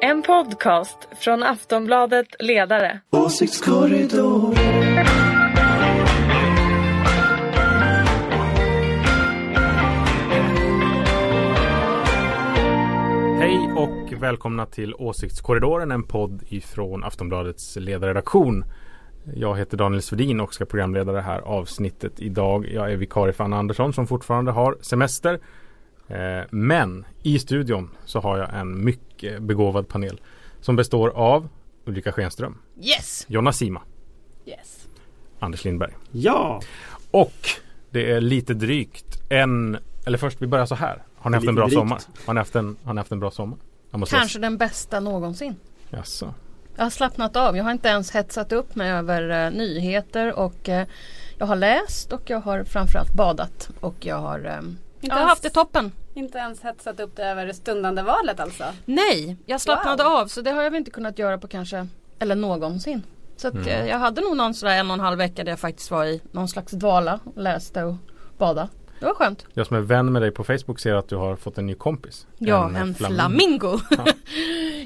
En 0.00 0.22
podcast 0.22 1.08
från 1.20 1.42
Aftonbladet 1.42 2.26
Ledare. 2.38 3.00
Åsiktskorridor. 3.10 4.54
Hej 13.38 13.72
och 13.76 14.22
välkomna 14.22 14.66
till 14.66 14.94
Åsiktskorridoren, 14.94 15.90
en 15.90 16.02
podd 16.02 16.42
ifrån 16.48 17.04
Aftonbladets 17.04 17.76
ledarredaktion. 17.76 18.64
Jag 19.34 19.58
heter 19.58 19.76
Daniel 19.76 20.02
Svedin 20.02 20.40
och 20.40 20.54
ska 20.54 20.64
programleda 20.64 21.12
det 21.12 21.20
här 21.20 21.40
avsnittet 21.40 22.20
idag. 22.20 22.66
Jag 22.72 22.92
är 22.92 22.96
vikarie 22.96 23.32
för 23.32 23.44
Anna 23.44 23.58
Andersson 23.58 23.92
som 23.92 24.06
fortfarande 24.06 24.52
har 24.52 24.76
semester. 24.80 25.40
Eh, 26.08 26.40
Men 26.50 27.04
i 27.22 27.38
studion 27.38 27.90
så 28.04 28.20
har 28.20 28.38
jag 28.38 28.54
en 28.54 28.84
mycket 28.84 29.42
begåvad 29.42 29.88
panel 29.88 30.20
som 30.60 30.76
består 30.76 31.08
av 31.08 31.48
Ulrika 31.84 32.12
Schenström, 32.12 32.58
Yes! 32.80 33.24
Jonna 33.28 33.52
Sima, 33.52 33.82
Yes. 34.46 34.88
Anders 35.38 35.64
Lindberg 35.64 35.92
Ja, 36.12 36.60
och 37.10 37.48
det 37.90 38.10
är 38.12 38.20
lite 38.20 38.54
drygt 38.54 39.22
en, 39.28 39.78
eller 40.06 40.18
först 40.18 40.42
vi 40.42 40.46
börjar 40.46 40.66
så 40.66 40.74
här. 40.74 41.02
Har 41.16 41.30
ni 41.30 41.36
haft 41.36 41.48
en 41.48 41.54
bra 41.54 41.64
drygt. 41.64 41.78
sommar? 41.78 42.00
Har 42.26 42.34
ni 42.34 42.38
haft 42.40 42.56
en, 42.56 42.76
har 42.84 42.94
ni 42.94 42.98
haft 42.98 43.12
en 43.12 43.20
bra 43.20 43.30
sommar? 43.30 43.58
Jag 43.90 44.00
måste 44.00 44.16
Kanske 44.16 44.38
den 44.38 44.56
bästa 44.58 45.00
någonsin. 45.00 45.56
Jaså. 45.90 46.34
Jag 46.76 46.82
har 46.84 46.90
slappnat 46.90 47.36
av. 47.36 47.56
Jag 47.56 47.64
har 47.64 47.70
inte 47.72 47.88
ens 47.88 48.10
hetsat 48.10 48.52
upp 48.52 48.74
mig 48.74 48.90
över 48.90 49.46
eh, 49.46 49.50
nyheter 49.50 50.38
och 50.38 50.68
eh, 50.68 50.86
jag 51.38 51.46
har 51.46 51.56
läst 51.56 52.12
och 52.12 52.30
jag 52.30 52.40
har 52.40 52.64
framförallt 52.64 53.12
badat 53.12 53.70
och 53.80 53.94
jag 54.06 54.16
har, 54.18 54.46
eh, 54.46 54.60
jag 55.00 55.10
har 55.14 55.18
ens- 55.20 55.28
haft 55.30 55.42
det 55.42 55.50
toppen. 55.50 55.92
Inte 56.14 56.38
ens 56.38 56.60
hetsat 56.60 57.00
upp 57.00 57.16
det 57.16 57.24
över 57.24 57.46
det 57.46 57.54
stundande 57.54 58.02
valet 58.02 58.40
alltså? 58.40 58.64
Nej, 58.84 59.36
jag 59.46 59.60
slappnade 59.60 60.04
Wow. 60.04 60.12
av 60.12 60.26
så 60.26 60.40
det 60.40 60.50
har 60.50 60.62
jag 60.62 60.70
väl 60.70 60.78
inte 60.78 60.90
kunnat 60.90 61.18
göra 61.18 61.38
på 61.38 61.48
kanske, 61.48 61.86
eller 62.18 62.34
någonsin. 62.36 63.02
Så 63.36 63.48
att, 63.48 63.54
Mm. 63.54 63.68
eh, 63.68 63.86
jag 63.86 63.98
hade 63.98 64.20
nog 64.20 64.36
någon 64.36 64.54
sådär 64.54 64.72
en 64.76 64.86
och 64.90 64.94
en 64.94 65.00
halv 65.00 65.18
vecka 65.18 65.44
där 65.44 65.52
jag 65.52 65.58
faktiskt 65.60 65.90
var 65.90 66.04
i 66.04 66.20
någon 66.32 66.48
slags 66.48 66.72
dvala, 66.72 67.20
läste 67.36 67.84
och 67.84 67.94
badade. 68.38 68.68
Det 69.00 69.06
var 69.06 69.14
skönt. 69.14 69.46
Jag 69.54 69.66
som 69.66 69.76
är 69.76 69.80
vän 69.80 70.12
med 70.12 70.22
dig 70.22 70.30
på 70.30 70.44
Facebook 70.44 70.80
ser 70.80 70.94
att 70.94 71.08
du 71.08 71.16
har 71.16 71.36
fått 71.36 71.58
en 71.58 71.66
ny 71.66 71.74
kompis. 71.74 72.26
Ja, 72.38 72.68
En, 72.68 72.76
en, 72.76 72.90
eh, 72.90 72.94
flamingo. 72.96 73.78
Ja. 73.90 73.96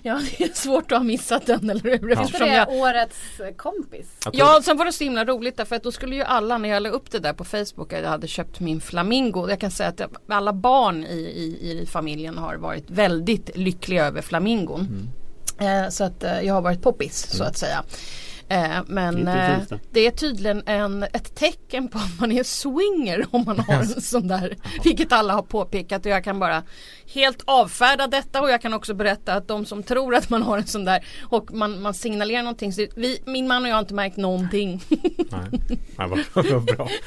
Ja. 0.05 0.20
det 0.39 0.45
är 0.45 0.55
svårt 0.55 0.92
att 0.92 0.98
ha 0.98 1.05
missat 1.05 1.47
den 1.47 1.70
eller 1.70 1.83
hur? 1.83 1.92
Är 1.92 2.11
inte 2.11 2.22
Eftersom 2.22 2.48
det 2.48 2.55
jag, 2.55 2.69
årets 2.69 3.41
kompis? 3.56 4.06
Ja, 4.33 4.61
sen 4.64 4.77
var 4.77 4.84
det 4.84 4.92
så 4.92 5.05
himla 5.05 5.25
roligt 5.25 5.56
därför 5.56 5.77
att 5.77 5.83
då 5.83 5.92
skulle 5.92 6.17
ju 6.17 6.22
alla 6.22 6.59
när 6.59 6.69
jag 6.69 6.83
la 6.83 6.89
upp 6.89 7.11
det 7.11 7.19
där 7.19 7.33
på 7.33 7.44
Facebook 7.44 7.92
att 7.92 8.03
jag 8.03 8.09
hade 8.09 8.28
köpt 8.28 8.61
min 8.61 8.81
flamingo. 8.81 9.48
Jag 9.48 9.61
kan 9.61 9.70
säga 9.70 9.89
att 9.89 10.03
alla 10.28 10.53
barn 10.53 11.05
i, 11.05 11.19
i, 11.19 11.70
i 11.83 11.86
familjen 11.86 12.39
har 12.39 12.56
varit 12.56 12.91
väldigt 12.91 13.56
lyckliga 13.56 14.06
över 14.06 14.22
flamingon. 14.22 15.09
Eh, 15.59 15.89
så 15.89 16.05
att 16.05 16.25
eh, 16.25 16.41
jag 16.41 16.55
har 16.55 16.62
varit 16.62 16.83
poppis 16.83 17.27
så 17.31 17.44
att 17.44 17.56
säga. 17.56 17.84
Eh, 18.48 18.83
men 18.87 19.25
det 19.25 19.66
eh, 19.70 19.78
det 19.91 20.06
är 20.06 20.11
tydligen 20.11 20.62
en, 20.66 21.03
ett 21.03 21.34
tecken 21.34 21.89
på 21.89 21.98
att 21.98 22.20
man 22.20 22.33
är 22.33 22.42
swinger 22.42 23.27
om 23.31 23.44
man 23.44 23.59
har 23.59 23.75
en 23.75 23.87
sån 23.87 24.28
där. 24.28 24.56
Vilket 24.84 25.12
alla 25.12 25.33
har 25.34 25.42
påpekat 25.42 26.06
och 26.06 26.12
jag 26.12 26.25
kan 26.25 26.39
bara 26.39 26.62
helt 27.12 27.42
avfärda 27.44 28.06
detta 28.06 28.42
och 28.42 28.50
jag 28.50 28.62
kan 28.62 28.74
också 28.74 28.94
berätta 28.94 29.34
att 29.34 29.48
de 29.48 29.64
som 29.66 29.82
tror 29.82 30.14
att 30.14 30.30
man 30.30 30.42
har 30.42 30.58
en 30.58 30.66
sån 30.66 30.84
där 30.84 31.05
och 31.22 31.54
man, 31.54 31.82
man 31.82 31.94
signalerar 31.94 32.42
någonting. 32.42 32.72
Så 32.72 32.86
vi, 32.96 33.22
min 33.27 33.48
man 33.48 33.62
och 33.62 33.69
jag 33.69 33.74
har 33.74 33.80
inte 33.80 33.94
märkt 33.94 34.16
någonting. 34.16 34.82
Nej, 35.30 35.60
Nej 35.98 36.08
vad, 36.08 36.46
vad 36.46 36.64
bra. 36.64 36.88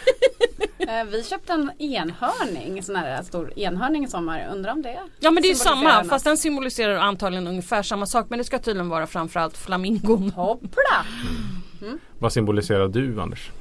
Eh, 0.88 1.04
vi 1.04 1.24
köpte 1.24 1.54
en 1.54 1.72
enhörning, 1.80 2.84
sån 2.84 2.96
här 2.96 3.24
stor 3.24 3.60
enhörning 3.60 4.04
i 4.06 4.08
sommar. 4.08 4.48
Undrar 4.52 4.72
om 4.72 4.82
det 4.82 4.98
Ja 5.20 5.32
men 5.32 5.44
det 5.44 5.52
är 5.52 5.56
samma 5.56 5.98
något. 5.98 6.10
fast 6.10 6.26
den 6.26 6.38
symboliserar 6.38 6.96
antagligen 6.96 7.48
ungefär 7.48 7.84
samma 7.84 8.06
sak 8.06 8.26
men 8.30 8.40
det 8.40 8.46
ska 8.46 8.60
tydligen 8.60 8.90
vara 8.90 9.08
framförallt 9.08 9.58
flamingon. 9.58 10.32
Hoppla! 10.32 11.06
Vad 12.20 12.34
symboliserar 12.34 12.88
du 12.88 13.22
Anders? 13.22 13.52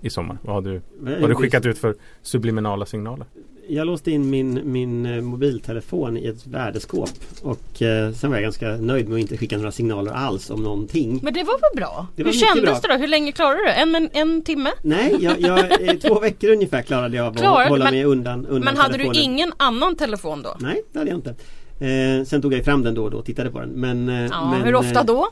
I 0.00 0.10
sommar? 0.10 0.38
Vad 0.42 0.54
har 0.54 0.62
du, 0.62 0.82
vad 0.98 1.12
Eh, 1.12 1.20
har 1.20 1.28
du 1.28 1.34
skickat 1.34 1.66
ut 1.66 1.78
för 1.78 1.96
subliminala 2.22 2.86
signaler? 2.86 3.26
Jag 3.68 3.86
låste 3.86 4.10
in 4.10 4.30
min, 4.30 4.60
min 4.72 5.06
eh, 5.06 5.20
mobiltelefon 5.20 6.16
i 6.16 6.26
ett 6.26 6.46
värdeskåp 6.46 7.10
och 7.42 7.82
eh, 7.82 8.12
sen 8.12 8.30
var 8.30 8.36
jag 8.36 8.42
ganska 8.42 8.68
nöjd 8.76 9.08
med 9.08 9.14
att 9.14 9.20
inte 9.20 9.36
skicka 9.36 9.56
några 9.56 9.72
signaler 9.72 10.12
alls 10.12 10.50
om 10.50 10.62
någonting. 10.62 11.20
Men 11.22 11.34
det 11.34 11.42
var 11.42 11.52
väl 11.52 11.76
bra? 11.82 12.06
Det 12.16 12.22
var 12.22 12.32
Hur 12.32 12.38
kändes 12.38 12.82
bra. 12.82 12.90
det 12.90 12.94
då? 12.96 13.00
Hur 13.00 13.08
länge 13.08 13.32
klarade 13.32 13.58
du 13.58 13.64
det? 13.64 13.72
En, 13.72 13.94
en, 13.94 14.08
en 14.12 14.42
timme? 14.42 14.70
Nej, 14.82 15.16
jag, 15.20 15.40
jag, 15.40 16.00
två 16.08 16.20
veckor 16.20 16.50
ungefär 16.50 16.82
klarade 16.82 17.16
jag 17.16 17.26
av 17.26 17.32
att 17.62 17.68
hålla 17.68 17.84
men- 17.84 17.94
mig 17.94 18.04
undan, 18.04 18.46
undan 18.46 18.60
Men 18.64 18.76
hade 18.76 18.92
telefonen. 18.92 19.14
du 19.14 19.20
ingen 19.20 19.52
annan 19.56 19.96
telefon 19.96 20.42
då? 20.42 20.56
Nej, 20.60 20.82
det 20.92 20.98
hade 20.98 21.10
jag 21.10 21.18
inte. 21.18 21.34
Eh, 21.84 22.24
sen 22.26 22.42
tog 22.42 22.54
jag 22.54 22.64
fram 22.64 22.82
den 22.82 22.94
då 22.94 23.04
och 23.04 23.10
då 23.10 23.18
och 23.18 23.24
tittade 23.24 23.50
på 23.50 23.60
den. 23.60 23.70
Men, 23.70 24.08
eh, 24.08 24.14
Ja, 24.30 24.50
men, 24.50 24.62
hur 24.62 24.74
ofta 24.74 25.00
eh, 25.00 25.06
då? 25.06 25.28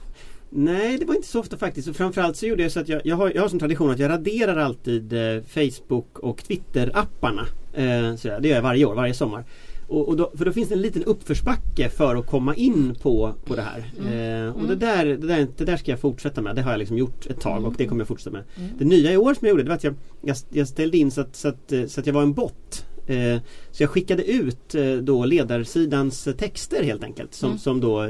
Nej, 0.50 0.98
det 0.98 1.04
var 1.04 1.14
inte 1.14 1.28
så 1.28 1.40
ofta 1.40 1.56
faktiskt. 1.56 1.88
Och 1.88 1.96
framförallt 1.96 2.36
så 2.36 2.46
gjorde 2.46 2.62
jag 2.62 2.72
så 2.72 2.80
att 2.80 2.88
jag, 2.88 3.00
jag, 3.04 3.16
har, 3.16 3.32
jag 3.34 3.42
har 3.42 3.48
som 3.48 3.58
tradition 3.58 3.90
att 3.90 3.98
jag 3.98 4.10
raderar 4.10 4.56
alltid 4.56 5.12
eh, 5.12 5.42
Facebook 5.54 6.18
och 6.18 6.38
Twitter-apparna. 6.44 7.46
Eh, 7.74 8.16
så 8.16 8.28
det 8.28 8.48
gör 8.48 8.54
jag 8.56 8.62
varje 8.62 8.84
år, 8.84 8.94
varje 8.94 9.14
sommar. 9.14 9.44
Och, 9.88 10.08
och 10.08 10.16
då, 10.16 10.32
för 10.36 10.44
då 10.44 10.52
finns 10.52 10.68
det 10.68 10.74
en 10.74 10.82
liten 10.82 11.04
uppförsbacke 11.04 11.88
för 11.88 12.16
att 12.16 12.26
komma 12.26 12.54
in 12.54 12.94
på, 13.02 13.34
på 13.44 13.56
det 13.56 13.62
här. 13.62 13.92
Mm. 14.00 14.46
Eh, 14.46 14.56
och 14.56 14.68
det, 14.68 14.76
där, 14.76 15.04
det, 15.04 15.26
där, 15.26 15.46
det 15.56 15.64
där 15.64 15.76
ska 15.76 15.90
jag 15.90 16.00
fortsätta 16.00 16.42
med. 16.42 16.56
Det 16.56 16.62
har 16.62 16.70
jag 16.70 16.78
liksom 16.78 16.98
gjort 16.98 17.26
ett 17.26 17.40
tag 17.40 17.64
och 17.64 17.74
det 17.78 17.86
kommer 17.86 18.00
jag 18.00 18.08
fortsätta 18.08 18.30
med. 18.30 18.44
Mm. 18.56 18.70
Det 18.78 18.84
nya 18.84 19.12
i 19.12 19.16
år 19.16 19.34
som 19.34 19.46
jag 19.46 19.50
gjorde 19.50 19.62
det 19.62 19.68
var 19.68 19.76
att 19.76 19.84
jag, 19.84 19.94
jag, 20.22 20.36
jag 20.50 20.68
ställde 20.68 20.98
in 20.98 21.10
så 21.10 21.20
att, 21.20 21.36
så, 21.36 21.48
att, 21.48 21.72
så 21.86 22.00
att 22.00 22.06
jag 22.06 22.14
var 22.14 22.22
en 22.22 22.32
bot. 22.32 22.86
Eh, 23.06 23.38
så 23.70 23.82
jag 23.82 23.90
skickade 23.90 24.24
ut 24.24 24.74
eh, 24.74 24.92
då 24.94 25.24
ledarsidans 25.24 26.28
texter 26.38 26.82
helt 26.82 27.04
enkelt 27.04 27.34
som, 27.34 27.48
Mm. 27.48 27.58
som 27.58 27.80
då 27.80 28.08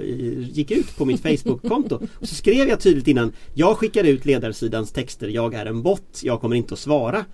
gick 0.53 0.71
ut 0.71 0.97
på 0.97 1.05
mitt 1.05 1.23
Facebook-konto. 1.23 2.01
Och 2.19 2.29
så 2.29 2.35
skrev 2.35 2.69
jag 2.69 2.81
tydligt 2.81 3.09
innan 3.09 3.33
Jag 3.55 3.77
skickar 3.77 4.05
ut 4.05 4.25
ledarsidans 4.25 4.93
texter, 4.93 5.29
jag 5.29 5.55
är 5.55 5.67
en 5.67 5.83
bot, 5.83 6.21
jag 6.23 6.41
kommer 6.41 6.57
inte 6.57 6.75
att 6.75 6.81
svara. 6.81 7.25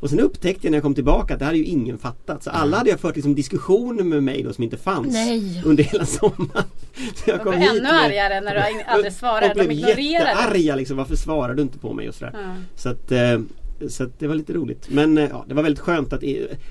Och 0.00 0.10
sen 0.10 0.20
upptäckte 0.20 0.66
jag 0.66 0.70
när 0.70 0.76
jag 0.78 0.82
kom 0.82 0.94
tillbaka 0.94 1.34
att 1.34 1.38
det 1.40 1.44
här 1.44 1.52
hade 1.52 1.58
ju 1.58 1.64
ingen 1.64 1.98
fattat. 1.98 2.42
Så 2.42 2.50
alla 2.50 2.76
hade 2.76 2.90
jag 2.90 3.00
fört 3.00 3.14
liksom 3.16 3.34
diskussioner 3.34 4.04
med 4.04 4.22
mig 4.22 4.42
då 4.42 4.52
som 4.52 4.64
inte 4.64 4.76
fanns 4.76 5.12
Nej. 5.12 5.62
under 5.64 5.84
hela 5.84 6.06
sommaren. 6.06 6.64
Så 7.14 7.30
jag 7.30 7.38
De 7.38 7.42
kom 7.44 7.50
blev 7.50 7.60
hit 7.60 7.70
ännu 7.70 7.82
med- 7.82 8.00
argare 8.04 8.40
när 8.40 8.54
du 8.54 8.82
aldrig 8.86 9.12
svarar. 9.12 9.42
och 9.42 9.48
De 9.48 9.54
blev 9.54 9.72
ignorerar 9.72 9.96
dig. 9.96 10.12
jättearga 10.12 10.76
liksom. 10.76 10.96
Varför 10.96 11.16
svarar 11.16 11.54
du 11.54 11.62
inte 11.62 11.78
på 11.78 11.92
mig 11.92 12.08
och 12.08 12.14
sådär. 12.14 12.32
Ja. 12.34 12.54
Så 12.76 12.88
att, 12.88 13.12
eh, 13.12 13.38
så 13.88 14.04
att 14.04 14.18
det 14.18 14.26
var 14.26 14.34
lite 14.34 14.52
roligt. 14.52 14.88
Men 14.90 15.18
eh, 15.18 15.28
ja, 15.30 15.44
det 15.48 15.54
var 15.54 15.62
väldigt 15.62 15.82
skönt 15.82 16.12
att 16.12 16.22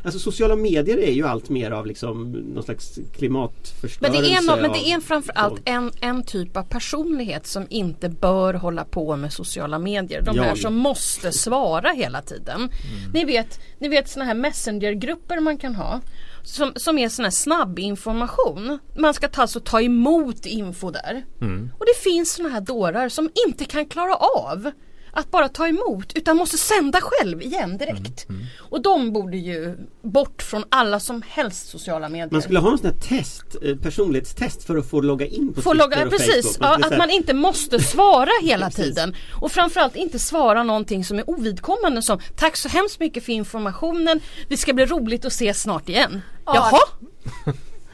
Alltså 0.03 0.19
sociala 0.19 0.55
medier 0.55 0.97
är 0.97 1.11
ju 1.11 1.27
allt 1.27 1.49
mer 1.49 1.71
av 1.71 1.87
liksom 1.87 2.31
någon 2.31 2.63
slags 2.63 2.97
Men 2.97 3.05
klimatförstörelse. 3.05 4.21
det 4.21 4.33
är, 4.33 4.55
no, 4.55 4.61
men 4.61 4.71
det 4.71 4.91
är 4.91 4.99
framförallt 4.99 5.61
en, 5.65 5.91
en 6.01 6.23
typ 6.23 6.57
av 6.57 6.63
personlighet 6.63 7.47
som 7.47 7.67
inte 7.69 8.09
bör 8.09 8.53
hålla 8.53 8.85
på 8.85 9.15
med 9.15 9.33
sociala 9.33 9.79
medier. 9.79 10.21
De 10.21 10.39
här 10.39 10.55
som 10.55 10.75
måste 10.75 11.31
svara 11.31 11.91
hela 11.91 12.21
tiden. 12.21 12.69
Ni 13.13 13.25
vet, 13.25 13.59
ni 13.79 13.87
vet 13.87 14.09
såna 14.09 14.25
här 14.25 14.33
messengergrupper 14.33 15.39
man 15.39 15.57
kan 15.57 15.75
ha. 15.75 16.01
Som, 16.43 16.71
som 16.75 16.97
är 16.97 17.09
sån 17.09 17.25
här 17.25 17.31
snabb 17.31 17.79
information. 17.79 18.79
Man 18.97 19.13
ska 19.13 19.27
ta, 19.27 19.41
alltså 19.41 19.59
ta 19.59 19.81
emot 19.81 20.45
info 20.45 20.91
där. 20.91 21.25
Mm. 21.41 21.69
Och 21.77 21.85
det 21.85 22.09
finns 22.09 22.33
såna 22.33 22.49
här 22.49 22.61
dårar 22.61 23.09
som 23.09 23.29
inte 23.47 23.65
kan 23.65 23.85
klara 23.85 24.15
av 24.15 24.71
att 25.17 25.31
bara 25.31 25.49
ta 25.49 25.67
emot 25.67 26.13
utan 26.15 26.37
måste 26.37 26.57
sända 26.57 26.99
själv 27.01 27.41
igen 27.41 27.77
direkt. 27.77 28.27
Och 28.57 28.81
de 28.81 29.13
borde 29.13 29.37
ju 29.37 29.77
bort 30.01 30.41
från 30.41 30.63
alla 30.69 30.99
som 30.99 31.23
helst 31.27 31.69
sociala 31.69 32.09
medier. 32.09 32.31
Man 32.31 32.41
skulle 32.41 32.59
ha 32.59 32.71
en 32.71 32.77
sån 32.77 32.87
här 32.87 33.17
test, 33.17 33.43
eh, 33.61 33.75
personlighetstest 33.75 34.63
för 34.63 34.77
att 34.77 34.89
få 34.89 35.01
logga 35.01 35.25
in 35.25 35.53
på 35.53 35.61
Få 35.61 35.71
Twitter 35.71 35.85
logga, 35.85 36.05
och 36.05 36.11
precis, 36.11 36.57
Facebook. 36.57 36.85
Att 36.85 36.97
man 36.97 37.09
inte 37.09 37.33
måste 37.33 37.79
svara 37.79 38.29
hela 38.41 38.69
tiden. 38.69 39.15
Och 39.41 39.51
framförallt 39.51 39.95
inte 39.95 40.19
svara 40.19 40.63
någonting 40.63 41.05
som 41.05 41.19
är 41.19 41.29
ovidkommande 41.29 42.01
som 42.01 42.19
Tack 42.35 42.57
så 42.57 42.69
hemskt 42.69 42.99
mycket 42.99 43.25
för 43.25 43.31
informationen, 43.31 44.19
det 44.49 44.57
ska 44.57 44.73
bli 44.73 44.85
roligt 44.85 45.25
att 45.25 45.31
ses 45.31 45.61
snart 45.61 45.89
igen. 45.89 46.21
Ja, 46.45 46.53
Jaha? 46.55 46.79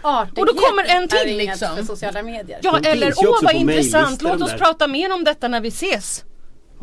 Artighet 0.02 0.40
Och 0.40 0.46
då 0.46 0.54
kommer 0.54 0.84
en 0.84 1.08
till, 1.08 1.38
liksom. 1.38 1.76
för 1.76 1.84
sociala 1.84 2.24
medier. 2.24 2.60
Ja 2.64 2.80
eller 2.80 3.14
åh 3.18 3.40
vad 3.42 3.56
intressant, 3.56 4.22
låt 4.22 4.42
oss 4.42 4.54
prata 4.54 4.88
mer 4.88 5.14
om 5.14 5.24
detta 5.24 5.48
när 5.48 5.62
vi 5.62 5.68
ses. 5.68 6.24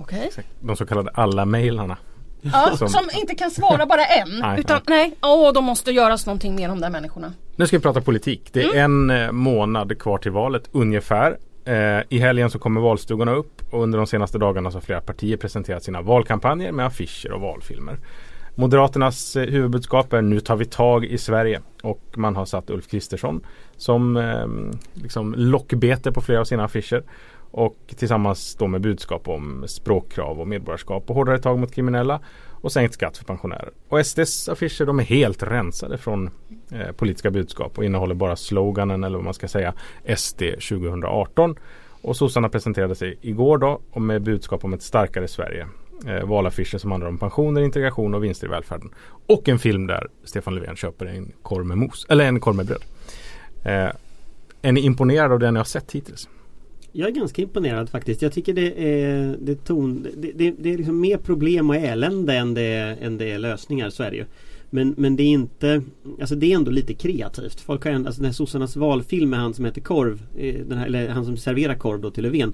Okej. 0.00 0.30
De 0.60 0.76
så 0.76 0.86
kallade 0.86 1.10
alla 1.14 1.44
mejlarna. 1.44 1.96
Ja, 2.42 2.70
Som- 2.76 2.88
som 2.88 3.04
inte 3.20 3.34
kan 3.34 3.50
svara 3.50 3.86
bara 3.86 4.04
en. 4.04 4.38
Nej, 4.40 4.60
utan 4.60 4.80
nej, 4.88 5.14
åh 5.22 5.52
de 5.52 5.64
måste 5.64 5.90
göras 5.92 6.26
någonting 6.26 6.54
mer 6.54 6.68
om 6.70 6.78
de 6.80 6.84
här 6.84 6.90
människorna. 6.92 7.32
Nu 7.56 7.66
ska 7.66 7.76
vi 7.76 7.82
prata 7.82 8.00
politik. 8.00 8.50
Det 8.52 8.62
är 8.62 8.84
Mm. 8.84 9.10
en 9.10 9.22
eh, 9.26 9.32
månad 9.32 9.98
kvar 9.98 10.18
till 10.18 10.30
valet 10.32 10.68
ungefär. 10.72 11.38
Eh, 11.64 11.74
I 12.08 12.18
helgen 12.18 12.50
så 12.50 12.58
kommer 12.58 12.80
valstugorna 12.80 13.32
upp 13.32 13.62
och 13.70 13.82
under 13.82 13.98
de 13.98 14.06
senaste 14.06 14.38
dagarna 14.38 14.70
så 14.70 14.76
har 14.76 14.82
flera 14.82 15.00
partier 15.00 15.36
presenterat 15.36 15.84
sina 15.84 16.02
valkampanjer 16.02 16.72
med 16.72 16.86
affischer 16.86 17.32
och 17.32 17.40
valfilmer. 17.40 17.98
Moderaternas 18.54 19.36
eh, 19.36 19.46
huvudbudskap 19.46 20.12
är 20.12 20.22
nu 20.22 20.40
tar 20.40 20.56
vi 20.56 20.64
tag 20.64 21.04
i 21.04 21.18
Sverige 21.18 21.60
och 21.82 22.00
man 22.16 22.36
har 22.36 22.44
satt 22.44 22.70
Ulf 22.70 22.88
Kristersson 22.88 23.40
som 23.76 24.16
eh, 24.16 24.46
liksom 25.02 25.34
lockbete 25.36 26.12
på 26.12 26.20
flera 26.20 26.40
av 26.40 26.44
sina 26.44 26.64
affischer. 26.64 27.02
Och 27.50 27.76
tillsammans 27.96 28.54
då 28.54 28.66
med 28.66 28.80
budskap 28.80 29.28
om 29.28 29.64
språkkrav 29.68 30.40
och 30.40 30.48
medborgarskap 30.48 31.10
och 31.10 31.16
hårdare 31.16 31.38
tag 31.38 31.58
mot 31.58 31.74
kriminella 31.74 32.20
och 32.48 32.72
sänkt 32.72 32.94
skatt 32.94 33.16
för 33.16 33.24
pensionärer. 33.24 33.70
Och 33.88 34.06
SDs 34.06 34.48
affischer 34.48 34.86
de 34.86 34.98
är 34.98 35.04
helt 35.04 35.42
rensade 35.42 35.98
från 35.98 36.30
eh, 36.72 36.92
politiska 36.92 37.30
budskap 37.30 37.78
och 37.78 37.84
innehåller 37.84 38.14
bara 38.14 38.36
sloganen 38.36 39.04
eller 39.04 39.16
vad 39.16 39.24
man 39.24 39.34
ska 39.34 39.48
säga 39.48 39.74
SD 40.16 40.42
2018. 40.42 41.56
Och 42.02 42.16
sossarna 42.16 42.48
presenterade 42.48 42.94
sig 42.94 43.18
igår 43.20 43.58
då 43.58 43.80
och 43.90 44.02
med 44.02 44.22
budskap 44.22 44.64
om 44.64 44.72
ett 44.72 44.82
starkare 44.82 45.28
Sverige. 45.28 45.66
Eh, 46.06 46.24
valaffischer 46.24 46.78
som 46.78 46.90
handlar 46.90 47.08
om 47.08 47.18
pensioner, 47.18 47.60
integration 47.60 48.14
och 48.14 48.24
vinster 48.24 48.46
i 48.46 48.50
välfärden. 48.50 48.90
Och 49.26 49.48
en 49.48 49.58
film 49.58 49.86
där 49.86 50.08
Stefan 50.24 50.54
Löfven 50.54 50.76
köper 50.76 51.06
en 51.06 51.32
korv 51.42 51.66
med 51.66 51.78
mos, 51.78 52.06
eller 52.08 52.24
en 52.24 52.40
korv 52.40 52.56
med 52.56 52.66
bröd. 52.66 52.82
Eh, 53.64 53.92
är 54.62 54.72
ni 54.72 54.80
imponerade 54.80 55.34
av 55.34 55.40
det 55.40 55.50
ni 55.50 55.58
har 55.58 55.64
sett 55.64 55.92
hittills? 55.92 56.28
Jag 56.92 57.08
är 57.08 57.12
ganska 57.12 57.42
imponerad 57.42 57.88
faktiskt. 57.88 58.22
Jag 58.22 58.32
tycker 58.32 58.54
det 58.54 59.02
är, 59.02 59.36
det 59.40 59.64
ton, 59.64 60.06
det, 60.16 60.32
det, 60.32 60.54
det 60.58 60.72
är 60.72 60.76
liksom 60.76 61.00
mer 61.00 61.16
problem 61.16 61.70
och 61.70 61.76
elände 61.76 62.34
än 62.34 62.54
det, 62.54 62.96
än 63.00 63.18
det 63.18 63.30
är 63.30 63.38
lösningar. 63.38 63.90
Så 63.90 64.02
är 64.02 64.10
det 64.10 64.16
ju. 64.16 64.24
Men, 64.70 64.94
men 64.96 65.16
det 65.16 65.22
är 65.22 65.28
inte 65.28 65.82
Alltså 66.20 66.34
det 66.34 66.52
är 66.52 66.56
ändå 66.56 66.70
lite 66.70 66.94
kreativt. 66.94 67.60
Folk 67.60 67.84
har 67.84 67.92
alltså 67.92 68.20
den 68.20 68.24
här 68.24 68.32
sossarnas 68.32 68.76
valfilm 68.76 69.30
med 69.30 69.40
han 69.40 69.54
som 69.54 69.64
heter 69.64 69.80
Korv 69.80 70.22
eh, 70.36 70.76
här, 70.76 70.86
Eller 70.86 71.08
han 71.08 71.24
som 71.24 71.36
serverar 71.36 71.74
korv 71.74 72.00
då 72.00 72.10
till 72.10 72.22
Löfven 72.22 72.52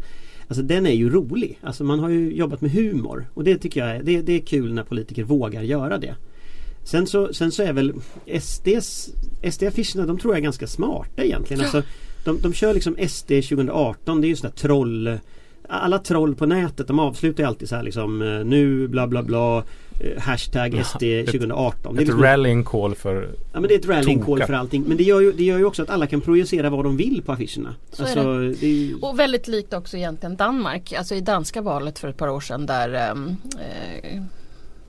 Alltså 0.48 0.62
den 0.62 0.86
är 0.86 0.92
ju 0.92 1.10
rolig. 1.10 1.58
Alltså 1.62 1.84
man 1.84 1.98
har 1.98 2.08
ju 2.08 2.36
jobbat 2.36 2.60
med 2.60 2.70
humor. 2.70 3.26
Och 3.34 3.44
det 3.44 3.58
tycker 3.58 3.80
jag 3.80 3.96
är, 3.96 4.02
det, 4.02 4.22
det 4.22 4.32
är 4.32 4.40
kul 4.40 4.72
när 4.72 4.82
politiker 4.82 5.24
vågar 5.24 5.62
göra 5.62 5.98
det. 5.98 6.14
Sen 6.84 7.06
så, 7.06 7.34
sen 7.34 7.52
så 7.52 7.62
är 7.62 7.72
väl 7.72 7.94
SDs 8.40 9.10
SD-affischerna 9.42 10.06
de 10.06 10.18
tror 10.18 10.34
jag 10.34 10.38
är 10.38 10.42
ganska 10.42 10.66
smarta 10.66 11.24
egentligen. 11.24 11.62
Alltså, 11.62 11.82
de, 12.26 12.40
de 12.40 12.52
kör 12.52 12.74
liksom 12.74 12.96
SD 13.08 13.28
2018. 13.28 14.20
Det 14.20 14.26
är 14.26 14.28
ju 14.28 14.36
sådana 14.36 14.54
troll 14.54 15.18
alla 15.68 15.98
troll 15.98 16.34
på 16.34 16.46
nätet 16.46 16.88
de 16.88 16.98
avslutar 16.98 17.42
ju 17.42 17.48
alltid 17.48 17.68
så 17.68 17.76
här 17.76 17.82
liksom 17.82 18.22
eh, 18.22 18.44
nu 18.44 18.88
bla 18.88 19.06
bla 19.06 19.22
bla 19.22 19.64
eh, 20.00 20.22
Hashtag 20.22 20.84
SD 20.86 21.02
2018 21.26 21.94
Ett, 21.94 22.00
ett 22.00 22.06
liksom, 22.06 22.22
rallying 22.22 22.64
call 22.64 22.94
för 22.94 23.28
Ja 23.52 23.60
men 23.60 23.62
det 23.62 23.74
är 23.74 23.78
ett 23.78 23.86
rallying 23.86 24.22
call 24.22 24.42
för 24.42 24.52
allting 24.52 24.84
Men 24.86 24.96
det 24.96 25.02
gör, 25.02 25.20
ju, 25.20 25.32
det 25.32 25.44
gör 25.44 25.58
ju 25.58 25.64
också 25.64 25.82
att 25.82 25.90
alla 25.90 26.06
kan 26.06 26.20
projicera 26.20 26.70
vad 26.70 26.84
de 26.84 26.96
vill 26.96 27.22
på 27.22 27.32
affischerna 27.32 27.74
så 27.92 28.02
alltså, 28.02 28.38
det. 28.38 28.52
Det 28.52 28.66
ju... 28.66 28.94
Och 28.94 29.18
väldigt 29.18 29.48
likt 29.48 29.72
också 29.72 29.96
egentligen 29.96 30.36
Danmark 30.36 30.92
Alltså 30.92 31.14
i 31.14 31.20
danska 31.20 31.60
valet 31.60 31.98
för 31.98 32.08
ett 32.08 32.16
par 32.16 32.28
år 32.28 32.40
sedan 32.40 32.66
där 32.66 33.10
um, 33.12 33.36
eh, 33.58 34.22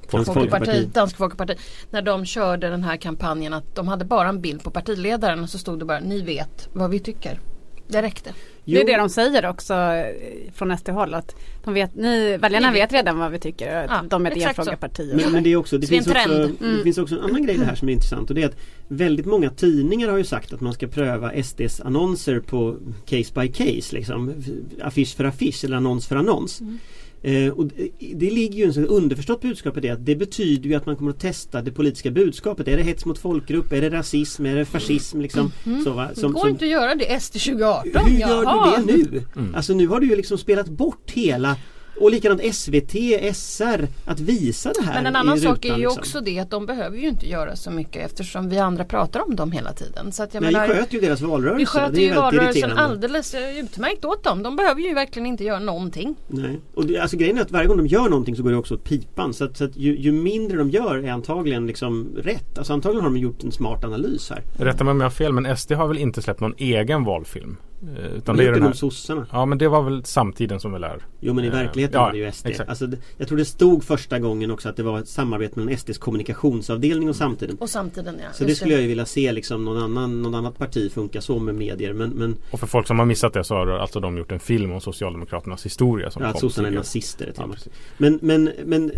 Folkeparti, 0.08 0.90
Dansk 0.94 1.18
Folkeparti. 1.18 1.56
När 1.90 2.02
de 2.02 2.26
körde 2.26 2.70
den 2.70 2.84
här 2.84 2.98
kampanjen 2.98 3.54
att 3.54 3.76
de 3.76 3.88
hade 3.88 4.06
bara 4.06 4.30
en 4.30 4.42
bild 4.42 4.64
på 4.64 4.72
partiledaren 4.72 5.44
och 5.44 5.50
så 5.50 5.58
stod 5.58 5.80
det 5.80 5.86
bara 5.86 6.00
ni 6.00 6.22
vet 6.22 6.70
vad 6.74 6.90
vi 6.90 7.00
tycker. 7.00 7.40
Det 7.88 8.02
räckte. 8.02 8.34
Jo. 8.66 8.76
Det 8.76 8.82
är 8.82 8.86
det 8.86 8.98
de 8.98 9.10
säger 9.10 9.46
också 9.46 9.74
eh, 9.74 10.52
från 10.54 10.78
SD-håll 10.78 11.14
att 11.14 11.36
de 11.64 11.74
vet, 11.74 11.96
ni, 11.96 12.38
väljarna 12.38 12.72
vet 12.72 12.94
redan 12.94 13.20
vad 13.20 13.32
vi 13.32 13.40
tycker. 13.40 13.88
Ja, 13.90 14.04
de 14.10 14.26
är 14.26 14.36
delfrågepartier. 14.36 15.16
Men, 15.16 15.32
men 15.32 15.44
det, 15.44 15.54
är 15.54 15.56
också, 15.56 15.78
det, 15.78 15.88
finns 15.88 16.08
också, 16.08 16.30
mm. 16.30 16.58
det 16.60 16.84
finns 16.84 16.98
också 16.98 17.16
en 17.16 17.22
annan 17.22 17.46
grej 17.46 17.58
det 17.58 17.66
här 17.66 17.76
som 17.76 17.90
är 17.90 17.94
intressant 17.94 18.30
och 18.30 18.36
det 18.36 18.44
är 18.44 18.48
att 18.48 18.58
väldigt 18.88 19.26
många 19.26 19.50
tidningar 19.50 20.10
har 20.10 20.18
ju 20.18 20.24
sagt 20.24 20.54
att 20.54 20.62
man 20.62 20.74
ska 20.74 20.88
pröva 20.88 21.44
SDs 21.44 21.82
annonser 21.82 22.40
på 22.40 22.78
case 23.06 23.34
by 23.34 23.48
case. 23.48 23.96
Liksom, 23.96 24.34
affisch 24.82 25.16
för 25.16 25.24
affisch 25.24 25.66
eller 25.66 25.78
annons 25.78 26.08
för 26.08 26.16
annons. 26.16 26.62
Mm. 26.62 26.80
Eh, 27.28 27.52
och 27.54 27.68
det 28.00 28.32
ligger 28.32 28.58
ju 28.58 28.72
en 28.72 28.88
underförstått 28.88 29.42
budskap 29.42 29.78
i 29.78 29.80
det 29.80 29.90
att 29.90 30.06
det 30.06 30.16
betyder 30.16 30.70
ju 30.70 30.76
att 30.76 30.86
man 30.86 30.96
kommer 30.96 31.12
att 31.12 31.20
testa 31.20 31.62
det 31.62 31.72
politiska 31.72 32.12
budskapet. 32.12 32.68
Är 32.68 32.78
det 32.78 32.84
hets 32.84 33.06
mot 33.06 33.20
folkgrupp? 33.20 33.72
Är 33.72 33.82
det 33.82 33.90
rasism? 33.90 34.46
Är 34.46 34.56
det 34.56 34.66
fascism? 34.66 35.22
Liksom, 35.22 35.52
mm. 35.66 35.84
så, 35.84 35.92
va? 35.92 36.10
Som, 36.14 36.32
det 36.32 36.34
går 36.34 36.40
som, 36.40 36.50
inte 36.50 36.66
att 36.66 36.72
göra 36.72 36.96
det 36.96 37.20
SD 37.20 37.34
2018. 37.34 38.06
Hur 38.06 38.20
gör 38.20 38.44
Jaha. 38.44 38.82
du 38.86 38.94
det 38.94 38.98
nu? 38.98 39.24
Mm. 39.36 39.56
Alltså 39.56 39.74
nu 39.74 39.88
har 39.88 40.00
du 40.00 40.08
ju 40.08 40.16
liksom 40.16 40.38
spelat 40.38 40.70
bort 40.70 41.12
hela 41.12 41.56
och 42.00 42.12
likadant 42.12 42.56
SVT, 42.56 42.94
SR 43.34 43.88
att 44.06 44.20
visa 44.20 44.72
det 44.74 44.86
här 44.86 44.94
Men 44.94 45.06
en 45.06 45.16
annan 45.16 45.40
sak 45.40 45.66
är 45.66 45.70
ju 45.70 45.78
liksom. 45.78 46.00
också 46.00 46.22
det 46.22 46.40
att 46.40 46.50
de 46.50 46.66
behöver 46.66 46.98
ju 46.98 47.08
inte 47.08 47.30
göra 47.30 47.56
så 47.56 47.72
mycket 47.72 48.06
eftersom 48.06 48.50
vi 48.50 48.60
andra 48.60 48.86
pratar 48.86 49.26
om 49.28 49.36
dem 49.36 49.52
hela 49.52 49.74
tiden. 49.74 50.12
Så 50.12 50.24
att 50.24 50.34
jag 50.34 50.44
Nej, 50.44 50.52
menar, 50.52 50.68
vi 50.68 50.74
sköter 50.74 50.94
ju 50.94 51.00
deras 51.00 51.22
valrörelse. 51.22 51.58
Vi 51.58 51.66
sköter 51.66 52.02
ju 52.02 52.14
valrörelsen 52.14 52.72
alldeles 52.72 53.36
utmärkt 53.60 54.06
åt 54.06 54.24
dem. 54.24 54.44
De 54.44 54.56
behöver 54.56 54.82
ju 54.82 54.94
verkligen 54.94 55.26
inte 55.26 55.44
göra 55.44 55.60
någonting. 55.60 56.16
Nej, 56.28 56.60
och 56.74 56.86
det, 56.86 57.00
alltså 57.00 57.18
grejen 57.18 57.38
är 57.38 57.42
att 57.42 57.52
varje 57.52 57.68
gång 57.68 57.78
de 57.78 57.88
gör 57.88 58.10
någonting 58.10 58.36
så 58.36 58.44
går 58.44 58.52
det 58.52 58.58
också 58.58 58.74
åt 58.74 58.84
pipan. 58.84 59.34
Så 59.34 59.46
att, 59.46 59.58
så 59.58 59.64
att 59.64 59.78
ju, 59.78 59.98
ju, 59.98 60.12
mindre 60.12 60.58
de 60.58 60.70
gör 60.70 60.98
är 60.98 61.12
antagligen 61.12 61.68
liksom 61.68 62.08
rätt. 62.18 62.58
Alltså 62.58 62.74
antagligen 62.74 63.04
har 63.04 63.12
de 63.12 63.18
gjort 63.18 63.44
en 63.44 63.52
smart 63.52 63.84
analys 63.84 64.30
här. 64.30 64.44
Rätta 64.58 64.84
mig 64.84 64.92
om 64.92 65.00
jag 65.00 65.06
har 65.06 65.12
fel 65.12 65.34
men 65.34 65.58
SD 65.58 65.72
har 65.72 65.88
väl 65.88 65.98
inte 65.98 66.22
släppt 66.22 66.40
någon 66.40 66.54
egen 66.58 67.04
valfilm? 67.04 67.58
Eh, 67.82 68.06
utan 68.06 68.36
men 68.36 68.46
det 68.46 68.50
är 68.50 68.54
den 68.54 68.64
här... 68.64 68.74
sossarna. 68.74 69.28
Ja 69.32 69.46
men 69.46 69.58
det 69.58 69.68
var 69.68 69.82
väl 69.82 70.06
samtiden 70.06 70.60
som 70.60 70.72
väl 70.72 70.84
är. 70.84 71.06
Jo 71.20 71.34
men 71.34 71.46
i 71.46 71.50
verkligheten 71.50 72.00
ja, 72.00 72.06
var 72.06 72.12
det 72.12 72.18
ju 72.18 72.32
SD. 72.32 72.48
Alltså, 72.68 72.90
jag 73.18 73.28
tror 73.28 73.38
det 73.38 73.46
stod 73.46 73.84
första 73.84 74.20
gången 74.20 74.52
också 74.52 74.70
att 74.70 74.76
det 74.76 74.84
var 74.84 75.00
ett 75.00 75.08
samarbete 75.08 75.60
mellan 75.60 75.78
SDs 75.78 75.98
kommunikationsavdelning 75.98 77.10
och 77.10 77.16
samtiden. 77.16 77.58
Och 77.60 77.70
samtiden 77.70 78.16
ja. 78.24 78.34
Så 78.34 78.44
det 78.44 78.56
skulle 78.56 78.74
jag 78.74 78.82
ju 78.82 78.88
vilja 78.88 79.06
se 79.06 79.32
liksom 79.32 79.66
någon 79.66 79.84
annan, 79.84 80.22
någon 80.22 80.36
annat 80.36 80.58
parti 80.58 80.92
funka 80.92 81.22
så 81.22 81.40
med 81.40 81.56
medier. 81.56 81.94
Men, 81.94 82.10
men... 82.10 82.38
Och 82.52 82.60
för 82.60 82.68
folk 82.68 82.88
som 82.88 83.00
har 83.00 83.06
missat 83.06 83.34
det 83.34 83.44
så 83.44 83.56
har 83.56 83.68
alltså 83.68 84.00
de 84.00 84.18
gjort 84.18 84.32
en 84.32 84.40
film 84.40 84.72
om 84.72 84.82
Socialdemokraternas 84.82 85.66
historia. 85.66 86.12
Som 86.12 86.24
ja, 86.24 86.30
att 86.30 86.40
sossarna 86.40 86.68
är 86.68 86.72
nazister. 86.72 87.34
Ja, 87.38 87.50
men, 87.98 88.20
men, 88.22 88.52
men 88.66 88.92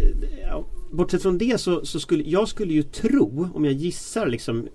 ja, 0.48 0.66
bortsett 0.92 1.22
från 1.22 1.38
det 1.38 1.62
så, 1.62 1.86
så, 1.86 2.00
skulle 2.00 2.24
jag 2.24 2.48
skulle 2.48 2.74
ju 2.74 2.84
tro, 2.84 3.50
om 3.54 3.66
jag 3.66 3.74
gissar 3.74 4.28
liksom 4.28 4.68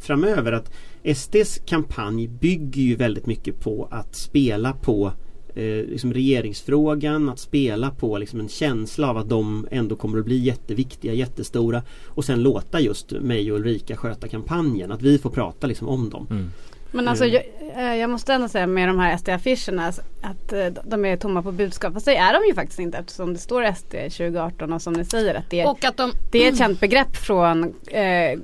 framöver 0.00 0.52
att 0.52 0.72
SDs 1.16 1.60
kampanj 1.66 2.28
bygger 2.28 2.82
ju 2.82 2.94
väldigt 2.94 3.26
mycket 3.26 3.60
på 3.60 3.88
att 3.90 4.14
spela 4.14 4.72
på 4.72 5.12
eh, 5.54 5.84
liksom 5.84 6.12
regeringsfrågan, 6.12 7.28
att 7.28 7.38
spela 7.38 7.90
på 7.90 8.18
liksom 8.18 8.40
en 8.40 8.48
känsla 8.48 9.10
av 9.10 9.16
att 9.16 9.28
de 9.28 9.66
ändå 9.70 9.96
kommer 9.96 10.18
att 10.18 10.24
bli 10.24 10.38
jätteviktiga, 10.38 11.12
jättestora 11.12 11.82
och 12.04 12.24
sen 12.24 12.42
låta 12.42 12.80
just 12.80 13.12
mig 13.12 13.52
och 13.52 13.58
Ulrika 13.58 13.96
sköta 13.96 14.28
kampanjen, 14.28 14.92
att 14.92 15.02
vi 15.02 15.18
får 15.18 15.30
prata 15.30 15.66
liksom 15.66 15.88
om 15.88 16.10
dem. 16.10 16.26
Mm. 16.30 16.50
Men 16.96 17.08
alltså 17.08 17.24
jag, 17.24 17.42
eh, 17.76 17.94
jag, 17.94 18.10
måste 18.10 18.34
ändå 18.34 18.48
säga 18.48 18.66
med 18.66 18.88
de 18.88 18.98
här 18.98 19.16
SD-affischerna 19.16 19.88
att 20.20 20.52
eh, 20.52 20.66
de 20.84 21.04
är 21.04 21.16
tomma 21.16 21.42
på 21.42 21.52
budskap. 21.52 21.94
Fast 21.94 22.06
det 22.06 22.16
är 22.16 22.32
de 22.32 22.46
ju 22.48 22.54
faktiskt 22.54 22.78
inte 22.78 22.98
eftersom 22.98 23.32
det 23.32 23.38
står 23.38 23.72
SD 23.72 23.90
2018 23.90 24.72
och 24.72 24.82
som 24.82 24.92
ni 24.92 25.04
säger 25.04 25.34
att 25.34 25.50
det, 25.50 25.66
och 25.66 25.84
att 25.84 25.96
de, 25.96 26.12
det 26.32 26.46
är 26.46 26.52
ett 26.52 26.58
känt 26.58 26.80
begrepp 26.80 27.16
från 27.16 27.74
eh, 27.86 28.38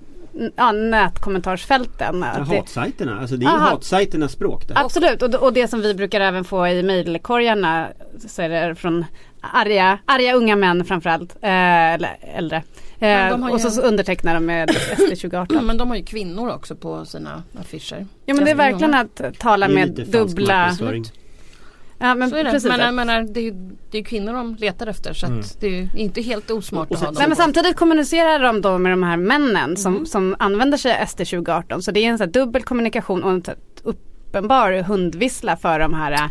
ja, 0.56 0.72
nätkommentarsfälten. 0.72 2.24
Ja, 2.36 2.56
hatsajterna, 2.56 3.20
alltså 3.20 3.36
det 3.36 3.46
är 3.46 3.52
ju 3.52 3.58
hatsajternas 3.58 4.32
språk. 4.32 4.68
Det. 4.68 4.74
Absolut 4.76 5.22
och, 5.22 5.34
och 5.34 5.52
det 5.52 5.68
som 5.68 5.80
vi 5.80 5.94
brukar 5.94 6.20
även 6.20 6.44
få 6.44 6.68
i 6.68 6.82
mejlkorgarna 6.82 7.88
så 8.28 8.42
är 8.42 8.48
det 8.48 8.74
från 8.74 9.04
arga, 9.40 9.98
arga 10.04 10.34
unga 10.34 10.56
män 10.56 10.84
framförallt, 10.84 11.36
eh, 11.40 11.94
eller 11.94 12.16
äldre. 12.36 12.62
Eh, 13.02 13.52
och 13.52 13.60
så, 13.60 13.82
undertecknar 13.82 14.34
de 14.34 14.46
med 14.46 14.70
SD 14.96 15.08
2018. 15.08 15.66
men 15.66 15.76
de 15.76 15.88
har 15.88 15.96
ju 15.96 16.04
kvinnor 16.04 16.50
också 16.50 16.76
på 16.76 17.04
sina 17.04 17.42
affischer. 17.60 18.06
Ja 18.26 18.34
men 18.34 18.44
det 18.44 18.50
är 18.50 18.54
verkligen 18.54 18.94
att 18.94 19.38
tala 19.38 19.68
med 19.68 20.06
dubbla 20.12 20.76
Ja, 21.98 22.14
men, 22.14 22.30
så 22.30 22.36
är 22.36 22.44
det. 22.44 22.50
Precis. 22.50 22.70
men 22.76 22.94
menar, 22.94 23.22
det, 23.22 23.40
är 23.40 23.44
ju, 23.44 23.54
det 23.90 23.98
är 23.98 24.04
kvinnor 24.04 24.32
de 24.32 24.54
letar 24.54 24.86
efter 24.86 25.12
så 25.12 25.26
mm. 25.26 25.42
det 25.60 25.66
är 25.66 25.96
inte 25.96 26.22
helt 26.22 26.50
osmart 26.50 26.92
att 26.92 26.98
ha 26.98 27.06
dem. 27.06 27.14
Nej, 27.18 27.28
men 27.28 27.36
samtidigt 27.36 27.76
kommunicerar 27.76 28.38
de 28.42 28.60
då 28.60 28.78
med 28.78 28.92
de 28.92 29.02
här 29.02 29.16
männen 29.16 29.76
som, 29.76 29.94
mm. 29.94 30.06
som 30.06 30.36
använder 30.38 30.78
sig 30.78 31.00
av 31.00 31.06
SD 31.06 31.18
2018 31.18 31.82
så 31.82 31.90
det 31.90 32.00
är 32.00 32.08
en 32.08 32.18
så 32.18 32.26
dubbel 32.26 32.62
kommunikation 32.62 33.22
och 33.22 33.30
en 33.30 33.42
uppenbar 33.82 34.82
hundvissla 34.82 35.56
för 35.56 35.78
de 35.78 35.94
här 35.94 36.30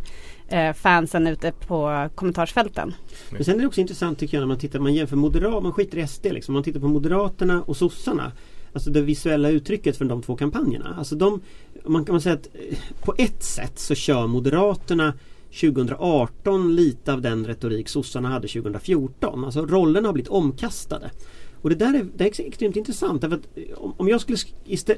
eh, 0.51 0.73
fansen 0.73 1.27
ute 1.27 1.51
på 1.51 2.09
kommentarsfälten. 2.15 2.93
Men 3.29 3.45
sen 3.45 3.55
är 3.55 3.59
det 3.59 3.67
också 3.67 3.81
intressant 3.81 4.19
tycker 4.19 4.37
jag 4.37 4.41
när 4.41 4.47
man 4.47 4.57
tittar, 4.57 4.79
man 4.79 4.93
jämför 4.93 5.15
Moderat, 5.15 5.63
man 5.63 5.73
skiter 5.73 5.97
i 5.97 6.07
SD 6.07 6.25
liksom, 6.25 6.53
man 6.53 6.63
tittar 6.63 6.79
på 6.79 6.87
Moderaterna 6.87 7.61
och 7.61 7.77
sossarna. 7.77 8.31
Alltså 8.73 8.89
det 8.89 9.01
visuella 9.01 9.49
uttrycket 9.49 9.97
för 9.97 10.05
de 10.05 10.21
två 10.21 10.35
kampanjerna. 10.35 10.95
Alltså 10.97 11.15
de, 11.15 11.41
man 11.85 12.05
kan 12.05 12.21
säga 12.21 12.35
att 12.35 12.47
eh, 12.53 12.77
på 13.01 13.13
ett 13.17 13.43
sätt 13.43 13.79
så 13.79 13.95
kör 13.95 14.27
Moderaterna 14.27 15.13
2018 15.61 16.75
lite 16.75 17.13
av 17.13 17.21
den 17.21 17.45
retorik 17.45 17.89
sossarna 17.89 18.29
hade 18.29 18.47
2014. 18.47 19.45
Alltså 19.45 19.65
rollerna 19.65 20.07
har 20.07 20.13
blivit 20.13 20.29
omkastade. 20.29 21.11
Och 21.61 21.69
det 21.69 21.75
där 21.75 21.93
är, 21.93 22.07
det 22.17 22.23
är 22.23 22.47
extremt 22.47 22.75
intressant. 22.75 23.21
Därför 23.21 23.35
att 23.35 23.47
eh, 23.55 23.63
om 23.97 24.07
jag 24.07 24.21
skulle 24.21 24.37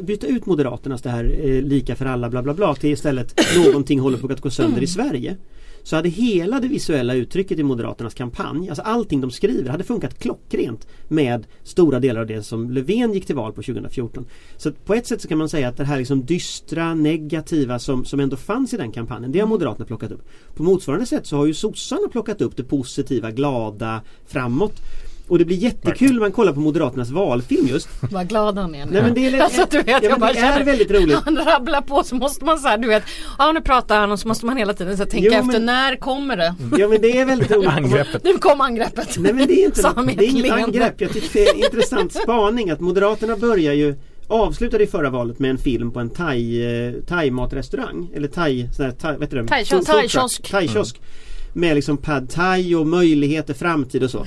byta 0.02 0.28
ut 0.28 0.46
Moderaternas 0.46 1.02
det 1.02 1.10
här 1.10 1.40
eh, 1.44 1.62
lika 1.62 1.96
för 1.96 2.06
alla 2.06 2.30
bla 2.30 2.44
bla 2.44 2.54
bla 2.54 2.76
till 2.76 2.92
istället 2.92 3.40
någonting 3.66 4.00
håller 4.00 4.18
på 4.18 4.34
att 4.34 4.42
gå 4.42 4.50
sönder 4.50 4.82
i 4.82 4.88
Sverige. 4.88 5.38
Så 5.84 5.96
hade 5.96 6.10
hela 6.10 6.60
det 6.60 6.68
visuella 6.68 7.14
uttrycket 7.14 7.60
i 7.60 7.64
Moderaternas 7.64 8.14
kampanj, 8.14 8.70
alltså 8.70 8.82
allting 8.84 9.22
de 9.22 9.32
skriver, 9.32 9.70
hade 9.70 9.84
funkat 9.84 10.20
klockrent 10.20 10.88
med 11.08 11.48
stora 11.64 12.00
delar 12.00 12.22
av 12.22 12.28
det 12.28 12.44
som 12.44 12.72
Löfven 12.72 13.14
gick 13.14 13.26
till 13.26 13.36
val 13.36 13.54
på 13.54 13.62
2014. 13.62 14.26
Så 14.58 14.72
på 14.72 14.94
ett 14.94 15.08
sätt 15.08 15.22
så 15.22 15.28
kan 15.28 15.38
man 15.38 15.50
säga 15.50 15.68
att 15.68 15.78
det 15.78 15.84
här 15.86 15.98
liksom 15.98 16.26
dystra, 16.26 16.94
negativa 16.94 17.80
som, 17.80 18.06
som 18.06 18.20
ändå 18.20 18.36
fanns 18.36 18.74
i 18.74 18.78
den 18.78 18.92
kampanjen, 18.92 19.32
det 19.32 19.40
har 19.40 19.48
Moderaterna 19.48 19.86
plockat 19.86 20.12
upp. 20.12 20.28
På 20.56 20.64
motsvarande 20.64 21.06
sätt 21.06 21.28
så 21.28 21.38
har 21.38 21.46
ju 21.46 21.54
sossarna 21.54 22.08
plockat 22.12 22.42
upp 22.42 22.58
det 22.58 22.64
positiva, 22.64 23.32
glada, 23.32 24.02
framåt. 24.26 24.82
Och 25.28 25.38
det 25.38 25.46
blir 25.46 25.58
jättekul 25.58 26.14
när 26.14 26.20
man 26.20 26.32
kollar 26.32 26.54
på 26.54 26.60
Moderaternas 26.60 27.10
valfilm 27.10 27.68
just. 27.68 27.90
Vad 28.12 28.28
glad 28.28 28.58
han 28.58 28.76
är 28.76 28.86
nu. 28.86 28.92
Nej, 28.92 29.02
men 29.02 29.14
det 29.14 29.28
är, 29.28 29.42
alltså, 29.42 29.66
du 29.70 29.78
vet, 29.78 30.04
ja, 30.04 30.10
jag 30.10 30.20
bara 30.20 30.34
det 30.34 30.40
är 30.40 30.64
väldigt 30.64 30.92
roligt. 30.92 31.18
Han 31.26 31.38
rabblar 31.38 31.82
på 31.82 32.04
så 32.04 32.16
måste 32.16 32.46
man 32.46 32.60
så 32.60 32.68
här, 32.68 32.78
du 32.78 32.88
vet. 32.88 33.04
Ja 33.38 33.52
nu 33.52 33.62
pratar 33.62 34.00
han 34.00 34.12
och 34.12 34.20
så 34.20 34.28
måste 34.28 34.46
man 34.46 34.58
hela 34.58 34.74
tiden 34.74 34.98
så 34.98 35.06
tänka 35.06 35.28
jo, 35.28 35.34
efter 35.34 35.52
men, 35.52 35.66
när 35.66 35.96
kommer 35.96 36.38
det? 36.38 36.56
Ja 36.78 36.88
men 36.88 37.02
det 37.02 37.18
är 37.18 37.26
väldigt 37.26 37.52
roligt. 37.52 37.70
angreppet. 37.70 38.24
Nu 38.24 38.38
kom 38.38 38.62
angreppet. 38.62 39.18
Nej 39.20 39.34
men 39.34 39.48
det 39.48 39.54
är 39.54 39.66
inte 39.66 39.82
det 40.18 40.26
är 40.26 40.30
inget 40.30 40.52
angrepp. 40.52 41.02
Jag 41.02 41.14
tycker 41.14 41.34
det 41.34 41.46
är 41.48 41.54
en 41.54 41.64
intressant 41.64 42.14
spaning 42.24 42.70
att 42.70 42.80
Moderaterna 42.80 43.36
börjar 43.36 43.74
ju 43.74 43.96
avslutade 44.28 44.84
i 44.84 44.88
förra 44.88 45.10
valet 45.10 45.40
med 45.40 45.50
en 45.50 45.58
film 45.58 45.92
på 45.92 46.00
en 46.00 46.10
thai, 46.10 46.66
eh, 46.88 46.94
thai 47.08 47.32
matrestaurang 47.32 48.10
eller 48.16 48.28
thai, 48.28 48.70
sån 48.74 48.86
här, 48.86 48.92
thai, 48.92 49.18
vet 49.18 49.32
du 49.32 49.44
Thai-kiosk. 49.44 50.52
Thai-kiosk. 50.52 50.96
Mm 50.98 51.33
med 51.54 51.76
liksom 51.76 51.98
pad 51.98 52.30
thai 52.30 52.76
och 52.76 52.88
möjligheter, 52.88 53.54
framtid 53.54 54.04
och 54.04 54.12
så. 54.12 54.26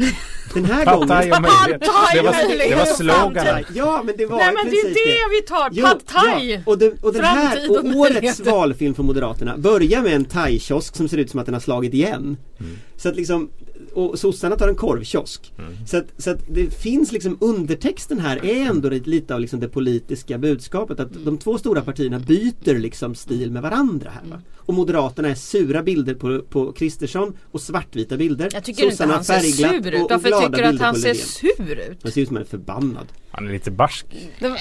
Den 0.54 0.64
här 0.64 0.84
gången... 0.84 1.08
Pad 1.08 1.18
thai 1.18 1.30
och 1.30 1.42
möjligheter. 1.42 1.86
Det 2.14 2.22
var, 2.22 2.68
det 2.68 2.76
var 2.76 2.86
sloganen. 2.86 3.64
Ja 3.74 4.02
men 4.06 4.14
det 4.16 4.26
var 4.26 4.38
Nej 4.38 4.54
men 4.54 4.70
det 4.70 4.76
är 4.76 4.88
det 4.88 5.36
vi 5.36 5.42
tar, 5.42 5.82
pad 5.82 6.06
thai! 6.06 6.52
Ja. 6.52 6.60
Och, 6.66 6.78
den, 6.78 6.98
och 7.02 7.12
den 7.12 7.24
här, 7.24 7.70
och 7.70 7.96
årets 7.96 8.40
valfilm 8.40 8.94
för 8.94 9.02
Moderaterna 9.02 9.56
börjar 9.56 10.02
med 10.02 10.14
en 10.14 10.24
thai-kiosk 10.24 10.96
som 10.96 11.08
ser 11.08 11.18
ut 11.18 11.30
som 11.30 11.40
att 11.40 11.46
den 11.46 11.54
har 11.54 11.60
slagit 11.60 11.94
igen. 11.94 12.36
Mm. 12.60 12.78
Så 12.96 13.08
att 13.08 13.16
liksom 13.16 13.50
och 13.96 14.18
sossarna 14.18 14.56
tar 14.56 14.68
en 14.68 14.74
korvkiosk. 14.74 15.52
Mm. 15.58 15.86
Så, 15.86 15.96
att, 15.96 16.06
så 16.18 16.30
att 16.30 16.40
det 16.48 16.70
finns 16.70 17.12
liksom 17.12 17.38
undertexten 17.40 18.20
här 18.20 18.44
är 18.44 18.66
ändå 18.66 18.88
lite 18.88 19.34
av 19.34 19.40
liksom 19.40 19.60
det 19.60 19.68
politiska 19.68 20.38
budskapet 20.38 21.00
att 21.00 21.24
de 21.24 21.38
två 21.38 21.58
stora 21.58 21.80
partierna 21.80 22.18
byter 22.18 22.78
liksom 22.78 23.14
stil 23.14 23.50
med 23.50 23.62
varandra 23.62 24.10
här. 24.10 24.30
Va? 24.30 24.40
Och 24.56 24.74
Moderaterna 24.74 25.28
är 25.28 25.34
sura 25.34 25.82
bilder 25.82 26.14
på, 26.14 26.42
på 26.42 26.72
Kristersson 26.72 27.36
och 27.52 27.60
svartvita 27.60 28.16
bilder. 28.16 28.48
Jag 28.52 28.64
tycker 28.64 28.90
sossarna 28.90 29.18
inte 29.18 29.32
han 29.32 29.42
ser 29.42 29.52
sur 29.52 29.94
ut. 29.94 30.06
Varför 30.10 30.48
tycker 30.48 30.62
du 30.62 30.68
att 30.68 30.80
han 30.80 30.94
ser 30.94 31.14
sur 31.14 31.78
ut? 31.90 31.98
Han 32.02 32.12
ser 32.12 32.20
ut 32.20 32.28
som 32.28 32.36
en 32.36 32.46
förbannad. 32.46 33.06
Han 33.30 33.48
är 33.48 33.52
lite 33.52 33.70
barsk. 33.70 34.06
Det 34.38 34.48
var, 34.48 34.58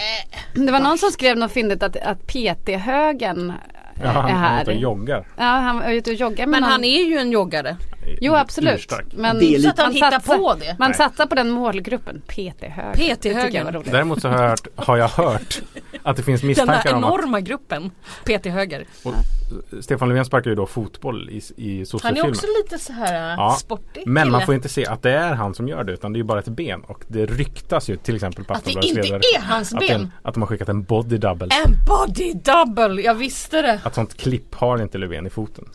det 0.65 0.71
var 0.71 0.79
någon 0.79 0.97
som 0.97 1.11
skrev 1.11 1.37
något 1.37 1.51
fyndigt 1.51 1.83
att, 1.83 1.95
att 1.97 2.27
PT-högen 2.27 3.53
Ja, 4.03 4.07
han, 4.07 4.29
är 4.29 4.33
här. 4.33 4.61
ute 4.61 4.71
och 4.71 4.77
joggar. 4.77 5.27
Ja, 5.37 5.43
han 5.43 5.81
är 5.81 5.93
ute 5.93 6.09
och 6.09 6.15
joggar. 6.15 6.45
Men, 6.45 6.51
men 6.51 6.63
han, 6.63 6.71
han, 6.71 6.83
är 6.83 7.03
ju 7.03 7.17
en 7.17 7.31
joggare. 7.31 7.77
Jo 8.21 8.35
absolut. 8.35 8.93
Men 9.13 9.61
så 9.61 9.69
att 9.69 9.79
han 9.79 9.91
hittar 9.91 10.11
satsar, 10.11 10.37
på 10.37 10.55
det. 10.59 10.75
Man 10.79 10.89
Nej. 10.89 10.97
satsar 10.97 11.25
på 11.25 11.35
den 11.35 11.49
målgruppen. 11.49 12.21
PT-höger. 12.27 13.15
PT-höger. 13.15 13.81
Däremot 13.91 14.21
så 14.21 14.27
har 14.27 14.41
jag, 14.41 14.49
hört, 14.49 14.67
har 14.75 14.97
jag 14.97 15.07
hört 15.07 15.61
att 16.05 16.17
det 16.17 16.23
finns 16.23 16.43
misstankar 16.43 16.73
om 16.73 16.79
att... 16.79 16.83
Den 16.83 16.97
enorma 16.97 17.39
gruppen 17.39 17.91
PT-höger. 18.23 18.85
Stefan 19.81 20.09
Löfven 20.09 20.25
sparkar 20.25 20.49
ju 20.49 20.55
då 20.55 20.65
fotboll 20.65 21.29
i, 21.29 21.41
i 21.57 21.85
Han 22.03 22.17
är 22.17 22.29
också 22.29 22.47
lite 22.63 22.77
så 22.77 22.93
här 22.93 23.35
ja, 23.37 23.57
sportig 23.59 24.03
Men 24.05 24.31
man 24.31 24.41
får 24.41 24.55
inte 24.55 24.69
se 24.69 24.85
att 24.85 25.01
det 25.01 25.11
är 25.11 25.33
han 25.33 25.53
som 25.53 25.67
gör 25.67 25.83
det 25.83 25.93
utan 25.93 26.13
det 26.13 26.19
är 26.19 26.23
bara 26.23 26.39
ett 26.39 26.47
ben 26.47 26.81
och 26.81 27.03
det 27.07 27.25
ryktas 27.25 27.89
ju 27.89 27.95
till 27.95 28.15
exempel 28.15 28.45
på 28.45 28.53
Att 28.53 28.63
det 28.63 28.71
inte 28.71 28.99
är 28.99 29.41
hans 29.41 29.73
att 29.73 29.79
ben? 29.79 30.11
att 30.21 30.33
de 30.33 30.39
har 30.43 30.47
skickat 30.47 30.69
en 30.69 30.83
body 30.83 31.17
double. 31.17 31.47
En 31.65 31.73
body 31.87 32.33
double, 32.33 33.01
jag 33.01 33.15
visste 33.15 33.61
det! 33.61 33.79
Att 33.83 33.95
sånt 33.95 34.17
klipp 34.17 34.55
har 34.55 34.81
inte 34.81 34.97
Löfven 34.97 35.27
i 35.27 35.29
foten. 35.29 35.65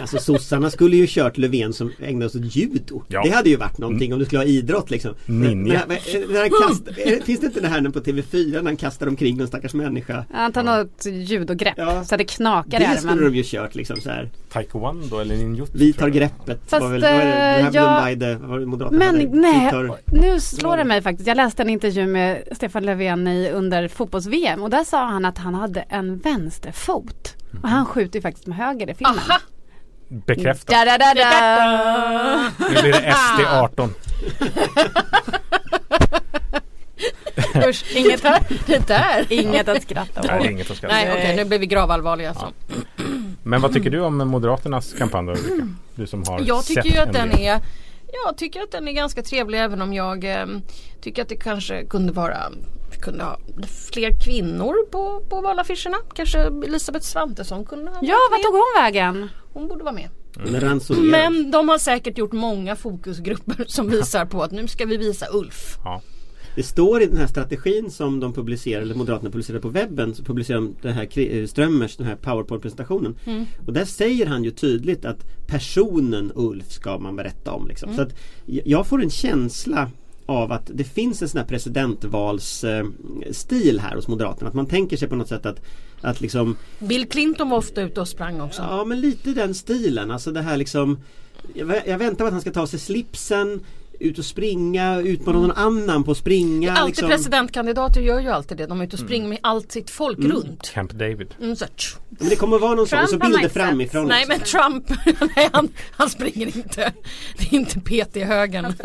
Alltså 0.00 0.18
sossarna 0.18 0.70
skulle 0.70 0.96
ju 0.96 1.06
kört 1.08 1.38
Löfven 1.38 1.72
som 1.72 1.92
ägnade 2.02 2.30
sig 2.30 2.40
åt 2.40 2.56
judo. 2.56 3.02
Ja. 3.08 3.22
Det 3.22 3.30
hade 3.30 3.48
ju 3.48 3.56
varit 3.56 3.78
någonting 3.78 4.12
om 4.12 4.18
du 4.18 4.24
skulle 4.24 4.38
ha 4.38 4.46
idrott 4.46 4.90
liksom. 4.90 5.14
Ninja. 5.26 5.82
Men, 5.88 5.98
men, 6.12 6.28
men 6.28 6.50
kast, 6.50 6.82
finns 7.24 7.40
det 7.40 7.46
inte 7.46 7.60
det 7.60 7.68
här 7.68 7.90
på 7.90 8.00
TV4 8.00 8.52
när 8.52 8.62
han 8.62 8.76
kastar 8.76 9.06
omkring 9.06 9.40
en 9.40 9.46
stackars 9.46 9.74
människa? 9.74 10.24
Han 10.32 10.52
tar 10.52 10.64
ja. 10.64 10.76
något 10.76 11.06
judogrepp 11.06 11.74
ja. 11.76 12.04
så 12.04 12.16
det 12.16 12.24
knakar 12.24 12.80
i 12.80 12.84
armen. 12.84 12.94
Det 12.94 13.00
skulle 13.00 13.24
de 13.24 13.36
ju 13.36 13.42
kört 13.44 13.74
liksom 13.74 14.00
så 14.00 14.10
här. 14.10 14.30
Taekwondo 14.52 15.18
eller 15.18 15.36
ninjutsu? 15.36 15.78
Vi 15.78 15.92
tar 15.92 16.08
greppet. 16.08 16.60
Fast 16.66 16.82
var 16.82 16.90
väl, 16.90 17.02
var 17.02 17.08
det, 17.08 17.16
det 17.16 17.22
här 17.22 17.60
ja, 17.60 17.70
Blumbeide, 17.70 18.36
var 18.36 18.58
det 18.58 18.66
Moderaterna 18.66 19.12
Men 19.12 19.40
nej, 19.40 19.70
tar, 19.70 19.98
nu 20.06 20.40
slår 20.40 20.76
det 20.76 20.84
mig 20.84 21.02
faktiskt. 21.02 21.28
Jag 21.28 21.36
läste 21.36 21.62
en 21.62 21.70
intervju 21.70 22.06
med 22.06 22.42
Stefan 22.52 22.86
Löfven 22.86 23.28
i, 23.28 23.50
under 23.50 23.88
fotbolls-VM 23.88 24.62
och 24.62 24.70
där 24.70 24.84
sa 24.84 25.04
han 25.04 25.24
att 25.24 25.38
han 25.38 25.54
hade 25.54 25.80
en 25.80 26.18
vänsterfot. 26.18 27.36
Och 27.62 27.68
han 27.68 27.86
skjuter 27.86 28.18
ju 28.18 28.22
faktiskt 28.22 28.46
med 28.46 28.56
höger 28.56 28.90
i 28.90 28.94
filmen. 28.94 29.18
Aha. 29.28 29.40
Bekräftat. 30.08 30.66
Da, 30.66 30.84
da, 30.84 30.98
da, 30.98 31.14
da. 31.14 32.50
Nu 32.58 32.82
blir 32.82 32.92
det 32.92 33.14
SD 33.14 33.40
18. 33.50 33.94
Usch, 37.68 37.96
inget, 37.96 38.22
det 38.66 38.88
där. 38.88 39.26
inget 39.32 39.68
att 39.68 39.82
skratta 39.82 40.20
åt. 40.20 40.26
Nej, 40.26 40.52
inget 40.52 40.70
att 40.70 40.76
skratta 40.76 40.94
Nej, 40.94 41.10
okej, 41.10 41.22
okay, 41.22 41.36
nu 41.36 41.44
blir 41.44 41.58
vi 41.58 41.66
gravallvarliga. 41.66 42.34
Ja. 42.40 42.52
Men 43.42 43.60
vad 43.60 43.72
tycker 43.72 43.90
du 43.90 44.00
om 44.00 44.16
Moderaternas 44.16 44.92
kampanj 44.92 45.26
då, 45.26 45.32
Ulrika? 45.32 45.68
Du 45.94 46.06
som 46.06 46.24
har 46.26 46.40
Jag 46.46 46.64
tycker 46.64 46.90
ju 46.90 46.98
att 46.98 47.12
den 47.12 47.32
är 47.32 47.60
Jag 48.26 48.36
tycker 48.36 48.62
att 48.62 48.70
den 48.70 48.88
är 48.88 48.92
ganska 48.92 49.22
trevlig 49.22 49.60
även 49.60 49.82
om 49.82 49.94
jag 49.94 50.24
eh, 50.24 50.46
tycker 51.00 51.22
att 51.22 51.28
det 51.28 51.36
kanske 51.36 51.84
kunde 51.84 52.12
vara 52.12 52.38
kunde 53.00 53.24
ha 53.24 53.38
fler 53.92 54.20
kvinnor 54.24 54.86
på, 54.90 55.20
på 55.28 55.40
valaffischerna. 55.40 55.96
Kanske 56.14 56.40
Elisabeth 56.40 57.04
Svantesson 57.04 57.64
kunde 57.64 57.90
ha 57.90 57.98
Ja, 58.02 58.16
vad 58.30 58.42
tog 58.42 58.52
hon 58.52 58.82
vägen? 58.82 59.28
Hon 59.56 59.68
borde 59.68 59.84
vara 59.84 59.94
med. 59.94 60.08
Mm. 60.38 61.10
Men 61.10 61.50
de 61.50 61.68
har 61.68 61.78
säkert 61.78 62.18
gjort 62.18 62.32
många 62.32 62.76
fokusgrupper 62.76 63.64
som 63.68 63.88
visar 63.88 64.24
på 64.24 64.42
att 64.42 64.50
nu 64.50 64.68
ska 64.68 64.86
vi 64.86 64.96
visa 64.96 65.26
Ulf. 65.32 65.78
Ja. 65.84 66.02
Det 66.56 66.62
står 66.62 67.02
i 67.02 67.06
den 67.06 67.16
här 67.16 67.26
strategin 67.26 67.90
som 67.90 68.20
de 68.20 68.32
publicerar, 68.32 68.82
eller 68.82 68.94
Moderaterna 68.94 69.30
publicerar 69.30 69.58
på 69.58 69.68
webben, 69.68 70.14
så 70.14 70.24
publicerar 70.24 70.60
de 70.60 70.76
det 70.82 70.92
här 70.92 71.18
eh, 71.18 71.46
Strömmers, 71.46 71.96
den 71.96 72.06
här 72.06 72.16
powerpoint-presentationen. 72.16 73.16
Mm. 73.24 73.46
Och 73.66 73.72
där 73.72 73.84
säger 73.84 74.26
han 74.26 74.44
ju 74.44 74.50
tydligt 74.50 75.04
att 75.04 75.24
personen 75.46 76.32
Ulf 76.34 76.70
ska 76.70 76.98
man 76.98 77.16
berätta 77.16 77.52
om. 77.52 77.68
Liksom. 77.68 77.88
Mm. 77.88 77.96
Så 77.96 78.02
att 78.02 78.14
jag 78.46 78.86
får 78.86 79.02
en 79.02 79.10
känsla 79.10 79.90
av 80.26 80.52
att 80.52 80.70
det 80.74 80.84
finns 80.84 81.22
en 81.22 81.28
sån 81.28 81.38
här 81.38 81.46
presidentvalsstil 81.46 83.80
här 83.80 83.94
hos 83.94 84.08
Moderaterna. 84.08 84.48
Att 84.48 84.54
man 84.54 84.66
tänker 84.66 84.96
sig 84.96 85.08
på 85.08 85.16
något 85.16 85.28
sätt 85.28 85.46
att, 85.46 85.60
att 86.00 86.20
liksom 86.20 86.56
Bill 86.78 87.08
Clinton 87.08 87.50
var 87.50 87.58
ofta 87.58 87.82
ute 87.82 88.00
och 88.00 88.08
sprang 88.08 88.40
också. 88.40 88.62
Ja 88.62 88.84
men 88.84 89.00
lite 89.00 89.30
den 89.30 89.54
stilen. 89.54 90.10
Alltså 90.10 90.32
det 90.32 90.42
här 90.42 90.56
liksom 90.56 90.98
jag, 91.54 91.98
väntar 91.98 92.16
på 92.16 92.24
att 92.24 92.32
han 92.32 92.40
ska 92.40 92.52
ta 92.52 92.62
av 92.62 92.66
sig 92.66 92.78
slipsen 92.78 93.60
ut 94.00 94.18
och 94.18 94.24
springa, 94.24 95.00
utmana 95.00 95.40
någon 95.40 95.50
annan 95.50 96.04
på 96.04 96.10
att 96.10 96.16
springa. 96.16 96.72
Alltid 96.72 96.86
liksom. 96.86 97.08
presidentkandidater 97.08 98.00
gör 98.00 98.20
ju 98.20 98.28
alltid 98.28 98.56
det. 98.56 98.66
De 98.66 98.80
är 98.80 98.84
ute 98.84 98.96
och 98.96 99.00
springer 99.00 99.24
mm. 99.24 99.28
med 99.28 99.38
allt 99.42 99.72
sitt 99.72 99.90
folk 99.90 100.18
mm. 100.18 100.32
runt. 100.32 100.70
Camp 100.74 100.92
David. 100.92 101.34
Mm, 101.40 101.56
så, 101.56 101.66
men 102.08 102.28
det 102.28 102.36
kommer 102.36 102.58
vara 102.58 102.74
någon 102.74 102.86
sån, 102.86 103.08
så 103.08 103.18
bilder 103.18 103.48
framifrån. 103.48 104.08
Nej 104.08 104.24
men 104.28 104.40
Trump, 104.40 104.88
nej, 105.36 105.48
han, 105.52 105.68
han 105.90 106.10
springer 106.10 106.56
inte. 106.56 106.92
Det 107.38 107.46
är 107.46 107.54
inte 107.54 107.80
PT-högern. 107.80 108.72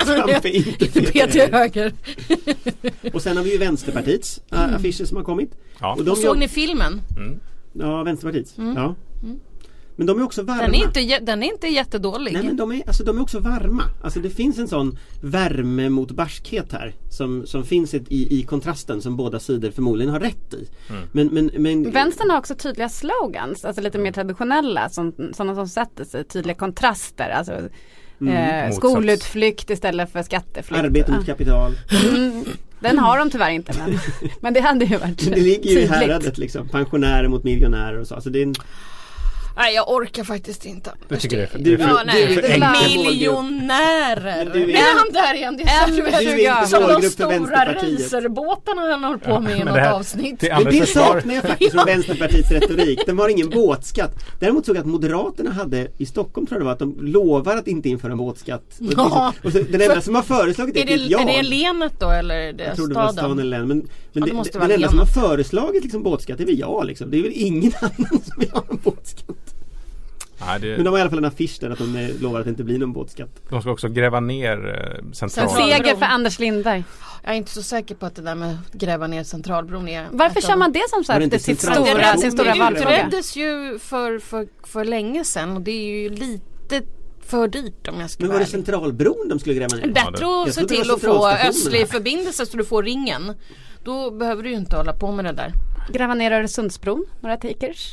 Trump 0.00 0.44
är 0.44 0.56
inte 0.56 1.02
PT-höger. 1.02 1.92
och 3.12 3.22
sen 3.22 3.36
har 3.36 3.44
vi 3.44 3.52
ju 3.52 3.58
Vänsterpartiets 3.58 4.40
äh, 4.52 4.74
affischer 4.74 5.04
som 5.04 5.16
har 5.16 5.24
kommit. 5.24 5.50
Ja. 5.80 5.94
Och, 5.94 6.04
de 6.04 6.10
och 6.10 6.18
såg 6.18 6.38
ni 6.38 6.48
filmen? 6.48 7.00
Mm. 7.16 7.40
Ja, 7.72 8.02
Vänsterpartiets. 8.02 8.58
Mm. 8.58 8.76
Ja. 8.76 8.94
Men 9.96 10.06
de 10.06 10.20
är 10.20 10.24
också 10.24 10.42
varma. 10.42 10.62
Den 10.62 10.74
är 10.74 10.84
inte, 10.84 11.18
den 11.18 11.42
är 11.42 11.46
inte 11.46 11.68
jättedålig. 11.68 12.32
Nej 12.32 12.42
men 12.42 12.56
de 12.56 12.72
är, 12.72 12.82
alltså, 12.86 13.04
de 13.04 13.18
är 13.18 13.22
också 13.22 13.38
varma. 13.38 13.84
Alltså 14.02 14.20
det 14.20 14.30
finns 14.30 14.58
en 14.58 14.68
sån 14.68 14.98
värme 15.22 15.88
mot 15.88 16.10
barskhet 16.10 16.72
här. 16.72 16.94
Som, 17.10 17.46
som 17.46 17.64
finns 17.64 17.94
i, 17.94 18.02
i 18.08 18.42
kontrasten 18.42 19.02
som 19.02 19.16
båda 19.16 19.40
sidor 19.40 19.70
förmodligen 19.70 20.12
har 20.12 20.20
rätt 20.20 20.54
i. 20.54 20.68
Mm. 20.90 21.08
Men, 21.12 21.26
men, 21.26 21.50
men, 21.62 21.90
Vänstern 21.90 22.30
har 22.30 22.38
också 22.38 22.54
tydliga 22.54 22.88
slogans. 22.88 23.64
Alltså 23.64 23.82
lite 23.82 23.98
mer 23.98 24.12
traditionella. 24.12 24.88
Som, 24.88 25.12
sådana 25.32 25.54
som 25.54 25.68
sätter 25.68 26.04
sig. 26.04 26.24
Tydliga 26.24 26.54
kontraster. 26.54 27.30
Alltså, 27.30 27.52
mm. 28.20 28.68
eh, 28.68 28.76
skolutflykt 28.76 29.70
istället 29.70 30.12
för 30.12 30.22
skatteflykt. 30.22 30.84
Arbete 30.84 31.12
mot 31.12 31.26
kapital. 31.26 31.72
Mm. 32.14 32.44
Den 32.80 32.98
har 32.98 33.18
de 33.18 33.30
tyvärr 33.30 33.50
inte 33.50 33.72
men, 33.78 33.98
men 34.40 34.54
det 34.54 34.60
hade 34.60 34.84
ju 34.84 34.96
varit 34.96 35.18
Det 35.18 35.40
ligger 35.40 35.70
ju 35.70 35.78
i 35.78 35.86
häradet 35.86 36.38
liksom. 36.38 36.68
Pensionärer 36.68 37.28
mot 37.28 37.44
miljonärer 37.44 38.00
och 38.00 38.06
så. 38.06 38.14
Alltså 38.14 38.30
det 38.30 38.38
är 38.38 38.42
en, 38.42 38.54
Nej 39.56 39.74
jag 39.74 39.90
orkar 39.90 40.24
faktiskt 40.24 40.66
inte. 40.66 40.92
Du 41.08 41.16
tycker 41.16 41.36
det 41.36 41.42
är 41.42 41.46
för, 41.46 41.58
det 41.58 41.72
är 41.72 41.78
för, 41.78 42.04
nej, 42.04 42.26
det 42.26 42.34
är 42.34 42.42
för 42.42 42.52
enkelt. 42.52 42.96
Miljonärer! 42.96 44.50
Nu 44.54 44.72
är 44.72 44.96
han 44.96 45.12
där 45.12 45.34
igen. 45.34 45.56
Det 45.56 45.62
är, 45.62 46.62
är 46.62 46.66
som 46.66 47.02
de 47.02 47.08
stora 47.08 47.74
racerbåtarna 47.74 48.82
han 48.82 49.04
håller 49.04 49.18
på 49.18 49.40
med 49.40 49.58
i 49.58 49.64
något 49.64 49.78
här, 49.78 49.92
avsnitt. 49.92 50.40
Det 50.40 50.64
Men 50.64 50.64
det 50.64 50.86
saknar 50.86 51.34
jag 51.34 51.42
faktiskt 51.44 51.72
från 51.72 51.84
Vänsterpartiets 51.84 52.50
retorik. 52.50 53.00
De 53.06 53.18
har 53.18 53.28
ingen 53.28 53.50
båtskatt. 53.50 54.14
Däremot 54.40 54.66
såg 54.66 54.76
jag 54.76 54.80
att 54.80 54.86
Moderaterna 54.86 55.50
hade 55.50 55.88
i 55.98 56.06
Stockholm 56.06 56.46
tror 56.46 56.56
jag 56.56 56.60
det 56.60 56.64
var 56.64 56.72
att 56.72 56.78
de 56.78 57.06
lovar 57.06 57.56
att 57.56 57.68
inte 57.68 57.88
införa 57.88 58.12
en 58.12 58.18
båtskatt. 58.18 58.62
Ja. 58.96 59.32
Och 59.44 59.52
så, 59.52 59.58
den 59.58 59.80
enda 59.80 60.00
som 60.00 60.14
har 60.14 60.22
föreslagit 60.22 60.74
det 60.74 60.82
är, 60.82 60.86
det, 60.86 60.94
jag. 60.94 61.20
Är 61.20 61.26
det 61.26 61.42
länet 61.42 62.00
då 62.00 62.10
eller 62.10 62.34
är 62.34 62.52
det 62.52 62.64
jag 62.64 62.76
tror 62.76 62.88
det 62.88 62.94
var 62.94 63.12
staden 63.12 63.38
eller 63.38 63.58
län. 63.58 63.68
Men, 63.68 63.88
men 64.12 64.28
ja, 64.28 64.44
det, 64.44 64.52
det 64.52 64.58
den 64.58 64.70
enda 64.70 64.88
som 64.88 64.98
har 64.98 65.06
föreslagit 65.06 65.82
liksom 65.82 66.02
båtskatt 66.02 66.40
är 66.40 66.46
väl 66.46 66.58
jag 66.58 66.86
liksom. 66.86 67.10
Det 67.10 67.18
är 67.18 67.22
väl 67.22 67.32
ingen 67.34 67.72
annan 67.80 68.22
som 68.24 68.38
vill 68.38 68.50
ha 68.50 68.64
en 68.70 68.78
båtskatt. 68.84 69.51
Nej, 70.46 70.60
det... 70.60 70.76
Men 70.76 70.84
de 70.84 70.90
har 70.90 70.98
i 70.98 71.00
alla 71.00 71.10
fall 71.10 71.18
en 71.18 71.24
affisch 71.24 71.58
där 71.60 71.70
att 71.70 71.78
de 71.78 72.10
lovar 72.20 72.38
att 72.38 72.46
det 72.46 72.50
inte 72.50 72.64
blir 72.64 72.78
någon 72.78 72.92
båtskatt. 72.92 73.42
De 73.50 73.60
ska 73.60 73.70
också 73.70 73.88
gräva 73.88 74.20
ner 74.20 74.92
eh, 75.02 75.12
central... 75.12 75.48
Seger 75.48 75.96
för 75.96 76.06
Anders 76.06 76.38
Lindberg. 76.38 76.84
Jag 77.24 77.32
är 77.32 77.36
inte 77.36 77.50
så 77.50 77.62
säker 77.62 77.94
på 77.94 78.06
att 78.06 78.14
det 78.14 78.22
där 78.22 78.34
med 78.34 78.50
att 78.50 78.72
gräva 78.72 79.06
ner 79.06 79.24
centralbron 79.24 79.88
är 79.88 80.08
Varför 80.10 80.40
kör 80.40 80.56
man 80.56 80.72
det 80.72 80.82
som 80.90 81.04
sagt? 81.04 81.30
Det 81.30 81.38
sitt 81.38 81.60
stora, 81.60 82.16
sin 82.16 82.32
stora 82.32 82.54
valfråga? 82.54 82.90
Det 82.90 82.96
utreddes 82.96 83.36
ju 83.36 83.78
för, 83.78 84.18
för, 84.18 84.48
för 84.62 84.84
länge 84.84 85.24
sedan 85.24 85.56
och 85.56 85.62
det 85.62 85.70
är 85.70 86.02
ju 86.02 86.08
lite 86.08 86.82
för 87.26 87.48
dyrt 87.48 87.88
om 87.88 88.00
jag 88.00 88.10
ska 88.10 88.22
Men 88.22 88.32
var 88.32 88.38
det 88.38 88.46
Centralbron 88.46 89.28
de 89.28 89.38
skulle 89.38 89.54
gräva 89.54 89.76
ner? 89.76 89.86
Bättre 89.86 90.42
att 90.42 90.54
se 90.54 90.64
till 90.64 90.90
att 90.90 91.00
få 91.00 91.28
östlig 91.28 91.88
förbindelse 91.88 92.46
så 92.46 92.56
du 92.56 92.64
får 92.64 92.82
ringen. 92.82 93.34
Då 93.84 94.10
behöver 94.10 94.42
du 94.42 94.50
ju 94.50 94.56
inte 94.56 94.76
hålla 94.76 94.92
på 94.92 95.12
med 95.12 95.24
det 95.24 95.32
där. 95.32 95.52
Gräva 95.88 96.14
ner 96.14 96.32
Öresundsbron, 96.32 97.04
några 97.20 97.36
takers. 97.36 97.92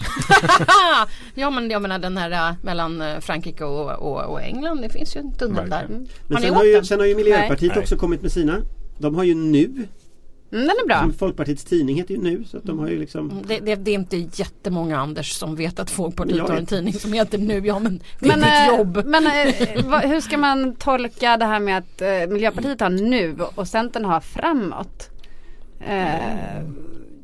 ja 1.36 1.50
men 1.50 1.70
jag 1.70 1.82
menar 1.82 2.00
den 2.00 2.18
här 2.18 2.32
äh, 2.32 2.56
mellan 2.62 3.02
äh, 3.02 3.20
Frankrike 3.20 3.64
och, 3.64 3.92
och, 3.92 4.32
och 4.32 4.42
England. 4.42 4.82
Det 4.82 4.90
finns 4.90 5.16
ju 5.16 5.20
en 5.20 5.32
tunnel 5.32 5.70
där. 5.70 5.84
Mm. 5.84 6.08
Men 6.28 6.42
sen 6.42 6.54
har, 6.54 6.64
ju, 6.64 6.84
sen 6.84 7.00
har 7.00 7.08
ju 7.08 7.16
Miljöpartiet 7.16 7.72
Nej. 7.76 7.82
också 7.82 7.98
kommit 7.98 8.22
med 8.22 8.32
sina. 8.32 8.62
De 8.98 9.16
har 9.16 9.24
ju 9.24 9.36
nu 9.36 9.66
mm, 9.66 9.88
den 10.52 10.70
är 10.70 10.88
bra. 10.88 11.12
Folkpartiets 11.18 11.64
tidning 11.64 11.98
heter 11.98 12.14
ju 12.14 12.22
Nu 12.22 12.44
så 12.44 12.58
att 12.58 12.64
de 12.64 12.80
har 12.80 12.88
ju 12.88 13.00
liksom 13.00 13.32
mm, 13.32 13.44
det, 13.48 13.60
det, 13.60 13.76
det, 13.76 13.92
är 13.92 13.96
inte 13.96 14.18
jättemånga 14.18 15.00
Anders 15.00 15.32
som 15.32 15.56
vet 15.56 15.80
att 15.80 15.92
Folkpartiet 15.92 16.40
har 16.40 16.58
en 16.58 16.66
tidning 16.66 16.94
som 16.94 17.14
heter 17.14 17.38
Nu. 17.38 17.62
Ja 17.66 17.80
men 17.80 18.04
det 18.20 18.28
men, 18.28 18.44
är 18.44 18.66
ditt 18.66 18.72
äh, 18.72 18.78
jobb. 18.78 19.06
Men 19.06 19.26
äh, 19.26 19.32
hur 20.10 20.22
ska 20.22 20.38
man 20.38 20.76
tolka 20.76 21.38
det 21.38 21.46
här 21.46 21.60
med 21.60 21.78
att 21.78 22.02
äh, 22.02 22.34
Miljöpartiet 22.34 22.82
har 22.82 22.90
Nu 22.90 23.36
och 23.56 23.68
Centern 23.68 24.06
har 24.06 24.20
Framåt? 24.20 25.10
Eh, 25.80 26.64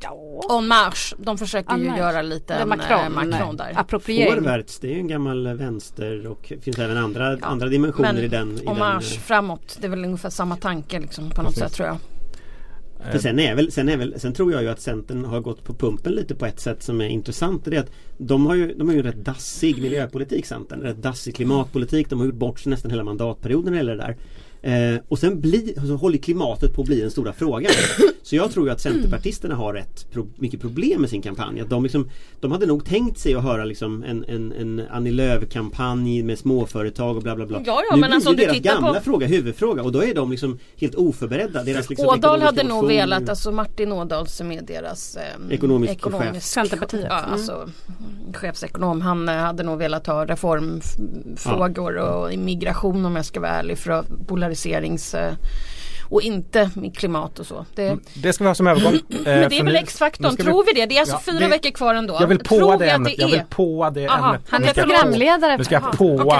ja. 0.02 0.58
En 0.58 0.68
marsch. 0.68 1.14
De 1.18 1.38
försöker 1.38 1.78
ju 1.78 1.86
göra 1.86 2.22
lite 2.22 2.54
en 2.56 2.70
Macron, 2.70 3.14
Macron 3.14 3.58
där. 3.58 3.74
Appropriering. 3.76 4.34
Forwards, 4.34 4.80
det 4.80 4.94
är 4.94 4.98
en 4.98 5.08
gammal 5.08 5.58
vänster 5.58 6.28
och 6.28 6.54
finns 6.62 6.80
även 6.80 6.98
andra, 6.98 7.32
ja. 7.32 7.38
andra 7.42 7.68
dimensioner 7.68 8.14
Men, 8.14 8.24
i 8.24 8.28
den. 8.28 8.60
En 8.68 8.80
marsch 8.80 9.16
eh, 9.16 9.20
framåt. 9.20 9.78
Det 9.82 9.88
är 9.88 9.90
väl 9.90 10.06
ungefär 10.06 10.30
samma 10.30 10.56
tanke 10.56 11.00
liksom 11.00 11.30
på 11.30 11.42
något 11.42 11.54
Precis. 11.54 11.64
sätt 11.64 11.74
tror 11.74 11.88
jag. 11.88 11.98
För 13.12 13.20
sen, 13.20 13.40
är 13.40 13.56
väl, 13.56 13.72
sen, 13.72 13.90
är 13.90 13.98
väl, 13.98 14.20
sen 14.20 14.34
tror 14.34 14.52
jag 14.52 14.64
ju 14.64 14.70
att 14.70 14.82
Centern 14.82 15.26
har 15.26 15.40
gått 15.40 15.64
på 15.64 15.74
pumpen 15.74 16.14
lite 16.14 16.36
på 16.36 16.46
ett 16.46 16.60
sätt 16.60 16.84
som 16.84 17.02
är 17.02 17.08
intressant. 17.08 17.66
Det 17.66 17.76
är 17.76 17.80
att 17.80 17.92
de 18.18 18.46
har 18.46 18.56
ju, 18.56 18.74
de 18.74 18.88
har 18.88 18.96
ju 18.96 19.04
rätt 19.04 19.26
dassig 19.26 19.82
miljöpolitik 19.82 20.46
Centern. 20.46 20.82
Rätt 20.82 20.98
dassig 20.98 21.36
klimatpolitik. 21.36 22.10
De 22.10 22.20
har 22.20 22.26
gjort 22.26 22.36
bort 22.36 22.60
sig 22.60 22.70
nästan 22.70 22.92
hela 22.92 23.04
mandatperioden 23.04 23.74
eller 23.74 23.96
det 23.96 24.02
där. 24.04 24.18
Eh, 24.66 25.00
och 25.08 25.20
sen 25.20 25.42
bli, 25.42 25.74
alltså, 25.78 25.96
håller 25.96 26.18
klimatet 26.18 26.74
på 26.74 26.82
att 26.82 26.88
bli 26.88 27.02
den 27.02 27.12
stora 27.12 27.34
frågan. 27.34 27.72
Så 28.24 28.36
jag 28.36 28.52
tror 28.52 28.68
ju 28.68 28.72
att 28.72 28.82
Centerpartisterna 28.82 29.56
har 29.56 29.74
rätt 29.74 30.12
pro 30.12 30.28
mycket 30.36 30.62
problem 30.62 31.02
med 31.02 31.10
sin 31.10 31.22
kampanj. 31.22 31.62
Att 31.62 31.70
de, 31.70 31.84
liksom, 31.84 32.10
de 32.40 32.52
hade 32.52 32.66
nog 32.66 32.86
tänkt 32.86 33.20
sig 33.20 33.36
att 33.36 33.44
höra 33.44 33.66
liksom 33.66 34.04
en, 34.04 34.26
en, 34.28 34.52
en 34.52 34.82
Annie 34.92 35.12
Lööf-kampanj 35.12 36.24
med 36.24 36.40
småföretag 36.40 37.18
och 37.18 37.24
bla 37.24 37.36
bla 37.36 37.46
bla. 37.46 37.62
Ja, 37.66 37.84
ja, 37.90 37.96
nu 37.96 38.02
men 38.02 38.10
blir 38.10 38.16
alltså, 38.16 38.34
deras 38.34 38.60
gamla 38.60 38.94
på... 38.94 39.00
fråga 39.00 39.28
huvudfråga 39.28 39.84
och 39.84 39.92
då 39.92 40.04
är 40.04 40.14
de 40.14 40.32
liksom 40.32 40.60
helt 40.78 40.96
oförberedda. 40.96 41.64
Deras 41.64 41.90
liksom 41.90 42.08
Ådal 42.08 42.42
hade 42.42 42.64
nog 42.64 42.88
velat, 42.88 43.30
alltså 43.30 43.52
Martin 43.52 43.92
Ådahl 43.92 44.28
som 44.28 44.52
är 44.52 44.62
deras 44.62 45.16
eh, 45.16 45.24
ekonomisk, 45.56 45.94
ekonomisk 45.94 46.34
chef. 46.34 46.44
Centerpartiet. 46.44 47.06
Ja, 47.10 47.20
mm. 47.20 47.34
alltså, 47.34 47.70
chefsekonom. 48.34 49.02
Han 49.02 49.30
eh, 49.30 49.36
hade 49.36 49.64
nog 49.64 49.78
velat 49.78 50.08
ha 50.08 50.26
reformfrågor 50.26 51.96
ja. 51.96 52.04
och 52.04 52.34
immigration 52.34 53.06
om 53.06 53.16
jag 53.16 53.26
ska 53.26 53.40
vara 53.40 53.52
ärlig 53.52 53.78
för 53.78 53.92
att 53.92 54.10
eh, 55.14 55.34
och 56.10 56.22
inte 56.22 56.70
med 56.76 56.98
klimat 56.98 57.40
och 57.40 57.46
så. 57.46 57.66
Det, 57.76 57.88
mm, 57.88 58.00
det 58.14 58.34
ska 58.34 58.44
vi 58.44 58.48
ha 58.48 58.56
som 58.56 58.68
övergång. 58.68 59.00
Men 59.10 59.50
det 59.50 59.60
är 59.60 59.64
väl 59.64 59.76
X-faktorn, 59.76 60.38
tror 60.38 60.66
vi 60.66 60.74
det? 60.74 60.86
Det 60.86 60.96
är 60.96 61.00
alltså 61.00 61.16
ja, 61.16 61.32
fyra 61.32 61.40
det, 61.40 61.48
veckor 61.48 61.72
kvar 61.72 61.96
ändå. 61.96 62.18
Jag 62.20 62.28
vill 62.28 62.40
påa 62.40 62.78
det 62.78 62.90
ämnet. 62.90 63.14
Jag 63.18 63.28
vill 63.28 63.44
påa 63.50 63.90
det 63.90 64.06
ämnet. 64.06 64.42
Han 64.50 64.64
är 64.64 64.74
programledare. 64.74 65.58
Nu 65.58 65.64
ska 65.64 65.76
jag 65.76 65.92
påa 65.92 66.24
okay. 66.26 66.40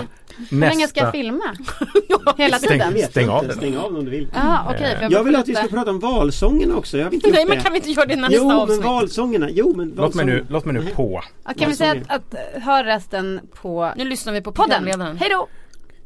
Hur 0.50 0.60
länge 0.60 0.88
ska 0.88 1.00
jag 1.00 1.12
filma? 1.12 1.56
Hela 2.38 2.60
tiden? 2.60 2.92
Stäng, 2.92 3.04
stäng 3.04 3.30
av 3.30 3.48
den. 3.48 3.58
Stäng 3.58 3.78
av 3.78 3.92
den 3.92 4.00
om 4.00 4.06
du 4.06 4.12
vill. 4.12 4.28
Ah, 4.34 4.74
okay, 4.74 4.98
jag, 5.02 5.12
jag 5.12 5.24
vill 5.24 5.36
att 5.36 5.48
vi 5.48 5.56
ska 5.56 5.68
prata 5.68 5.92
om 5.92 6.00
valsångerna 6.00 6.76
också. 6.76 6.98
Jag 6.98 7.20
Nej 7.32 7.46
men 7.46 7.62
kan 7.62 7.72
vi 7.74 7.78
inte 7.78 7.92
göra 7.92 8.06
det 8.06 8.16
nästa 8.16 8.36
jo, 8.36 8.52
avsnitt? 8.52 8.80
Men 8.80 8.90
valsångerna. 8.90 9.50
Jo 9.52 9.74
men 9.76 9.96
valsångerna. 9.96 10.06
Låt 10.06 10.16
mig 10.16 10.26
nu, 10.26 10.46
låt 10.50 10.66
mig 10.66 10.74
nu 10.74 10.92
på. 10.96 11.22
Ah, 11.44 11.54
kan 11.54 11.70
vi 11.70 11.76
säga 11.76 11.92
att, 12.08 12.34
att 12.34 12.64
hör 12.64 12.84
resten 12.84 13.42
på 13.62 13.94
Nu 13.96 14.06
lyssnar 14.06 14.34
vi 14.34 14.42
på 14.42 14.52
podden. 14.52 15.18
Hej 15.20 15.30
då! 15.30 15.48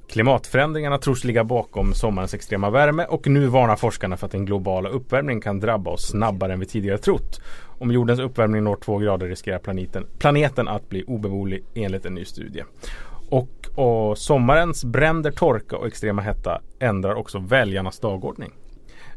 Klimatförändringarna 0.09 0.97
tros 0.97 1.23
ligga 1.23 1.43
bakom 1.43 1.93
sommarens 1.93 2.33
extrema 2.33 2.69
värme 2.69 3.05
och 3.05 3.27
nu 3.27 3.47
varnar 3.47 3.75
forskarna 3.75 4.17
för 4.17 4.25
att 4.25 4.31
den 4.31 4.45
globala 4.45 4.89
uppvärmningen 4.89 5.41
kan 5.41 5.59
drabba 5.59 5.91
oss 5.91 6.09
snabbare 6.09 6.53
än 6.53 6.59
vi 6.59 6.65
tidigare 6.65 6.97
trott. 6.97 7.41
Om 7.79 7.91
jordens 7.91 8.19
uppvärmning 8.19 8.63
når 8.63 8.75
två 8.75 8.97
grader 8.97 9.27
riskerar 9.27 9.59
planeten, 9.59 10.05
planeten 10.19 10.67
att 10.67 10.89
bli 10.89 11.03
obeboelig 11.03 11.63
enligt 11.73 12.05
en 12.05 12.13
ny 12.13 12.25
studie. 12.25 12.63
Och, 13.29 13.49
och 13.75 14.17
sommarens 14.17 14.85
bränder, 14.85 15.31
torka 15.31 15.77
och 15.77 15.87
extrema 15.87 16.21
hetta 16.21 16.61
ändrar 16.79 17.15
också 17.15 17.39
väljarnas 17.39 17.99
dagordning. 17.99 18.51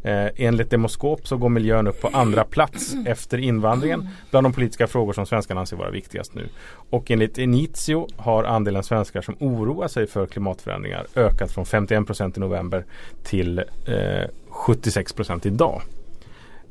Eh, 0.02 0.28
enligt 0.36 0.70
Demoskop 0.70 1.26
så 1.28 1.36
går 1.36 1.48
miljön 1.48 1.86
upp 1.86 2.00
på 2.00 2.08
andra 2.12 2.44
plats 2.44 2.94
efter 3.06 3.38
invandringen 3.38 4.08
bland 4.30 4.44
de 4.44 4.52
politiska 4.52 4.86
frågor 4.86 5.12
som 5.12 5.26
svenskarna 5.26 5.60
anser 5.60 5.76
vara 5.76 5.90
viktigast 5.90 6.34
nu. 6.34 6.48
Och 6.90 7.10
enligt 7.10 7.38
Initio 7.38 8.08
har 8.16 8.44
andelen 8.44 8.82
svenskar 8.82 9.20
som 9.20 9.36
oroar 9.40 9.88
sig 9.88 10.06
för 10.06 10.26
klimatförändringar 10.26 11.06
ökat 11.14 11.52
från 11.52 11.66
51 11.66 12.06
procent 12.06 12.36
i 12.36 12.40
november 12.40 12.84
till 13.22 13.58
eh, 13.58 14.28
76 14.48 15.12
procent 15.12 15.46
idag. 15.46 15.82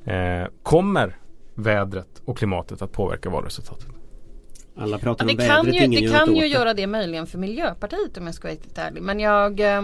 Eh, 0.06 0.46
kommer 0.64 1.18
vädret 1.56 2.22
och 2.26 2.38
klimatet 2.38 2.82
att 2.82 2.92
påverka 2.92 3.30
valresultatet? 3.30 3.88
Alla 4.76 4.98
pratar 4.98 5.26
ja, 5.26 5.34
det 5.36 5.44
om 5.44 5.50
kan 5.50 5.66
vädret, 5.66 5.82
ju, 5.82 6.02
Det 6.02 6.18
kan 6.18 6.36
ju 6.36 6.48
göra 6.48 6.74
det 6.74 6.88
möjligen 6.88 7.28
för 7.28 7.38
Miljöpartiet 7.38 8.18
om 8.18 8.26
jag 8.26 8.36
ska 8.36 8.48
vara 8.48 8.54
riktigt 8.54 8.78
ärlig. 8.78 9.02
Men 9.02 9.20
jag 9.20 9.60
eh, 9.60 9.82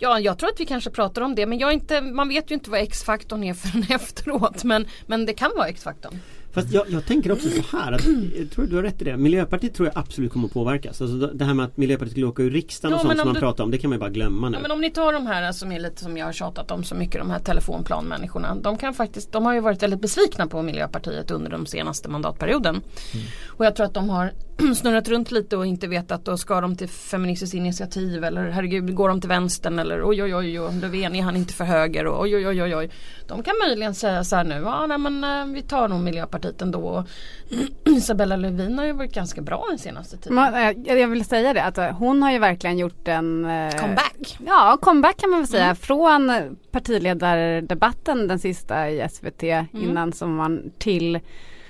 Ja, 0.00 0.20
jag 0.20 0.38
tror 0.38 0.50
att 0.50 0.60
vi 0.60 0.66
kanske 0.66 0.90
pratar 0.90 1.22
om 1.22 1.34
det 1.34 1.46
men 1.46 1.58
jag 1.58 1.72
inte, 1.72 2.00
man 2.00 2.28
vet 2.28 2.50
ju 2.50 2.54
inte 2.54 2.70
vad 2.70 2.80
X-faktorn 2.80 3.44
är 3.44 3.54
förrän 3.54 3.86
efteråt. 3.90 4.64
Men, 4.64 4.86
men 5.06 5.26
det 5.26 5.34
kan 5.34 5.50
vara 5.56 5.68
X-faktorn. 5.68 6.18
Fast 6.62 6.74
jag, 6.74 6.84
jag, 6.88 7.06
tänker 7.06 7.32
också 7.32 7.48
så 7.50 7.76
här 7.76 7.92
att, 7.92 8.06
jag 8.38 8.50
tror 8.50 8.66
du 8.66 8.76
har 8.76 8.82
rätt 8.82 9.02
i 9.02 9.04
det. 9.04 9.16
Miljöpartiet 9.16 9.74
tror 9.74 9.88
jag 9.88 9.98
absolut 9.98 10.32
kommer 10.32 10.46
att 10.46 10.52
påverkas. 10.52 11.00
Alltså 11.00 11.16
det 11.16 11.44
här 11.44 11.54
med 11.54 11.66
att 11.66 11.76
Miljöpartiet 11.76 12.12
skulle 12.12 12.26
åka 12.26 12.42
ur 12.42 12.50
riksdagen 12.50 12.90
ja, 12.92 12.96
och 12.96 13.02
sånt 13.02 13.18
som 13.18 13.28
man 13.28 13.34
du... 13.34 13.40
pratar 13.40 13.64
om. 13.64 13.70
Det 13.70 13.78
kan 13.78 13.90
man 13.90 13.96
ju 13.96 14.00
bara 14.00 14.10
glömma 14.10 14.48
nu. 14.48 14.56
Ja, 14.56 14.62
men 14.62 14.70
om 14.70 14.80
ni 14.80 14.90
tar 14.90 15.12
de 15.12 15.26
här 15.26 15.52
som 15.52 15.72
är 15.72 15.80
lite 15.80 16.02
som 16.02 16.16
jag 16.16 16.26
har 16.26 16.32
tjatat 16.32 16.70
om 16.70 16.84
så 16.84 16.94
mycket. 16.94 17.20
De 17.20 17.30
här 17.30 17.38
telefonplanmänniskorna. 17.38 18.54
De 18.54 18.78
kan 18.78 18.94
faktiskt, 18.94 19.32
de 19.32 19.46
har 19.46 19.54
ju 19.54 19.60
varit 19.60 19.82
väldigt 19.82 20.00
besvikna 20.00 20.46
på 20.46 20.62
Miljöpartiet 20.62 21.30
under 21.30 21.50
de 21.50 21.66
senaste 21.66 22.08
mandatperioden. 22.08 22.74
Mm. 22.74 23.26
Och 23.46 23.64
jag 23.64 23.76
tror 23.76 23.86
att 23.86 23.94
de 23.94 24.10
har 24.10 24.32
snurrat 24.74 25.08
runt 25.08 25.30
lite 25.30 25.56
och 25.56 25.66
inte 25.66 25.86
vetat 25.86 26.24
då 26.24 26.36
ska 26.36 26.60
de 26.60 26.76
till 26.76 26.88
Feministiskt 26.88 27.54
initiativ 27.54 28.24
eller 28.24 28.48
herregud 28.48 28.94
går 28.94 29.08
de 29.08 29.20
till 29.20 29.28
vänstern 29.28 29.78
eller 29.78 30.08
oj 30.08 30.22
oj 30.22 30.34
oj, 30.34 30.60
oj 30.60 30.80
Löfven 30.80 31.14
är 31.14 31.22
han 31.22 31.36
inte 31.36 31.54
för 31.54 31.64
höger 31.64 32.06
och 32.06 32.20
oj 32.20 32.36
oj 32.36 32.62
oj 32.62 32.76
oj. 32.76 32.90
De 33.26 33.42
kan 33.42 33.54
möjligen 33.58 33.94
säga 33.94 34.24
så 34.24 34.36
här 34.36 34.44
nu, 34.44 34.54
ja 34.54 34.86
nej 34.86 34.98
men 34.98 35.24
eh, 35.24 35.54
vi 35.54 35.62
tar 35.62 35.88
nog 35.88 36.00
Miljöpartiet 36.00 36.47
ändå. 36.62 37.04
Isabella 37.84 38.36
Lövin 38.36 38.78
har 38.78 38.84
ju 38.84 38.92
varit 38.92 39.14
ganska 39.14 39.40
bra 39.40 39.64
den 39.68 39.78
senaste 39.78 40.16
tiden. 40.16 40.38
Eh, 40.38 40.98
jag 40.98 41.08
vill 41.08 41.24
säga 41.24 41.52
det 41.52 41.64
att 41.64 41.78
eh, 41.78 41.90
hon 41.90 42.22
har 42.22 42.32
ju 42.32 42.38
verkligen 42.38 42.78
gjort 42.78 43.08
en 43.08 43.48
Comeback. 43.80 44.38
Ja 44.46 44.78
comeback 44.82 45.16
kan 45.16 45.30
man 45.30 45.38
väl 45.38 45.48
säga 45.48 45.64
mm. 45.64 45.76
från 45.76 46.32
partiledardebatten 46.70 48.28
den 48.28 48.38
sista 48.38 48.90
i 48.90 49.08
SVT 49.10 49.42
mm. 49.42 49.66
innan 49.72 50.12
sommaren 50.12 50.72
till 50.78 51.20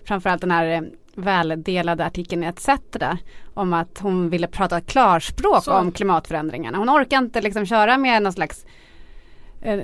framförallt 0.05 0.41
den 0.41 0.51
här 0.51 0.91
väldelade 1.19 2.05
artikeln 2.05 2.45
i 2.45 2.47
ETC 2.47 2.69
om 3.55 3.73
att 3.73 3.99
hon 3.99 4.31
ville 4.31 4.47
prata 4.47 4.81
klarspråk 4.81 5.65
Så. 5.65 5.73
om 5.73 5.93
klimatförändringarna. 5.93 6.79
Hon 6.79 6.91
orkar 6.91 7.19
inte 7.19 7.41
liksom 7.41 7.67
köra 7.67 7.99
med 7.99 8.23
någon 8.23 8.33
slags 8.33 8.65
eh, 8.65 8.71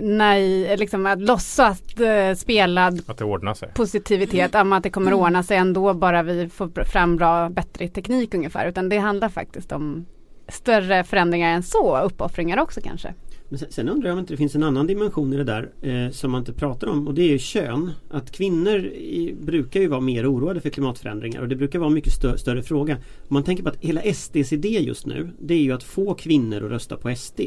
nej, 0.01 0.77
liksom 0.77 1.07
att 1.07 1.21
låtsas 1.21 2.01
eh, 2.01 2.35
spelad 2.35 3.03
att 3.07 3.19
det 3.19 3.25
ordnar 3.25 3.55
sig. 3.55 3.69
positivitet 3.75 4.55
om 4.55 4.73
att 4.73 4.83
det 4.83 4.91
kommer 4.91 5.13
ordna 5.13 5.43
sig 5.43 5.57
ändå 5.57 5.95
bara 5.95 6.23
vi 6.23 6.49
får 6.49 6.85
fram 6.85 7.17
bra, 7.17 7.49
bättre 7.49 7.89
teknik 7.89 8.35
ungefär. 8.35 8.69
Utan 8.69 8.89
det 8.89 8.99
handlar 8.99 9.29
faktiskt 9.29 9.73
om 9.73 10.07
större 10.49 11.05
förändringar 11.05 11.55
än 11.55 11.63
så, 11.63 12.01
uppoffringar 12.01 12.59
också 12.59 12.81
kanske. 12.81 13.15
Men 13.49 13.59
sen, 13.59 13.73
sen, 13.73 13.89
undrar 13.89 14.09
jag 14.09 14.15
om 14.15 14.21
inte 14.21 14.33
det 14.33 14.37
finns 14.37 14.55
en 14.55 14.63
annan 14.63 14.87
dimension 14.87 15.33
i 15.33 15.37
det 15.37 15.45
där 15.45 15.71
eh, 15.83 16.11
som 16.11 16.31
man 16.31 16.39
inte 16.39 16.53
pratar 16.53 16.87
om 16.87 17.09
och 17.09 17.15
det 17.15 17.23
är 17.23 17.29
ju 17.29 17.39
kön. 17.39 17.91
Att 18.11 18.31
kvinnor 18.31 18.79
i, 18.87 19.35
brukar 19.41 19.81
ju 19.81 19.89
vara 19.89 20.01
mer 20.01 20.33
oroade 20.33 20.61
för 20.61 20.71
klimatförändringar 20.71 21.41
och 21.43 21.49
det 21.49 21.57
brukar 21.57 21.79
vara 21.79 21.89
en 21.89 21.95
mycket 21.95 22.13
stö 22.13 22.39
större 22.39 22.63
fråga. 22.63 22.95
Om 22.95 23.35
man 23.35 23.45
tänker 23.45 23.63
på 23.63 23.69
att 23.69 23.81
hela 23.81 24.15
SDs 24.15 24.53
idé 24.53 24.69
just 24.69 25.07
nu 25.07 25.31
det 25.39 25.55
är 25.55 25.59
ju 25.59 25.73
att 25.73 25.83
få 25.83 26.15
kvinnor 26.15 26.65
att 26.65 26.71
rösta 26.71 26.97
på 26.97 27.15
SD. 27.17 27.41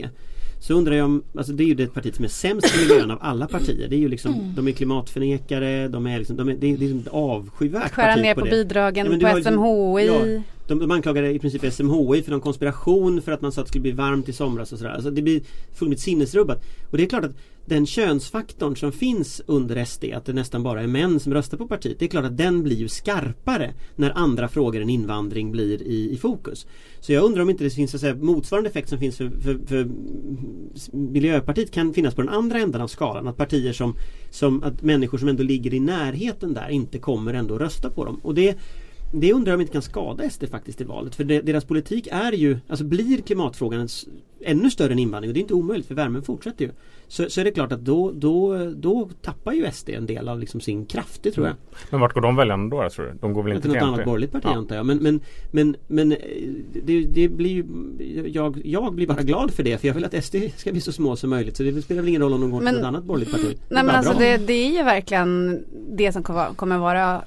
Så 0.60 0.74
undrar 0.74 0.96
jag 0.96 1.06
om, 1.06 1.24
alltså 1.38 1.54
det 1.54 1.64
är 1.64 1.68
ju 1.68 1.74
det 1.74 1.88
partiet 1.88 2.16
som 2.16 2.26
är 2.26 2.30
sämst 2.30 2.76
i 2.76 2.80
miljön 2.80 3.12
av 3.12 3.18
alla 3.22 3.48
partier. 3.48 3.88
Det 3.88 3.96
är 3.96 4.00
ju 4.00 4.10
liksom, 4.10 4.34
mm. 4.34 4.56
de 4.56 4.68
är 4.68 4.72
klimatförnekare, 4.72 5.88
de 5.88 6.08
är 6.08 6.18
liksom, 6.18 6.38
de 6.38 6.50
är, 6.50 6.54
det 6.54 6.74
är 6.74 6.78
liksom 6.78 7.04
avskyvärt 7.12 7.94
Skära 7.94 8.16
ner 8.16 8.36
på, 8.36 8.42
på 8.42 8.48
bidragen 8.48 9.20
ja, 9.22 9.32
på 9.32 9.42
SMHI. 9.42 10.06
Ja, 10.06 10.42
de, 10.68 10.80
de 10.80 10.92
anklagade 10.92 11.32
i 11.32 11.40
princip 11.40 11.74
SMHI 11.74 12.22
för 12.24 12.32
någon 12.32 12.42
konspiration 12.42 13.22
för 13.22 13.32
att 13.32 13.42
man 13.42 13.52
sa 13.52 13.62
att 13.62 13.68
det 13.68 13.70
skulle 13.70 13.82
bli 13.82 13.92
varmt 13.92 14.30
i 14.30 14.34
somras 14.34 14.74
och 14.74 14.80
sådär. 14.80 14.92
Alltså 14.92 15.12
det 15.12 15.22
blir 15.22 15.42
fullkomligt 15.74 16.00
sinnesrubbat. 16.00 16.64
Och 16.92 16.98
det 16.98 17.04
är 17.04 17.10
klart 17.10 17.26
att 17.26 17.36
den 17.68 17.86
könsfaktorn 17.86 18.76
som 18.76 18.92
finns 18.92 19.42
under 19.46 19.86
SD, 19.86 20.04
att 20.14 20.26
det 20.26 20.34
nästan 20.34 20.64
bara 20.64 20.82
är 20.82 20.88
män 20.88 21.20
som 21.20 21.34
röstar 21.34 21.58
på 21.58 21.68
partiet. 21.68 22.00
Det 22.00 22.06
är 22.06 22.10
klart 22.10 22.26
att 22.26 22.38
den 22.38 22.64
blir 22.64 22.76
ju 22.76 22.88
skarpare 22.88 23.74
när 23.96 24.12
andra 24.12 24.48
frågor 24.48 24.82
än 24.82 24.90
invandring 24.90 25.52
blir 25.52 25.82
i, 25.82 26.12
i 26.12 26.18
fokus. 26.18 26.68
Så 27.00 27.14
jag 27.14 27.24
undrar 27.24 27.42
om 27.42 27.50
inte 27.50 27.64
det 27.64 27.70
finns 27.70 27.92
så 27.92 28.00
säga, 28.00 28.16
motsvarande 28.16 28.70
effekt 28.70 28.90
som 28.90 29.00
finns 29.00 29.18
för, 29.18 29.30
för, 29.30 29.60
för, 29.68 29.88
Miljöpartiet 30.92 31.72
kan 31.72 31.94
finnas 31.94 32.16
på 32.16 32.22
den 32.22 32.30
andra 32.30 32.60
änden 32.60 32.82
av 32.82 32.88
skalan. 32.88 33.28
Att 33.28 33.38
partier 33.38 33.74
som, 33.74 33.96
som 34.30 34.64
att 34.64 34.82
människor 34.82 35.18
som 35.18 35.28
ändå 35.28 35.44
ligger 35.44 35.74
i 35.74 35.80
närheten 35.80 36.54
där 36.54 36.70
inte 36.70 37.00
kommer 37.00 37.34
ändå 37.34 37.58
rösta 37.58 37.90
på 37.90 38.06
dem. 38.06 38.20
Och 38.24 38.36
det 38.36 38.58
det 39.12 39.34
undrar 39.34 39.52
jag 39.52 39.58
om 39.58 39.62
inte 39.62 39.74
kan 39.74 39.82
skada 39.82 40.30
SD 40.30 40.44
faktiskt 40.52 40.82
i 40.82 40.84
valet. 40.84 41.16
För 41.16 41.24
deras 41.24 41.66
politik 41.66 42.08
är 42.12 42.32
ju, 42.32 42.58
alltså 42.68 42.86
blir 42.86 43.22
klimatfrågan 43.22 43.88
ännu 44.46 44.72
större 44.72 44.94
än 44.94 45.00
invandring 45.00 45.30
och 45.30 45.34
det 45.34 45.40
är 45.40 45.42
inte 45.42 45.54
omöjligt 45.54 45.88
för 45.88 45.96
värmen 45.96 46.24
fortsätter 46.24 46.66
ju. 46.66 46.72
Så, 47.10 47.30
så 47.30 47.42
är 47.42 47.46
det 47.46 47.52
klart 47.52 47.72
att 47.72 47.80
då, 47.80 48.12
då, 48.12 48.66
då 48.76 49.10
tappar 49.22 49.52
ju 49.52 49.72
SD 49.72 49.90
en 49.90 50.06
del 50.06 50.30
av 50.30 50.40
liksom 50.40 50.62
sin 50.62 50.86
kraft, 50.86 51.24
det 51.24 51.32
tror 51.32 51.46
jag. 51.46 51.52
Mm. 51.52 51.64
Men 51.90 52.00
vart 52.00 52.14
går 52.14 52.22
de 52.22 52.36
väljarna 52.36 52.70
då 52.70 52.90
tror 52.90 53.06
du? 53.06 53.18
De 53.22 53.34
går 53.34 53.44
väl 53.44 53.52
inte 53.52 53.62
till 53.62 53.72
något 53.72 53.84
annat 53.84 54.06
borgerligt 54.06 54.32
parti 54.32 54.46
ja. 54.46 54.58
antar 54.58 54.76
jag. 54.76 54.86
Men, 54.86 54.98
men, 54.98 55.22
men, 55.52 55.76
men 55.88 56.12
eh, 56.12 56.18
det, 56.84 57.02
det 57.02 57.28
blir 57.28 57.50
ju, 57.50 57.66
jag, 58.28 58.62
jag 58.66 58.94
blir 58.94 59.08
bara 59.08 59.22
glad 59.22 59.54
för 59.54 59.64
det 59.64 59.78
för 59.78 59.88
jag 59.88 59.96
vill 59.96 60.06
att 60.06 60.24
SD 60.24 60.36
ska 60.56 60.72
bli 60.72 60.82
så 60.82 60.92
små 60.92 61.16
som 61.16 61.30
möjligt. 61.30 61.58
Så 61.58 61.64
det 61.64 61.82
spelar 61.82 62.02
väl 62.02 62.10
ingen 62.10 62.22
roll 62.22 62.34
om 62.34 62.42
de 62.42 62.52
går 62.52 62.60
till 62.60 62.72
något 62.72 62.84
annat 62.84 63.04
borgerligt 63.04 63.32
parti. 63.32 63.58
Nej 63.70 63.84
men 63.84 63.96
alltså 63.96 64.14
det, 64.14 64.38
det, 64.38 64.54
är 64.54 64.78
ju 64.78 64.84
verkligen 64.84 65.64
det 65.90 66.12
som 66.12 66.24
kommer, 66.24 66.54
kommer 66.54 66.78
vara 66.78 67.22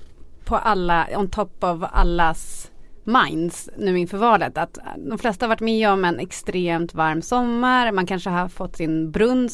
på 0.44 0.56
alla, 0.56 1.06
on 1.16 1.28
top 1.28 1.64
of 1.64 1.82
allas 1.92 2.69
minds 3.12 3.68
nu 3.76 3.98
inför 3.98 4.18
valet. 4.18 4.58
Att 4.58 4.78
de 4.96 5.18
flesta 5.18 5.44
har 5.46 5.48
varit 5.48 5.60
med 5.60 5.88
om 5.88 6.04
en 6.04 6.18
extremt 6.18 6.94
varm 6.94 7.22
sommar. 7.22 7.92
Man 7.92 8.06
kanske 8.06 8.30
har 8.30 8.48
fått 8.48 8.76
sin 8.76 9.10
brunn 9.10 9.48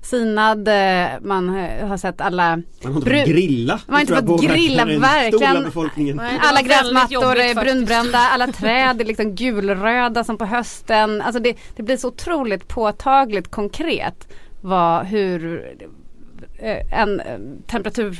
sinad. 0.00 0.68
Eh, 0.68 1.08
man 1.20 1.48
har 1.88 1.96
sett 1.96 2.20
alla 2.20 2.56
Man 2.56 2.64
har 2.82 2.90
inte 2.90 3.10
fått 3.10 3.26
grilla. 3.26 3.80
Man 3.86 3.94
har 3.94 4.00
inte 4.00 4.26
fått 4.26 4.42
grilla, 4.42 4.84
verkligen. 4.84 6.20
Alla 6.40 6.62
gräsmattor 6.62 7.36
är 7.36 7.54
brunbrända, 7.54 8.18
alla 8.18 8.46
träd 8.46 9.00
är 9.00 9.04
liksom 9.04 9.34
gulröda 9.34 10.24
som 10.24 10.38
på 10.38 10.44
hösten. 10.44 11.22
Alltså 11.22 11.40
det, 11.40 11.56
det 11.76 11.82
blir 11.82 11.96
så 11.96 12.08
otroligt 12.08 12.68
påtagligt 12.68 13.50
konkret 13.50 14.28
vad, 14.60 15.06
hur 15.06 15.66
eh, 16.58 17.00
en 17.00 17.20
eh, 17.20 17.38
temperatur 17.66 18.18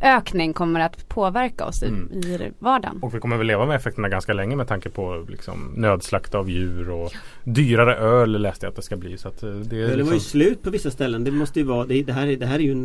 ökning 0.00 0.52
kommer 0.52 0.80
att 0.80 1.08
påverka 1.08 1.64
oss 1.64 1.82
i, 1.82 1.86
mm. 1.86 2.12
i 2.12 2.52
vardagen. 2.58 2.98
Och 3.02 3.14
vi 3.14 3.20
kommer 3.20 3.36
väl 3.36 3.46
leva 3.46 3.66
med 3.66 3.76
effekterna 3.76 4.08
ganska 4.08 4.32
länge 4.32 4.56
med 4.56 4.68
tanke 4.68 4.90
på 4.90 5.26
liksom, 5.28 5.74
nödslakt 5.76 6.34
av 6.34 6.50
djur 6.50 6.90
och 6.90 7.12
dyrare 7.44 7.96
öl 7.96 8.42
läste 8.42 8.66
jag 8.66 8.70
att 8.70 8.76
det 8.76 8.82
ska 8.82 8.96
bli. 8.96 9.18
Så 9.18 9.28
att 9.28 9.42
eh, 9.42 9.50
det, 9.50 9.54
är 9.54 9.58
liksom... 9.58 9.76
det 9.76 9.86
var 9.86 9.96
ju 9.96 10.02
liksom- 10.02 10.20
slut 10.20 10.62
på 10.62 10.70
vissa 10.70 10.90
ställen. 10.90 11.24
Det 11.24 11.30
måste 11.30 11.58
ju 11.58 11.64
vara, 11.64 11.86
det, 11.86 12.02
det 12.02 12.12
här, 12.12 12.26
det 12.26 12.46
här 12.46 12.54
är 12.54 12.62
ju 12.62 12.72
en, 12.72 12.84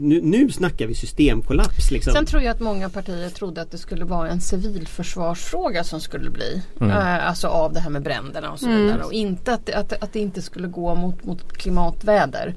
nu, 0.00 0.20
nu 0.22 0.50
snackar 0.50 0.86
vi 0.86 0.94
systemkollaps. 0.94 1.90
Liksom. 1.90 2.12
Sen 2.12 2.26
tror 2.26 2.42
jag 2.42 2.50
att 2.50 2.60
många 2.60 2.88
partier 2.88 3.30
trodde 3.30 3.62
att 3.62 3.70
det 3.70 3.78
skulle 3.78 4.04
vara 4.04 4.28
en 4.28 4.40
civilförsvarsfråga 4.40 5.84
som 5.84 6.00
skulle 6.00 6.30
bli. 6.30 6.62
Mm. 6.80 6.90
Äh, 6.90 7.28
alltså 7.28 7.48
av 7.48 7.72
det 7.72 7.80
här 7.80 7.90
med 7.90 8.02
bränderna 8.02 8.52
och 8.52 8.58
så 8.58 8.66
mm. 8.66 8.82
vidare. 8.82 9.02
Och 9.02 9.12
inte 9.12 9.54
att, 9.54 9.70
att, 9.70 9.92
att 10.02 10.12
det 10.12 10.18
inte 10.18 10.42
skulle 10.42 10.68
gå 10.68 10.94
mot, 10.94 11.24
mot 11.24 11.52
klimatväder 11.52 12.54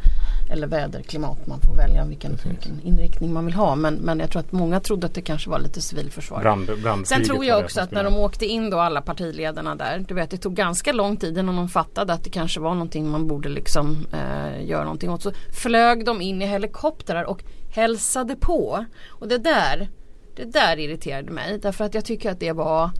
eller 0.49 0.67
väderklimat. 0.67 1.47
Man 1.47 1.61
får 1.61 1.75
välja 1.75 2.05
vilken, 2.05 2.37
vilken 2.43 2.81
inriktning 2.83 3.33
man 3.33 3.45
vill 3.45 3.53
ha. 3.53 3.75
Men, 3.75 3.95
men 3.95 4.19
jag 4.19 4.31
tror 4.31 4.39
att 4.39 4.51
många 4.51 4.79
trodde 4.79 5.07
att 5.07 5.13
det 5.13 5.21
kanske 5.21 5.49
var 5.49 5.59
lite 5.59 5.81
civilförsvar. 5.81 6.41
Brand, 6.41 7.07
Sen 7.07 7.23
tror 7.23 7.45
jag 7.45 7.63
också 7.63 7.81
att 7.81 7.91
när 7.91 8.03
de 8.03 8.17
åkte 8.17 8.45
in 8.45 8.69
då 8.69 8.79
alla 8.79 9.01
partiledarna 9.01 9.75
där. 9.75 10.05
Du 10.07 10.13
vet 10.13 10.29
det 10.29 10.37
tog 10.37 10.55
ganska 10.55 10.91
lång 10.91 11.17
tid 11.17 11.37
innan 11.37 11.55
de 11.55 11.69
fattade 11.69 12.13
att 12.13 12.23
det 12.23 12.29
kanske 12.29 12.59
var 12.59 12.73
någonting 12.73 13.09
man 13.09 13.27
borde 13.27 13.49
liksom 13.49 14.07
eh, 14.13 14.65
göra 14.65 14.83
någonting 14.83 15.09
åt. 15.09 15.21
Så 15.21 15.31
flög 15.53 16.05
de 16.05 16.21
in 16.21 16.41
i 16.41 16.45
helikoptrar 16.45 17.23
och 17.23 17.43
hälsade 17.69 18.35
på. 18.35 18.85
Och 19.09 19.27
det 19.27 19.37
där, 19.37 19.89
det 20.35 20.45
där 20.45 20.79
irriterade 20.79 21.31
mig. 21.31 21.59
Därför 21.59 21.85
att 21.85 21.93
jag 21.93 22.05
tycker 22.05 22.31
att 22.31 22.39
det 22.39 22.51
var 22.51 22.91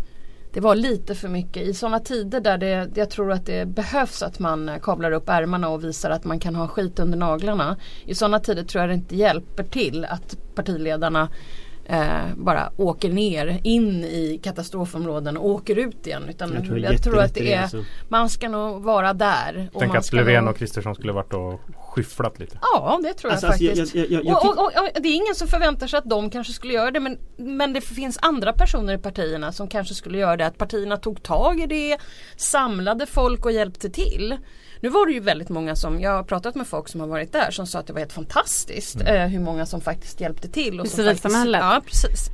det 0.54 0.60
var 0.60 0.76
lite 0.76 1.16
för 1.16 1.30
mycket 1.30 1.64
i 1.64 1.74
sådana 1.74 2.00
tider 2.00 2.40
där 2.42 2.58
det, 2.58 2.90
jag 2.94 3.10
tror 3.10 3.32
att 3.32 3.46
det 3.46 3.68
behövs 3.68 4.22
att 4.22 4.40
man 4.40 4.72
kavlar 4.82 5.12
upp 5.12 5.30
ärmarna 5.30 5.70
och 5.70 5.84
visar 5.84 6.10
att 6.10 6.24
man 6.24 6.40
kan 6.40 6.56
ha 6.56 6.68
skit 6.68 7.00
under 7.00 7.18
naglarna. 7.18 7.78
I 8.06 8.16
sådana 8.16 8.40
tider 8.40 8.64
tror 8.64 8.82
jag 8.82 8.90
det 8.90 8.94
inte 8.94 9.16
hjälper 9.16 9.64
till 9.64 10.06
att 10.06 10.38
partiledarna 10.56 11.30
eh, 11.86 12.36
bara 12.36 12.72
åker 12.78 13.10
ner 13.10 13.60
in 13.64 14.04
i 14.04 14.40
katastrofområden 14.44 15.38
och 15.38 15.50
åker 15.50 15.76
ut 15.76 16.08
igen. 16.08 16.24
Utan 16.30 16.54
jag 16.54 16.66
tror, 16.66 16.80
jag 16.80 17.04
tror 17.04 17.20
att 17.20 17.34
det 17.34 17.54
är, 17.54 17.62
alltså. 17.62 17.84
man 18.08 18.30
ska 18.30 18.50
nog 18.50 18.84
vara 18.84 19.14
där. 19.14 19.70
Tänk 19.80 19.96
att 19.96 20.14
Löfven 20.14 20.48
och 20.48 20.58
Kristersson 20.58 20.96
skulle 20.96 21.14
varit 21.14 21.34
och 21.34 21.62
skyfflat 21.98 22.40
lite. 22.40 22.60
Ja 22.62 23.00
det 23.04 23.14
tror 23.14 23.32
jag 23.32 23.36
alltså, 23.36 23.48
faktiskt. 23.48 23.96
Jag, 23.96 24.12
jag, 24.12 24.26
jag, 24.26 24.46
och, 24.46 24.58
och, 24.58 24.66
och, 24.66 25.02
det 25.02 25.10
är 25.10 25.14
ingen 25.14 25.36
som 25.36 25.48
förväntar 25.48 25.88
sig 25.88 25.98
att 25.98 26.10
de 26.10 26.30
kanske 26.30 26.54
skulle 26.54 26.74
göra 26.74 26.92
det 26.92 27.00
men, 27.00 27.18
men 27.38 27.74
det 27.74 27.82
finns 27.82 28.20
andra 28.22 28.54
personer 28.54 28.94
i 28.94 28.98
partierna 28.98 29.52
som 29.52 29.68
kanske 29.68 29.94
skulle 29.94 30.18
göra 30.18 30.38
det. 30.38 30.46
Att 30.46 30.58
partierna 30.58 30.98
tog 30.98 31.24
tag 31.24 31.60
i 31.60 31.66
det, 31.66 31.98
samlade 32.38 33.06
folk 33.06 33.46
och 33.46 33.52
hjälpte 33.52 33.90
till. 33.90 34.38
Nu 34.82 34.90
var 34.90 35.06
det 35.06 35.14
ju 35.14 35.20
väldigt 35.20 35.50
många 35.50 35.76
som, 35.76 36.02
jag 36.02 36.12
har 36.12 36.24
pratat 36.24 36.56
med 36.56 36.68
folk 36.68 36.88
som 36.88 37.02
har 37.02 37.08
varit 37.08 37.34
där 37.34 37.52
som 37.52 37.68
sa 37.68 37.80
att 37.80 37.88
det 37.88 37.94
var 37.94 38.00
helt 38.00 38.14
fantastiskt 38.14 39.02
mm. 39.02 39.16
eh, 39.16 39.28
hur 39.28 39.40
många 39.40 39.66
som 39.66 39.82
faktiskt 39.82 40.22
hjälpte 40.22 40.48
till. 40.48 40.82
I 40.86 40.88
civilsamhället? 40.88 41.62
Ja 41.62 41.82
precis. 41.86 42.30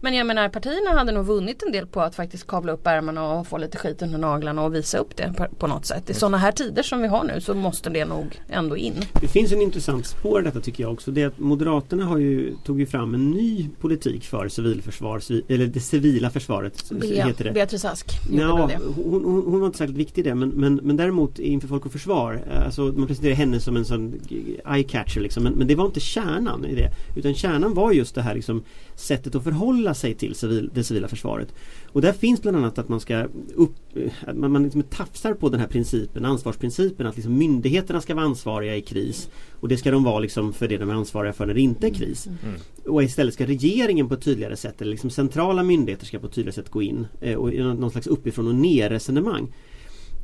Men 0.00 0.14
jag 0.14 0.26
menar 0.26 0.48
partierna 0.48 0.90
hade 0.90 1.12
nog 1.12 1.26
vunnit 1.26 1.62
en 1.62 1.72
del 1.72 1.86
på 1.86 2.00
att 2.00 2.14
faktiskt 2.14 2.46
kavla 2.46 2.72
upp 2.72 2.86
ärmarna 2.86 3.32
och 3.32 3.46
få 3.46 3.58
lite 3.58 3.78
skit 3.78 4.02
under 4.02 4.18
naglarna 4.18 4.62
och 4.62 4.74
visa 4.74 4.98
upp 4.98 5.16
det 5.16 5.32
på, 5.36 5.46
på 5.58 5.66
något 5.66 5.86
sätt. 5.86 6.10
I 6.10 6.14
sådana 6.14 6.38
här 6.38 6.52
tider 6.52 6.82
som 6.82 7.02
vi 7.02 7.08
har 7.08 7.24
nu 7.24 7.40
så 7.40 7.54
måste 7.54 7.90
det 7.90 8.04
nog 8.04 8.40
ändå 8.48 8.76
in. 8.76 8.94
Det 9.20 9.28
finns 9.28 9.52
en 9.52 9.62
intressant 9.62 10.06
spår 10.06 10.40
i 10.40 10.44
detta 10.44 10.60
tycker 10.60 10.84
jag 10.84 10.92
också. 10.92 11.10
Det 11.10 11.22
är 11.22 11.26
att 11.26 11.38
Moderaterna 11.38 12.04
har 12.04 12.18
ju, 12.18 12.54
tog 12.64 12.80
ju 12.80 12.86
fram 12.86 13.14
en 13.14 13.30
ny 13.30 13.68
politik 13.80 14.24
för 14.24 14.48
civilförsvar, 14.48 15.22
eller 15.48 15.66
det 15.66 15.80
civila 15.80 16.30
försvaret. 16.30 16.90
Be 16.90 17.06
heter 17.06 17.44
det. 17.44 17.52
Beatrice 17.52 17.84
Ask 17.84 18.06
ja, 18.30 18.70
hon, 18.96 19.24
hon, 19.24 19.44
hon, 19.46 19.60
var 19.60 19.66
inte 19.66 19.78
särskilt 19.78 19.98
viktig 19.98 20.26
i 20.26 20.28
det 20.28 20.34
men, 20.34 20.48
men, 20.48 20.74
men 20.74 20.96
däremot 20.96 21.38
inför 21.38 21.68
Folk 21.68 21.86
och 21.86 21.92
Försvar, 21.92 22.42
alltså 22.64 22.82
man 22.82 23.06
presenterade 23.06 23.36
henne 23.36 23.60
som 23.60 23.76
en 23.76 23.84
sån 23.84 24.20
eye-catcher 24.64 25.20
liksom. 25.20 25.42
Men, 25.42 25.52
men, 25.52 25.66
det 25.66 25.74
var 25.74 25.86
inte 25.86 26.00
kärnan 26.00 26.64
i 26.64 26.74
det. 26.74 26.90
Utan 27.16 27.34
kärnan 27.34 27.74
var 27.74 27.92
just 27.92 28.14
det 28.14 28.22
här 28.22 28.34
liksom 28.34 28.62
sättet 28.94 29.34
att 29.34 29.44
förhålla 29.44 29.87
sig 29.94 30.14
till 30.14 30.34
civil, 30.34 30.70
det 30.74 30.84
civila 30.84 31.08
försvaret. 31.08 31.54
Och 31.86 32.00
där 32.00 32.12
finns 32.12 32.42
bland 32.42 32.56
annat 32.56 32.78
att 32.78 32.88
man 32.88 33.00
ska 33.00 33.26
upp, 33.54 33.74
att 34.26 34.36
man, 34.36 34.52
man 34.52 34.62
liksom 34.62 34.82
tafsar 34.82 35.34
på 35.34 35.48
den 35.48 35.60
här 35.60 35.66
principen, 35.66 36.24
ansvarsprincipen 36.24 37.06
att 37.06 37.16
liksom 37.16 37.38
myndigheterna 37.38 38.00
ska 38.00 38.14
vara 38.14 38.24
ansvariga 38.24 38.76
i 38.76 38.82
kris 38.82 39.28
och 39.60 39.68
det 39.68 39.76
ska 39.76 39.90
de 39.90 40.04
vara 40.04 40.18
liksom 40.18 40.52
för 40.52 40.68
det 40.68 40.76
de 40.76 40.90
är 40.90 40.94
ansvariga 40.94 41.32
för 41.32 41.46
när 41.46 41.54
det 41.54 41.60
inte 41.60 41.86
är 41.86 41.94
kris. 41.94 42.26
Mm. 42.26 42.60
Och 42.86 43.02
istället 43.02 43.34
ska 43.34 43.46
regeringen 43.46 44.08
på 44.08 44.14
ett 44.14 44.22
tydligare 44.22 44.56
sätt, 44.56 44.80
eller 44.80 44.90
liksom 44.90 45.10
centrala 45.10 45.62
myndigheter 45.62 46.06
ska 46.06 46.18
på 46.18 46.26
ett 46.26 46.32
tydligare 46.32 46.54
sätt 46.54 46.70
gå 46.70 46.82
in 46.82 47.06
eh, 47.20 47.34
och 47.34 47.54
någon 47.54 47.90
slags 47.90 48.06
uppifrån 48.06 48.48
och 48.48 48.54
ner 48.54 48.90
resonemang. 48.90 49.52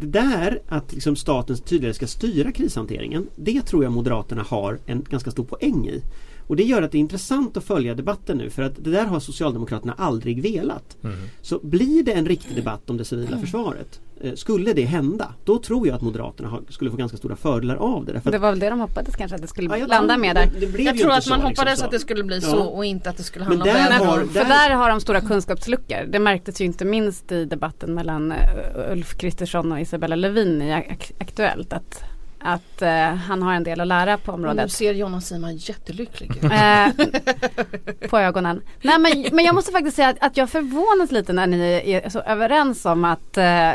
Det 0.01 0.07
där 0.07 0.63
att 0.69 0.93
liksom 0.93 1.17
staten 1.17 1.57
tydligare 1.57 1.95
ska 1.95 2.07
styra 2.07 2.53
krishanteringen 2.53 3.27
Det 3.37 3.63
tror 3.63 3.85
jag 3.85 3.93
Moderaterna 3.93 4.43
har 4.43 4.79
en 4.87 5.05
ganska 5.11 5.31
stor 5.31 5.45
poäng 5.45 5.89
i. 5.89 6.03
Och 6.47 6.57
det 6.57 6.63
gör 6.63 6.83
att 6.83 6.93
det 6.93 6.99
är 6.99 7.01
intressant 7.01 7.57
att 7.57 7.65
följa 7.65 7.95
debatten 7.95 8.39
nu 8.39 8.51
för 8.51 8.63
att 8.63 8.85
det 8.85 8.91
där 8.91 9.05
har 9.05 9.21
Socialdemokraterna 9.21 9.95
aldrig 9.99 10.43
velat. 10.43 10.97
Mm. 11.05 11.17
Så 11.43 11.59
blir 11.63 12.03
det 12.03 12.13
en 12.13 12.27
riktig 12.27 12.57
debatt 12.57 12.91
om 12.91 12.97
det 12.97 13.05
civila 13.05 13.39
försvaret 13.39 14.01
eh, 14.21 14.35
skulle 14.35 14.73
det 14.73 14.85
hända, 14.85 15.35
då 15.45 15.59
tror 15.59 15.87
jag 15.87 15.97
att 15.97 16.03
Moderaterna 16.03 16.59
skulle 16.69 16.91
få 16.91 16.97
ganska 16.97 17.17
stora 17.17 17.37
fördelar 17.37 17.77
av 17.77 18.05
det. 18.05 18.21
det 18.31 18.39
var 18.39 18.51
väl 18.51 18.59
det 18.59 18.71
de 18.71 18.81
hoppades 18.81 19.17
kanske 19.17 19.35
att 19.35 19.43
det 19.43 19.49
skulle 19.49 19.79
ja, 19.79 19.87
landa 19.87 20.17
med 20.17 20.37
där. 20.37 20.51
Det, 20.61 20.67
det 20.67 20.83
jag 20.83 20.99
tror 20.99 21.13
att 21.13 21.29
man 21.29 21.41
så, 21.41 21.47
hoppades 21.47 21.71
liksom, 21.71 21.85
att 21.85 21.91
det 21.91 21.99
skulle 21.99 22.25
bli 22.25 22.41
så 22.41 22.63
och 22.63 22.85
inte 22.85 23.11
att 23.11 23.17
det 23.17 23.23
skulle 23.23 23.45
handla 23.45 23.65
om 23.65 23.71
det. 23.71 24.05
Har, 24.05 24.25
för 24.25 24.45
där 24.45 24.71
har 24.71 24.91
de 24.91 25.01
stora 25.01 25.21
kunskapsluckor. 25.21 26.07
Det 26.09 26.19
märktes 26.19 26.61
ju 26.61 26.65
inte 26.65 26.85
minst 26.85 27.33
i 27.33 27.45
debatten 27.45 27.95
mellan 27.95 28.33
uh, 28.33 28.93
Ulf 28.93 29.17
Kristersson 29.17 29.73
och 29.73 29.81
Isabella 29.81 30.17
Lövin 30.17 30.63
i 30.63 30.73
Aktuellt. 31.19 31.73
Att 31.73 32.14
att 32.45 32.83
uh, 32.83 32.89
han 33.15 33.43
har 33.43 33.55
en 33.55 33.65
del 33.65 33.81
att 33.81 33.87
lära 33.87 34.19
på 34.19 34.33
området. 34.33 34.65
nu 34.65 34.69
ser 34.69 34.95
Jonas 34.95 35.27
Sima 35.27 35.53
jättelycklig 35.53 36.37
ut. 36.37 36.45
Uh, 36.45 38.09
på 38.09 38.19
ögonen. 38.19 38.63
Nej 38.83 38.99
men, 38.99 39.27
men 39.33 39.45
jag 39.45 39.55
måste 39.55 39.73
faktiskt 39.73 39.97
säga 39.97 40.09
att, 40.09 40.17
att 40.21 40.37
jag 40.37 40.51
förvånas 40.51 41.13
lite 41.13 41.33
när 41.33 41.47
ni 41.47 41.93
är 42.05 42.09
så 42.09 42.21
överens 42.21 42.85
om 42.85 43.05
att 43.05 43.39
uh, 43.39 43.73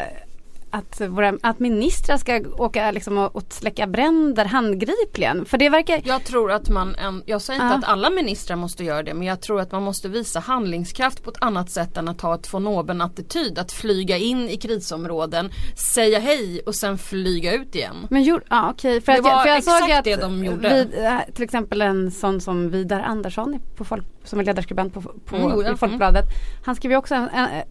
att, 0.72 1.02
våra, 1.02 1.38
att 1.42 1.60
ministrar 1.60 2.18
ska 2.18 2.42
åka 2.58 2.92
liksom 2.92 3.18
och, 3.18 3.36
och 3.36 3.44
släcka 3.50 3.88
bränder 3.88 4.46
handgripligen. 4.46 5.46
För 5.46 5.58
det 5.58 5.70
verkar... 5.70 6.02
Jag 6.06 6.24
tror 6.24 6.52
att 6.52 6.70
man, 6.70 6.96
en, 6.96 7.24
jag 7.26 7.42
säger 7.42 7.64
inte 7.64 7.76
att 7.76 7.84
alla 7.84 8.10
ministrar 8.10 8.56
måste 8.56 8.84
göra 8.84 9.04
det 9.04 9.14
men 9.14 9.28
jag 9.28 9.42
tror 9.42 9.62
att 9.62 9.72
man 9.72 9.84
måste 9.84 10.10
visa 10.10 10.40
handlingskraft 10.40 11.24
på 11.24 11.30
ett 11.30 11.42
annat 11.42 11.70
sätt 11.70 11.98
än 11.98 12.08
att 12.08 12.22
ha 12.22 12.36
ett 12.36 12.54
von 12.54 12.68
oben 12.68 13.02
attityd. 13.02 13.60
Att 13.60 13.72
flyga 13.72 14.18
in 14.18 14.50
i 14.50 14.58
krisområden, 14.58 15.52
säga 15.94 16.20
hej 16.20 16.62
och 16.66 16.76
sen 16.76 16.98
flyga 16.98 17.54
ut 17.54 17.76
igen. 17.76 18.08
Men 18.10 18.24
jo, 18.24 18.40
ja, 18.50 18.72
okej. 18.72 19.02
För 19.02 19.12
det 19.12 19.22
var 19.22 19.42
för 19.42 19.50
jag 19.50 19.58
exakt 19.58 19.80
såg 19.80 19.92
att 19.92 20.04
det 20.04 20.16
de 20.16 20.46
gjorde. 20.46 20.74
Vid, 20.74 21.06
eh, 21.06 21.20
till 21.34 21.44
exempel 21.44 21.82
en 21.82 22.12
sån 22.12 22.42
som 22.42 22.70
Vidar 22.70 23.00
Andersson 23.00 23.60
på 23.76 23.86
folk, 23.86 24.06
som 24.30 24.39
är 24.39 24.44
ledarskribent 24.44 24.94
på, 24.94 25.02
på 25.02 25.36
mm, 25.36 25.62
ja. 25.65 25.76
Folkbladet. 25.76 26.26
Han 26.65 26.76
skrev 26.76 26.92
ju 26.92 26.98
också 26.98 27.15
en, 27.15 27.30
en, 27.30 27.63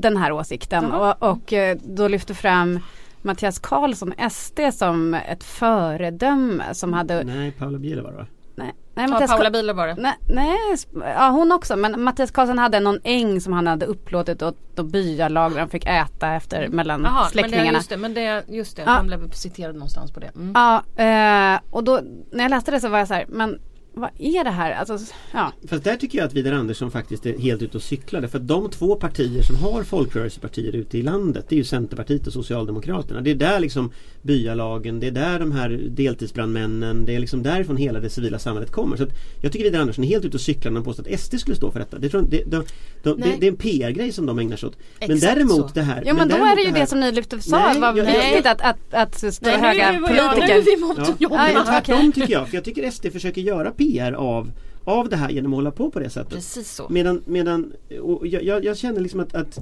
den 0.00 0.16
här 0.16 0.32
åsikten 0.32 0.84
mm. 0.84 0.96
och, 0.96 1.22
och 1.22 1.52
eh, 1.52 1.78
då 1.82 2.08
lyfte 2.08 2.34
fram 2.34 2.80
Mattias 3.22 3.58
Karlsson, 3.58 4.14
SD 4.30 4.60
som 4.72 5.14
ett 5.14 5.44
föredöme 5.44 6.74
som 6.74 6.92
hade 6.92 7.24
Nej, 7.24 7.52
Paula 7.52 7.78
Bieler 7.78 8.02
var 8.02 8.12
det 8.12 8.26
Nej, 8.54 8.74
nej 8.94 9.08
ja, 9.20 9.26
Paula 9.28 9.50
Bieler 9.50 9.74
var 9.74 9.86
det. 9.86 9.94
Nej, 9.94 10.14
nej, 10.28 10.58
ja 10.94 11.28
hon 11.28 11.52
också 11.52 11.76
men 11.76 12.02
Mattias 12.02 12.30
Karlsson 12.30 12.58
hade 12.58 12.80
någon 12.80 13.00
äng 13.04 13.40
som 13.40 13.52
han 13.52 13.66
hade 13.66 13.86
upplåtit 13.86 14.42
åt 14.42 14.56
byalag 14.76 15.52
där 15.52 15.60
de 15.60 15.68
fick 15.68 15.86
äta 15.86 16.34
efter 16.34 16.68
mellan 16.68 17.06
Aha, 17.06 17.24
släktingarna. 17.24 17.64
Men 17.64 17.72
det, 17.72 17.76
just 17.76 17.90
det, 17.90 17.96
men 17.96 18.14
det, 18.14 18.44
just 18.48 18.76
det 18.76 18.82
ja. 18.82 18.90
han 18.90 19.06
blev 19.06 19.30
citerad 19.30 19.74
någonstans 19.74 20.12
på 20.12 20.20
det. 20.20 20.30
Mm. 20.34 20.52
Ja, 20.54 20.82
eh, 21.04 21.60
och 21.70 21.84
då 21.84 22.00
när 22.30 22.44
jag 22.44 22.50
läste 22.50 22.70
det 22.70 22.80
så 22.80 22.88
var 22.88 22.98
jag 22.98 23.08
så 23.08 23.14
här, 23.14 23.24
men 23.28 23.60
vad 23.92 24.10
är 24.18 24.44
det 24.44 24.50
här? 24.50 24.72
Alltså, 24.72 24.98
ja. 25.32 25.52
Fast 25.68 25.84
där 25.84 25.96
tycker 25.96 26.18
jag 26.18 26.26
att 26.26 26.32
Vidar 26.32 26.52
Andersson 26.52 26.90
faktiskt 26.90 27.26
är 27.26 27.38
helt 27.38 27.62
ute 27.62 27.76
och 27.76 27.82
cyklar. 27.82 28.26
För 28.26 28.38
de 28.38 28.70
två 28.70 28.96
partier 28.96 29.42
som 29.42 29.56
har 29.56 29.82
folkrörelsepartier 29.82 30.76
ute 30.76 30.98
i 30.98 31.02
landet 31.02 31.46
det 31.48 31.54
är 31.54 31.56
ju 31.56 31.64
Centerpartiet 31.64 32.26
och 32.26 32.32
Socialdemokraterna. 32.32 33.20
Det 33.20 33.30
är 33.30 33.34
där 33.34 33.60
liksom 33.60 33.92
byalagen, 34.22 35.00
det 35.00 35.06
är 35.06 35.10
där 35.10 35.38
de 35.38 35.52
här 35.52 35.68
deltidsbrandmännen, 35.90 37.04
det 37.04 37.14
är 37.14 37.18
liksom 37.18 37.42
därifrån 37.42 37.76
hela 37.76 38.00
det 38.00 38.10
civila 38.10 38.38
samhället 38.38 38.72
kommer. 38.72 38.96
Så 38.96 39.06
jag 39.42 39.52
tycker 39.52 39.64
Vidar 39.64 39.80
Andersson 39.80 40.04
är 40.04 40.08
helt 40.08 40.24
ute 40.24 40.36
och 40.36 40.40
cyklar 40.40 40.70
när 40.70 40.78
han 40.78 40.84
påstår 40.84 41.04
att 41.12 41.20
SD 41.20 41.38
skulle 41.40 41.56
stå 41.56 41.70
för 41.70 41.78
detta. 41.78 41.98
Det, 41.98 42.08
tror, 42.08 42.22
det, 42.22 42.44
de, 42.44 42.64
de, 43.02 43.20
det, 43.20 43.36
det 43.40 43.46
är 43.46 43.50
en 43.50 43.56
PR-grej 43.56 44.12
som 44.12 44.26
de 44.26 44.38
ägnar 44.38 44.56
sig 44.56 44.66
åt. 44.66 44.76
Exakt 44.98 45.08
men 45.08 45.20
däremot 45.20 45.68
så. 45.68 45.74
det 45.74 45.82
här 45.82 46.02
Ja 46.06 46.14
men, 46.14 46.28
men 46.28 46.38
då 46.38 46.44
är 46.44 46.56
det 46.56 46.62
ju 46.62 46.70
det, 46.70 46.78
här, 46.78 46.86
som 46.86 47.00
ni 47.00 47.12
lyfte 47.12 47.40
sa 47.40 47.58
nej, 47.58 47.80
var 47.80 47.92
viktigt 47.92 48.46
att, 48.46 48.60
att, 48.60 48.94
att, 48.94 49.24
att 49.24 49.34
stå 49.34 49.50
höga 49.50 49.92
politiker. 49.92 50.46
Nu 50.46 50.54
är 50.54 50.64
vi 50.64 50.76
mot 50.76 51.16
ja. 51.18 51.64
Tvärtom 51.66 52.12
tycker 52.12 52.32
jag. 52.32 52.48
För 52.48 52.54
jag 52.54 52.64
tycker 52.64 52.90
SD 52.90 53.06
försöker 53.12 53.40
göra 53.40 53.70
PR 53.80 54.12
av 54.12 54.52
av 54.84 55.08
det 55.08 55.16
här 55.16 55.30
genom 55.30 55.52
att 55.52 55.56
hålla 55.56 55.70
på 55.70 55.90
på 55.90 56.00
det 56.00 56.10
sättet. 56.10 56.32
Precis 56.32 56.70
så. 56.70 56.86
Medan, 56.90 57.22
medan 57.26 57.72
och 58.00 58.26
jag, 58.26 58.64
jag 58.64 58.76
känner 58.76 59.00
liksom 59.00 59.20
att, 59.20 59.34
att 59.34 59.58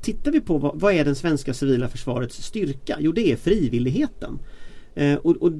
tittar 0.00 0.30
vi 0.30 0.40
på 0.40 0.58
vad, 0.58 0.80
vad, 0.80 0.94
är 0.94 1.04
den 1.04 1.14
svenska 1.14 1.54
civila 1.54 1.88
försvarets 1.88 2.42
styrka? 2.42 2.96
Jo 3.00 3.12
det 3.12 3.32
är 3.32 3.36
frivilligheten. 3.36 4.38
Eh, 4.94 5.14
och, 5.14 5.36
och, 5.36 5.52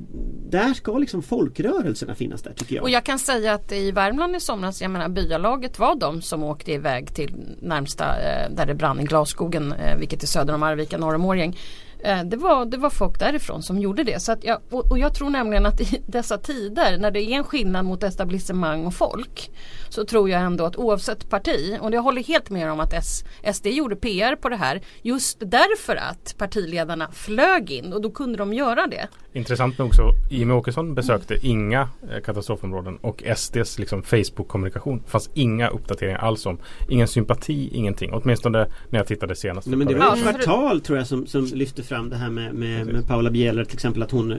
där 0.51 0.75
ska 0.75 0.99
liksom 0.99 1.23
folkrörelserna 1.23 2.15
finnas 2.15 2.43
där 2.43 2.53
tycker 2.53 2.75
jag. 2.75 2.83
Och 2.83 2.91
jag 2.91 3.05
kan 3.05 3.19
säga 3.19 3.55
att 3.55 3.73
i 3.73 3.91
Värmland 3.91 4.37
i 4.37 4.41
somras, 4.41 4.83
jag 4.83 4.91
menar 4.91 5.09
byalaget 5.09 5.79
var 5.79 5.97
de 5.97 6.23
som 6.23 6.43
åkte 6.43 6.73
iväg 6.73 7.15
till 7.15 7.35
närmsta 7.61 8.05
eh, 8.05 8.51
där 8.51 8.67
det 8.67 8.75
brann 8.75 9.01
i 9.01 9.05
Glasskogen, 9.05 9.73
eh, 9.73 9.97
vilket 9.97 10.23
är 10.23 10.27
söder 10.27 10.55
om 10.55 10.63
Arvika, 10.63 10.99
norr 10.99 11.15
om 11.15 11.25
Årjäng. 11.25 11.59
Eh, 12.05 12.25
det 12.25 12.37
var, 12.37 12.65
det 12.65 12.77
var 12.77 12.91
folk 12.91 13.19
därifrån 13.19 13.63
som 13.63 13.79
gjorde 13.79 14.05
det. 14.05 14.23
Så 14.23 14.33
att 14.33 14.45
jag, 14.45 14.61
och, 14.71 14.91
och, 14.91 14.99
jag 14.99 15.15
tror 15.15 15.31
nämligen 15.31 15.67
att 15.67 15.81
i 15.81 16.03
dessa 16.07 16.39
tider 16.39 16.99
när 16.99 17.11
det 17.11 17.21
är 17.21 17.31
en 17.31 17.45
skillnad 17.45 17.85
mot 17.85 18.03
etablissemang 18.03 18.87
och 18.87 18.95
folk 18.95 19.51
så 19.89 20.05
tror 20.05 20.31
jag 20.31 20.43
ändå 20.43 20.65
att 20.65 20.77
oavsett 20.77 21.31
parti 21.31 21.79
och 21.81 21.95
jag 21.95 22.03
håller 22.03 22.23
helt 22.23 22.51
med 22.51 22.73
om 22.73 22.81
att 22.81 22.93
S, 22.93 23.25
SD 23.55 23.67
gjorde 23.67 23.97
PR 23.97 24.37
på 24.37 24.49
det 24.49 24.57
här 24.57 24.81
just 25.03 25.41
därför 25.41 25.97
att 25.97 26.35
partiledarna 26.39 27.11
flög 27.13 27.71
in 27.71 27.93
och 27.93 28.03
då 28.03 28.11
kunde 28.11 28.39
de 28.39 28.55
göra 28.55 28.87
det. 28.87 29.09
Intressant 29.33 29.79
nog 29.79 29.95
så 29.95 30.13
Jimmie 30.31 30.57
Åkesson 30.57 30.95
besökte 30.95 31.35
mm. 31.35 31.47
inga 31.47 31.81
eh, 31.81 32.21
katastrofområden 32.25 32.97
och 32.97 33.23
SDs 33.37 33.79
liksom 33.79 34.03
Facebook-kommunikation 34.03 35.03
fanns 35.07 35.31
inga 35.35 35.69
uppdateringar 35.69 36.19
alls 36.19 36.47
om. 36.47 36.59
Ingen 36.89 37.09
sympati, 37.09 37.71
ingenting. 37.73 38.13
Åtminstone 38.13 38.67
när 38.91 38.99
jag 38.99 39.07
tittade 39.07 39.37
senast. 39.37 39.67
Nej, 39.67 39.77
men 39.77 39.87
det 39.87 39.95
var 39.95 40.17
ett 40.17 40.23
kvartal 40.23 40.81
tror 40.81 40.99
jag 40.99 41.07
som, 41.07 41.27
som 41.27 41.45
lyfte 41.45 41.83
fram 41.83 41.92
det 41.93 42.17
här 42.17 42.31
med, 42.31 42.55
med, 42.55 42.87
med 42.87 43.07
Paula 43.07 43.31
Bieler 43.31 43.65
till 43.65 43.75
exempel 43.75 44.03
att 44.03 44.11
hon 44.11 44.33
eh, 44.33 44.39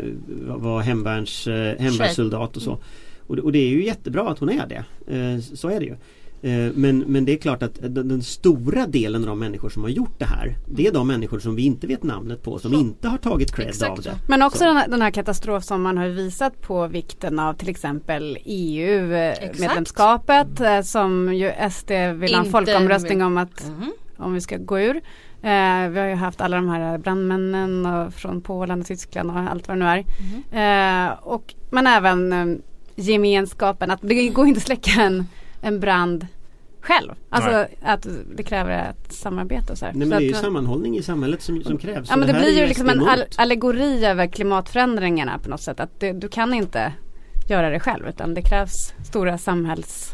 var 0.56 0.82
hemvärns, 0.82 1.48
eh, 1.48 1.80
hemvärnssoldat 1.80 2.56
och 2.56 2.62
så. 2.62 2.72
Mm. 2.72 2.82
Och 3.28 3.36
det, 3.36 3.42
och 3.42 3.52
det, 3.52 3.60
är 3.60 3.70
ju 3.70 3.86
jättebra 3.86 4.30
att 4.30 4.40
hon 4.40 4.50
är 4.50 4.68
det. 4.68 4.84
Eh, 5.16 5.40
så 5.40 5.70
är 5.70 5.80
det 5.80 5.86
ju. 5.86 5.96
Men, 6.76 7.00
men 7.00 7.26
det 7.26 7.32
är 7.32 7.38
klart 7.38 7.64
att 7.64 7.82
den, 7.82 8.08
den, 8.08 8.24
stora 8.24 8.88
delen 8.88 9.22
av 9.22 9.28
de 9.28 9.40
människor 9.40 9.70
som 9.70 9.84
har 9.84 9.90
gjort 9.90 10.20
det 10.20 10.26
här 10.26 10.56
Det 10.68 10.88
är 10.88 10.92
de 10.92 11.08
människor 11.08 11.40
som 11.40 11.56
vi 11.56 11.66
inte 11.66 11.88
vet 11.88 12.04
namnet 12.04 12.44
på 12.44 12.60
som 12.60 12.72
så. 12.72 12.80
inte 12.80 13.08
har 13.08 13.18
tagit 13.18 13.56
cred 13.56 13.68
Exakt. 13.68 13.92
av 13.92 14.02
det. 14.02 14.16
Men 14.28 14.42
också 14.42 14.64
den 14.64 14.78
här, 14.78 14.88
den 14.88 15.02
här 15.02 15.12
katastrof 15.12 15.64
som 15.64 15.82
man 15.82 15.98
har 15.98 16.08
visat 16.08 16.62
på 16.62 16.88
vikten 16.88 17.40
av 17.40 17.54
till 17.54 17.70
exempel 17.70 18.38
EU-medlemskapet 18.46 20.60
eh, 20.60 20.82
som 20.82 21.34
ju 21.34 21.52
SD 21.72 21.92
vill 22.16 22.36
ha 22.36 22.44
en 22.44 22.52
folkomröstning 22.52 23.24
om 23.24 23.38
att 23.38 23.64
mm. 23.64 23.92
om 24.18 24.34
vi 24.34 24.42
ska 24.42 24.58
gå 24.58 24.80
ur. 24.80 25.02
Eh, 25.44 25.90
vi 25.90 26.00
har 26.00 26.08
ju 26.08 26.16
haft 26.16 26.42
alla 26.42 26.56
de 26.56 26.70
här 26.70 26.98
brandmännen 26.98 27.86
och 27.86 28.14
från 28.14 28.42
Polen 28.42 28.80
och 28.80 28.86
Tyskland 28.86 29.32
och 29.32 29.38
allt 29.38 29.68
vad 29.68 29.78
det 29.78 29.84
nu 29.84 29.90
är. 29.90 30.06
Mm. 30.52 31.08
Eh, 31.08 31.18
och, 31.22 31.54
men 31.70 31.88
även 31.88 32.34
eh, 32.34 32.58
gemenskapen, 32.96 33.92
att 33.92 34.00
det 34.02 34.30
går 34.30 34.48
inte 34.48 34.58
att 34.58 34.64
släcka 34.64 35.02
en, 35.02 35.28
en 35.62 35.80
brand 35.80 36.28
själv. 36.82 37.12
Alltså 37.30 37.52
Nej. 37.52 37.78
att 37.84 38.08
det 38.36 38.44
kräver 38.44 38.90
ett 38.90 39.14
samarbete 39.14 39.72
och 39.72 39.78
så. 39.78 39.86
Nej, 39.86 39.96
men 39.96 40.10
så 40.10 40.20
det 40.20 40.26
är 40.26 40.28
ju 40.28 40.34
sammanhållning 40.34 40.98
i 40.98 41.04
samhället 41.04 41.42
som, 41.42 41.64
som 41.64 41.78
krävs. 41.78 42.10
Ja 42.10 42.16
men 42.16 42.28
det, 42.28 42.34
det 42.34 42.40
blir 42.40 42.60
ju 42.60 42.68
liksom 42.68 42.90
en 42.90 43.08
all 43.08 43.24
allegori 43.36 44.06
över 44.06 44.28
klimatförändringarna 44.28 45.40
på 45.40 45.50
något 45.50 45.62
sätt. 45.62 45.80
Att 45.80 46.00
det, 46.00 46.12
du 46.12 46.28
kan 46.28 46.54
inte 46.54 46.94
göra 47.50 47.70
det 47.70 47.80
själv 47.80 48.08
utan 48.08 48.34
det 48.34 48.42
krävs 48.42 48.94
stora 49.04 49.38
samhälls 49.38 50.14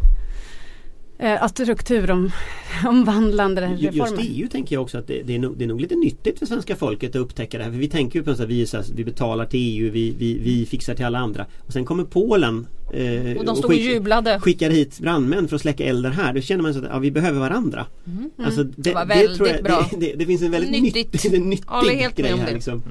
eh, 1.20 1.48
strukturomvandlande 1.48 3.62
reformer. 3.62 4.24
Just 4.24 4.38
EU 4.38 4.48
tänker 4.48 4.76
jag 4.76 4.82
också 4.82 4.98
att 4.98 5.08
det, 5.08 5.24
det, 5.24 5.36
är 5.36 5.40
nog, 5.40 5.58
det 5.58 5.64
är 5.64 5.68
nog 5.68 5.82
lite 5.82 5.96
nyttigt 5.96 6.40
för 6.40 6.46
svenska 6.46 6.76
folket 6.76 7.10
att 7.10 7.16
upptäcka 7.16 7.58
det 7.58 7.64
här. 7.64 7.72
För 7.72 7.78
vi 7.78 7.90
tänker 7.90 8.20
ju 8.20 8.26
på 8.26 8.32
att 8.32 8.40
vi, 8.40 8.68
vi 8.96 9.04
betalar 9.04 9.46
till 9.46 9.60
EU, 9.60 9.92
vi, 9.92 10.16
vi, 10.18 10.40
vi 10.40 10.66
fixar 10.66 10.96
till 10.96 11.06
alla 11.06 11.20
andra. 11.20 11.46
Och 11.66 11.74
sen 11.74 11.86
kommer 11.86 12.04
Polen 12.04 12.68
eh, 12.94 13.38
och 13.38 13.46
de 13.46 13.56
stod 13.56 13.66
och 13.66 13.72
skick, 13.72 13.82
jublade. 13.82 14.40
skickar 14.40 14.70
hit 14.70 15.00
brandmän 15.00 15.48
för 15.48 15.56
att 15.56 15.62
släcka 15.62 15.84
elden 15.84 16.12
här. 16.12 16.34
Då 16.34 16.42
känner 16.42 16.64
man 16.64 16.74
så 16.74 16.80
att 16.80 16.86
ja, 16.92 17.00
vi 17.00 17.12
behöver 17.12 17.40
varandra. 17.40 17.86
Mm. 18.08 18.32
Alltså, 18.38 18.64
det, 18.64 18.74
det 18.78 18.94
var 18.94 19.06
väldigt 19.06 19.40
det 19.40 19.50
jag, 19.50 19.64
bra. 19.64 19.90
Det, 20.00 20.14
det, 20.14 20.26
finns 20.26 20.42
en 20.42 20.52
väldigt 20.52 20.72
nyttigt. 20.72 21.14
nyttig, 21.24 21.42
nyttig 21.42 22.16
grej 22.16 22.38
här. 22.38 22.54
Liksom. 22.54 22.84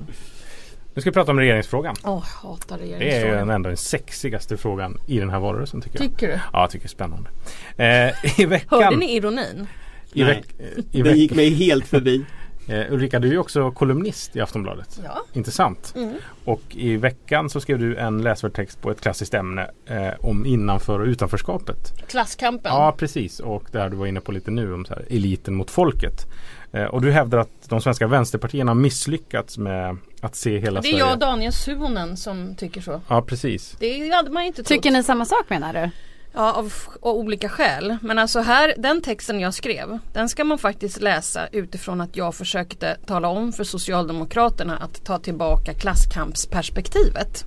Nu 0.99 1.03
ska 1.03 1.11
vi 1.11 1.15
prata 1.15 1.33
om 1.33 1.39
regeringsfrågan. 1.39 1.97
Oh, 2.05 2.25
hatar 2.25 2.79
regeringsfrågan. 2.79 3.37
Det 3.37 3.43
är 3.43 3.47
ju 3.47 3.53
ändå 3.53 3.69
den 3.69 3.77
sexigaste 3.77 4.57
frågan 4.57 5.01
i 5.07 5.19
den 5.19 5.31
här 5.31 5.39
valrörelsen 5.39 5.81
tycker 5.81 6.03
jag. 6.03 6.11
Tycker 6.11 6.29
du? 6.29 6.41
Ja, 6.53 6.61
jag 6.61 6.71
tycker 6.71 6.83
det 6.83 6.87
är 6.87 6.89
spännande. 6.89 7.31
Eh, 7.77 8.41
I 8.41 8.47
veckan... 8.47 8.83
Hörde 8.83 8.97
ni 8.97 9.17
ironin? 9.17 9.67
I 10.13 10.23
Nej, 10.25 10.45
i 10.93 11.03
det 11.03 11.13
gick 11.13 11.35
mig 11.35 11.51
helt 11.55 11.87
förbi. 11.87 12.25
Eh, 12.69 12.93
Ulrika, 12.93 13.19
du 13.19 13.33
är 13.33 13.39
också 13.39 13.71
kolumnist 13.71 14.37
i 14.37 14.41
Aftonbladet. 14.41 15.01
Ja. 15.05 15.25
Intressant. 15.33 15.93
Mm. 15.97 16.15
Och 16.45 16.63
i 16.71 16.97
veckan 16.97 17.51
så 17.51 17.61
skrev 17.61 17.79
du 17.79 17.97
en 17.97 18.23
läsvärd 18.23 18.55
text 18.55 18.83
på 18.83 18.91
ett 18.91 19.01
klassiskt 19.01 19.35
ämne 19.35 19.71
eh, 19.87 20.09
om 20.21 20.47
innanför 20.47 21.01
och 21.01 21.07
utanförskapet. 21.07 22.09
Klasskampen. 22.09 22.73
Ja, 22.73 22.95
precis. 22.99 23.41
Och 23.41 23.65
där 23.73 23.89
du 23.89 23.97
var 23.97 24.07
inne 24.07 24.21
på 24.21 24.33
lite 24.33 24.51
nu 24.51 24.75
om 24.75 24.85
så 24.85 24.95
här, 24.95 25.05
eliten 25.11 25.55
mot 25.55 25.71
folket. 25.71 26.27
Eh, 26.73 26.85
och 26.85 27.03
du 27.03 27.13
hävdar 27.13 27.39
att 27.39 27.69
de 27.69 27.81
svenska 27.81 28.07
vänsterpartierna 28.07 28.71
har 28.71 28.77
misslyckats 28.77 29.59
med 29.59 29.97
att 30.21 30.37
se 30.37 30.59
hela 30.59 30.83
Sverige. 30.83 30.95
Det 30.95 31.01
är 31.01 31.07
jag 31.07 31.13
och 31.13 31.19
Daniel 31.19 31.53
Suhonen 31.53 32.17
som 32.17 32.55
tycker 32.55 32.81
så. 32.81 33.01
Ja 33.09 33.23
precis. 33.23 33.77
Det 33.79 34.11
hade 34.11 34.31
man 34.31 34.43
inte 34.43 34.57
trott. 34.57 34.69
Tycker 34.69 34.91
ni 34.91 35.03
samma 35.03 35.25
sak 35.25 35.51
menar 35.51 35.73
du? 35.73 35.91
Ja 36.33 36.53
av, 36.53 36.73
av, 37.01 37.17
olika 37.17 37.49
skäl. 37.49 37.97
Men 38.03 38.19
alltså 38.19 38.41
här, 38.41 38.75
den 38.79 39.03
texten 39.03 39.41
jag 39.41 39.55
skrev 39.55 39.99
den 40.13 40.29
ska 40.29 40.45
man 40.45 40.59
faktiskt 40.59 41.01
läsa 41.01 41.47
utifrån 41.53 42.01
att 42.01 42.17
jag 42.17 42.35
försökte 42.35 42.97
tala 43.07 43.29
om 43.29 43.53
för 43.53 43.65
Socialdemokraterna 43.65 44.77
att 44.77 45.05
ta 45.05 45.19
tillbaka 45.19 45.75
klasskampsperspektivet. 45.75 47.45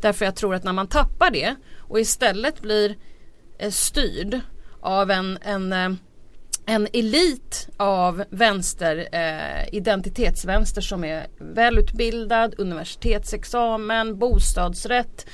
Därför 0.00 0.24
jag 0.24 0.36
tror 0.36 0.54
att 0.54 0.64
när 0.64 0.72
man 0.72 0.86
tappar 0.86 1.30
det 1.30 1.54
och 1.78 2.00
istället 2.00 2.60
blir 2.60 2.96
eh, 3.58 3.70
styrd 3.70 4.40
av 4.80 5.10
en, 5.10 5.38
en 5.42 5.72
eh, 5.72 5.90
en 6.66 6.88
elit 6.92 7.68
av 7.76 8.24
vänster, 8.30 9.08
eh, 9.12 9.74
identitetsvänster 9.74 10.80
som 10.80 11.04
är 11.04 11.26
välutbildad, 11.38 12.54
universitetsexamen, 12.58 14.18
bostadsrätt. 14.18 15.26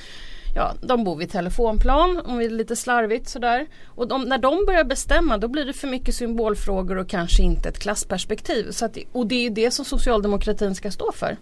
Ja, 0.55 0.73
de 0.81 1.03
bor 1.03 1.15
vid 1.15 1.31
telefonplan 1.31 2.21
om 2.25 2.37
vi 2.37 2.45
är 2.45 2.49
lite 2.49 2.75
slarvigt 2.75 3.29
sådär. 3.29 3.67
Och 3.85 4.07
de, 4.07 4.23
när 4.23 4.37
de 4.37 4.65
börjar 4.65 4.83
bestämma 4.83 5.37
då 5.37 5.47
blir 5.47 5.65
det 5.65 5.73
för 5.73 5.87
mycket 5.87 6.15
symbolfrågor 6.15 6.97
och 6.97 7.09
kanske 7.09 7.43
inte 7.43 7.69
ett 7.69 7.79
klassperspektiv. 7.79 8.71
Så 8.71 8.85
att, 8.85 8.97
och 9.11 9.27
det 9.27 9.45
är 9.45 9.49
det 9.49 9.71
som 9.71 9.85
socialdemokratin 9.85 10.75
ska 10.75 10.91
stå 10.91 11.11
för. 11.11 11.37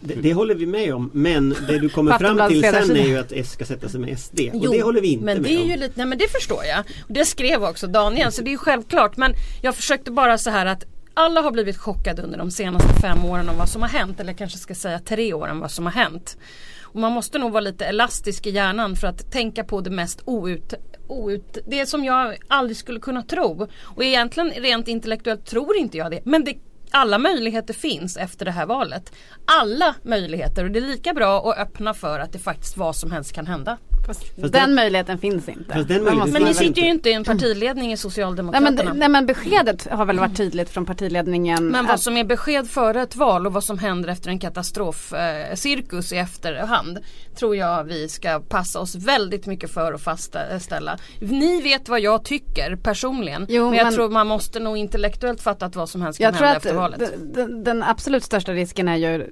Det, 0.00 0.14
det, 0.14 0.32
håller 0.32 0.54
vi 0.54 0.66
med 0.66 0.94
om 0.94 1.10
men 1.12 1.56
det 1.68 1.78
du 1.78 1.88
kommer 1.88 2.18
fram 2.18 2.48
till 2.48 2.62
sen 2.62 2.96
är 2.96 3.06
ju 3.06 3.18
att 3.18 3.32
S 3.32 3.52
ska 3.52 3.64
sätta 3.64 3.88
sig 3.88 4.00
med 4.00 4.18
SD. 4.18 4.40
Jo, 4.40 4.66
och 4.66 4.74
det 4.74 4.82
håller 4.82 5.00
vi 5.00 5.08
inte 5.08 5.24
men 5.24 5.36
det 5.36 5.42
med 5.42 5.52
är 5.52 5.62
om. 5.62 5.68
Ju 5.68 5.76
lite, 5.76 5.92
nej 5.94 6.06
men 6.06 6.18
det 6.18 6.32
förstår 6.32 6.64
jag. 6.64 6.84
Och 7.08 7.12
det 7.14 7.24
skrev 7.24 7.64
också 7.64 7.86
Daniel 7.86 8.32
så 8.32 8.42
det 8.42 8.52
är 8.52 8.56
självklart. 8.56 9.16
Men 9.16 9.32
jag 9.62 9.74
försökte 9.74 10.10
bara 10.10 10.38
så 10.38 10.50
här 10.50 10.66
att 10.66 10.84
alla 11.14 11.40
har 11.40 11.50
blivit 11.50 11.76
chockade 11.76 12.22
under 12.22 12.38
de 12.38 12.50
senaste 12.50 13.00
fem 13.00 13.24
åren 13.24 13.48
om 13.48 13.58
vad 13.58 13.68
som 13.68 13.82
har 13.82 13.88
hänt. 13.88 14.20
Eller 14.20 14.32
kanske 14.32 14.58
ska 14.58 14.74
säga 14.74 14.98
tre 14.98 15.32
åren 15.32 15.60
vad 15.60 15.70
som 15.70 15.86
har 15.86 15.92
hänt. 15.92 16.36
Och 16.82 17.00
man 17.00 17.12
måste 17.12 17.38
nog 17.38 17.52
vara 17.52 17.60
lite 17.60 17.84
elastisk 17.84 18.46
i 18.46 18.50
hjärnan 18.50 18.96
för 18.96 19.06
att 19.06 19.32
tänka 19.32 19.64
på 19.64 19.80
det 19.80 19.90
mest 19.90 20.22
out, 20.24 20.74
out, 21.08 21.58
det 21.66 21.86
som 21.86 22.04
jag 22.04 22.36
aldrig 22.48 22.76
skulle 22.76 23.00
kunna 23.00 23.22
tro. 23.22 23.68
Och 23.82 24.04
egentligen 24.04 24.50
rent 24.50 24.88
intellektuellt 24.88 25.46
tror 25.46 25.76
inte 25.76 25.98
jag 25.98 26.10
det. 26.10 26.20
Men 26.24 26.44
det 26.44 26.54
alla 26.90 27.18
möjligheter 27.18 27.74
finns 27.74 28.16
efter 28.16 28.44
det 28.44 28.50
här 28.50 28.66
valet. 28.66 29.12
Alla 29.44 29.94
möjligheter 30.02 30.64
och 30.64 30.70
det 30.70 30.78
är 30.78 30.86
lika 30.86 31.14
bra 31.14 31.50
att 31.50 31.58
öppna 31.58 31.94
för 31.94 32.20
att 32.20 32.32
det 32.32 32.38
faktiskt 32.38 32.76
vad 32.76 32.96
som 32.96 33.10
helst 33.10 33.32
kan 33.32 33.46
hända. 33.46 33.78
Fast, 34.06 34.36
den, 34.36 34.50
den, 34.50 34.74
möjligheten 34.74 35.18
finns 35.18 35.48
inte. 35.48 35.74
Möjligheten 35.74 36.32
men 36.32 36.42
ni 36.42 36.54
sitter 36.54 36.82
ju 36.82 36.88
inte 36.88 37.10
i 37.10 37.12
en 37.12 37.24
partiledning 37.24 37.92
i 37.92 37.96
Socialdemokraterna. 37.96 38.70
Nej 38.70 38.84
men, 38.84 38.98
nej 38.98 39.08
men 39.08 39.26
beskedet 39.26 39.88
har 39.90 40.04
väl 40.04 40.18
varit 40.18 40.36
tydligt 40.36 40.70
från 40.70 40.86
partiledningen. 40.86 41.68
Men 41.68 41.86
vad 41.86 42.00
som 42.00 42.16
är 42.16 42.24
besked 42.24 42.68
före 42.68 43.02
ett 43.02 43.16
val 43.16 43.46
och 43.46 43.52
vad 43.52 43.64
som 43.64 43.78
händer 43.78 44.08
efter 44.08 44.30
en 44.30 44.38
katastrofcirkus 44.38 46.12
eh, 46.12 46.18
i 46.18 46.20
efterhand. 46.20 46.98
Tror 47.34 47.56
jag 47.56 47.84
vi 47.84 48.08
ska 48.08 48.40
passa 48.40 48.80
oss 48.80 48.94
väldigt 48.94 49.46
mycket 49.46 49.70
för 49.70 49.92
att 49.92 50.02
fastställa. 50.02 50.98
Ni 51.20 51.62
vet 51.62 51.88
vad 51.88 52.00
jag 52.00 52.24
tycker 52.24 52.76
personligen. 52.76 53.46
Jo, 53.48 53.64
men 53.68 53.78
jag 53.78 53.84
men, 53.84 53.94
tror 53.94 54.08
man 54.08 54.26
måste 54.26 54.60
nog 54.60 54.76
intellektuellt 54.76 55.42
fatta 55.42 55.66
att 55.66 55.76
vad 55.76 55.88
som 55.88 56.02
helst 56.02 56.20
kan 56.20 56.34
hända 56.34 56.56
efter 56.56 56.74
valet. 56.74 57.14
Den, 57.34 57.64
den 57.64 57.82
absolut 57.82 58.24
största 58.24 58.52
risken 58.52 58.88
är 58.88 58.96
ju 58.96 59.30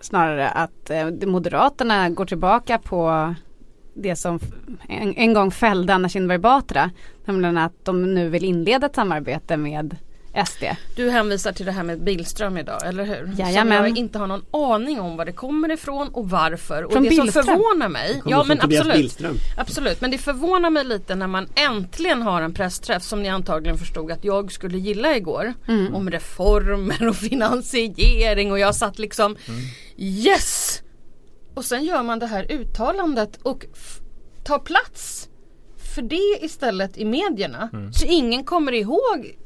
snarare 0.00 0.48
att 0.48 0.90
eh, 0.90 1.10
Moderaterna 1.26 2.10
går 2.10 2.24
tillbaka 2.24 2.78
på 2.78 3.34
det 4.02 4.16
som 4.16 4.40
en, 4.88 5.14
en 5.14 5.32
gång 5.32 5.50
fällde 5.50 5.94
Anna 5.94 6.08
Kinberg 6.08 6.38
Batra. 6.38 6.90
Nämligen 7.24 7.58
att 7.58 7.84
de 7.84 8.14
nu 8.14 8.28
vill 8.28 8.44
inleda 8.44 8.86
ett 8.86 8.94
samarbete 8.94 9.56
med 9.56 9.96
SD. 10.46 10.64
Du 10.96 11.10
hänvisar 11.10 11.52
till 11.52 11.66
det 11.66 11.72
här 11.72 11.82
med 11.82 12.02
Billström 12.02 12.58
idag, 12.58 12.86
eller 12.86 13.04
hur? 13.04 13.34
Jajamän. 13.38 13.78
Som 13.78 13.86
jag 13.86 13.98
inte 13.98 14.18
har 14.18 14.26
någon 14.26 14.44
aning 14.50 15.00
om 15.00 15.16
var 15.16 15.24
det 15.24 15.32
kommer 15.32 15.72
ifrån 15.72 16.08
och 16.08 16.30
varför. 16.30 16.82
Från 16.82 16.96
och 16.96 17.02
det 17.02 17.08
Billström. 17.08 17.32
som 17.32 17.42
förvånar 17.44 17.88
mig. 17.88 18.22
Ja 18.26 18.44
men 18.44 18.60
absolut. 18.60 19.18
Absolut, 19.56 20.00
men 20.00 20.10
det 20.10 20.18
förvånar 20.18 20.70
mig 20.70 20.84
lite 20.84 21.14
när 21.14 21.26
man 21.26 21.48
äntligen 21.54 22.22
har 22.22 22.42
en 22.42 22.54
pressträff 22.54 23.02
som 23.02 23.22
ni 23.22 23.28
antagligen 23.28 23.78
förstod 23.78 24.12
att 24.12 24.24
jag 24.24 24.52
skulle 24.52 24.78
gilla 24.78 25.16
igår. 25.16 25.54
Mm. 25.68 25.94
Om 25.94 26.10
reformer 26.10 27.08
och 27.08 27.16
finansiering 27.16 28.52
och 28.52 28.58
jag 28.58 28.74
satt 28.74 28.98
liksom 28.98 29.36
mm. 29.48 29.60
Yes! 30.00 30.57
Och 31.58 31.64
sen 31.64 31.84
gör 31.84 32.02
man 32.02 32.18
det 32.18 32.26
här 32.26 32.52
uttalandet 32.52 33.38
och 33.42 33.66
tar 34.44 34.58
plats 34.58 35.28
för 35.94 36.02
det 36.02 36.44
istället 36.44 36.98
i 36.98 37.04
medierna. 37.04 37.70
Mm. 37.72 37.92
Så 37.92 38.06
ingen 38.06 38.44
kommer 38.44 38.72
ihåg 38.72 39.36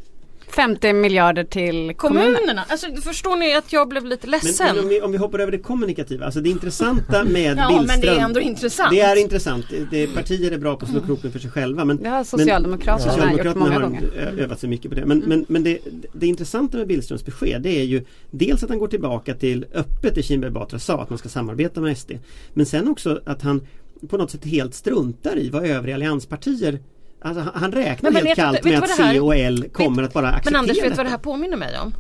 50 0.55 0.93
miljarder 0.93 1.45
till 1.45 1.95
kommunerna. 1.97 2.35
kommunerna. 2.39 2.65
Alltså, 2.69 2.87
förstår 3.03 3.37
ni 3.37 3.55
att 3.55 3.73
jag 3.73 3.89
blev 3.89 4.05
lite 4.05 4.27
ledsen? 4.27 4.67
Men, 4.67 4.75
men 4.77 4.85
om, 4.85 4.89
vi, 4.89 5.01
om, 5.01 5.13
vi, 5.13 5.19
hoppar 5.19 5.39
över 5.39 5.53
det 5.53 5.59
kommunikativa, 5.59 6.25
alltså 6.25 6.41
det 6.41 6.49
intressanta 6.51 7.25
med 7.31 7.59
ja, 7.59 7.69
Billström. 7.69 7.87
men 7.87 8.01
det 8.01 8.09
är 8.09 8.25
ändå 8.25 8.41
intressant. 8.41 8.91
Det 8.91 9.01
är 9.01 9.17
intressant. 9.17 9.67
Det, 9.91 10.07
partier 10.07 10.53
är 10.53 10.59
bra 10.59 10.77
på 10.77 10.85
att 10.85 10.91
slå 10.91 10.99
mm. 10.99 11.07
kroken 11.07 11.33
för 11.33 11.39
sig 11.39 11.51
själva. 11.51 11.85
Men, 11.85 11.97
det 12.03 12.09
har 12.09 12.25
Socialdemokraterna, 12.25 13.07
men, 13.07 13.15
Socialdemokraterna 13.15 13.75
har 13.75 13.81
gånger. 13.81 14.03
övat 14.39 14.61
sig 14.61 14.69
mycket 14.69 14.91
på 14.91 14.95
det. 14.95 15.07
Men, 15.07 15.23
mm. 15.23 15.29
men, 15.29 15.45
men 15.49 15.65
det, 15.65 15.79
det 16.13 16.27
intressanta 16.27 16.77
med 16.77 16.87
Billströms 16.87 17.25
besked 17.25 17.63
det 17.63 17.81
är 17.81 17.85
ju 17.85 18.05
dels 18.31 18.63
att 18.63 18.69
han 18.69 18.79
går 18.79 18.89
tillbaka 18.89 19.35
till 19.35 19.67
öppet 19.75 20.15
det 20.15 20.23
Kinberg 20.23 20.51
Batra 20.51 20.79
sa 20.79 21.03
att 21.03 21.11
man 21.11 21.19
ska 21.19 21.29
samarbeta 21.29 21.81
med 21.81 21.99
SD. 21.99 22.13
Men 22.53 22.67
sen 22.67 22.89
också 22.89 23.21
att 23.25 23.43
han 23.43 23.67
på 24.09 24.17
något 24.17 24.31
sätt 24.31 24.45
helt 24.45 24.75
struntar 24.75 25.39
i 25.39 25.51
vad 25.51 25.67
övriga 25.67 25.95
allianspartier 25.95 26.79
Alltså, 27.25 27.53
han 27.55 27.73
räknar 27.73 28.11
men, 28.11 28.27
helt 28.27 28.37
kallt 28.37 28.65
med 28.65 28.83
att 28.83 28.91
C 28.91 29.21
och 29.21 29.37
L 29.37 29.69
kommer 29.73 30.03
vet, 30.03 30.09
att 30.09 30.15
bara 30.15 30.29
acceptera 30.29 30.53
Men 30.53 30.61
Anders, 30.61 30.83
vet 30.83 30.91
du 30.91 30.97
vad 30.97 31.07
det 31.07 31.11
här 31.11 31.19
påminner 31.19 31.57
mig 31.57 31.79
om? 31.79 31.95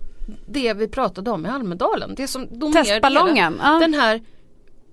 Det 0.47 0.75
vi 0.75 0.89
pratade 0.89 1.31
om 1.31 1.47
i 1.47 1.49
Almedalen. 1.49 2.15
Det 2.15 2.29
som 2.29 2.73
Testballongen. 2.73 3.61
Ja. 3.63 3.79
Den 3.81 3.95
här 3.95 4.21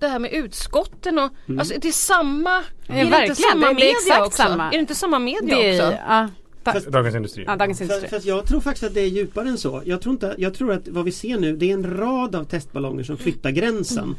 det 0.00 0.08
här 0.08 0.18
med 0.18 0.32
utskotten 0.32 1.18
och 1.18 1.30
mm. 1.46 1.58
alltså 1.58 1.74
det 1.80 1.88
är 1.88 1.92
samma 1.92 2.62
ja, 2.86 2.94
är 2.94 3.10
det 3.10 3.22
inte 3.22 3.42
samma 3.42 3.68
det 3.68 3.74
media 3.74 3.90
exakt 3.90 4.26
också? 4.26 4.42
Samma. 4.42 4.66
Är 4.66 4.70
det 4.70 4.78
inte 4.78 4.94
samma 4.94 5.18
media 5.18 5.56
det, 5.56 5.72
också? 5.72 5.98
Ja. 6.08 6.28
Fast, 6.64 6.86
Dagens 6.86 7.14
Industri. 7.14 7.44
Ja, 7.46 7.56
Dagens 7.56 7.80
Industri. 7.80 8.00
Fast, 8.00 8.14
fast, 8.14 8.26
jag 8.26 8.46
tror 8.46 8.60
faktiskt 8.60 8.84
att 8.84 8.94
det 8.94 9.00
är 9.00 9.06
djupare 9.06 9.48
än 9.48 9.58
så. 9.58 9.82
Jag 9.84 10.02
tror, 10.02 10.12
inte, 10.12 10.34
jag 10.38 10.54
tror 10.54 10.72
att 10.72 10.88
vad 10.88 11.04
vi 11.04 11.12
ser 11.12 11.38
nu 11.38 11.56
det 11.56 11.70
är 11.70 11.74
en 11.74 11.96
rad 11.96 12.34
av 12.34 12.44
testballonger 12.44 13.04
som 13.04 13.16
flyttar 13.16 13.50
gränsen. 13.50 14.04
Mm. 14.04 14.16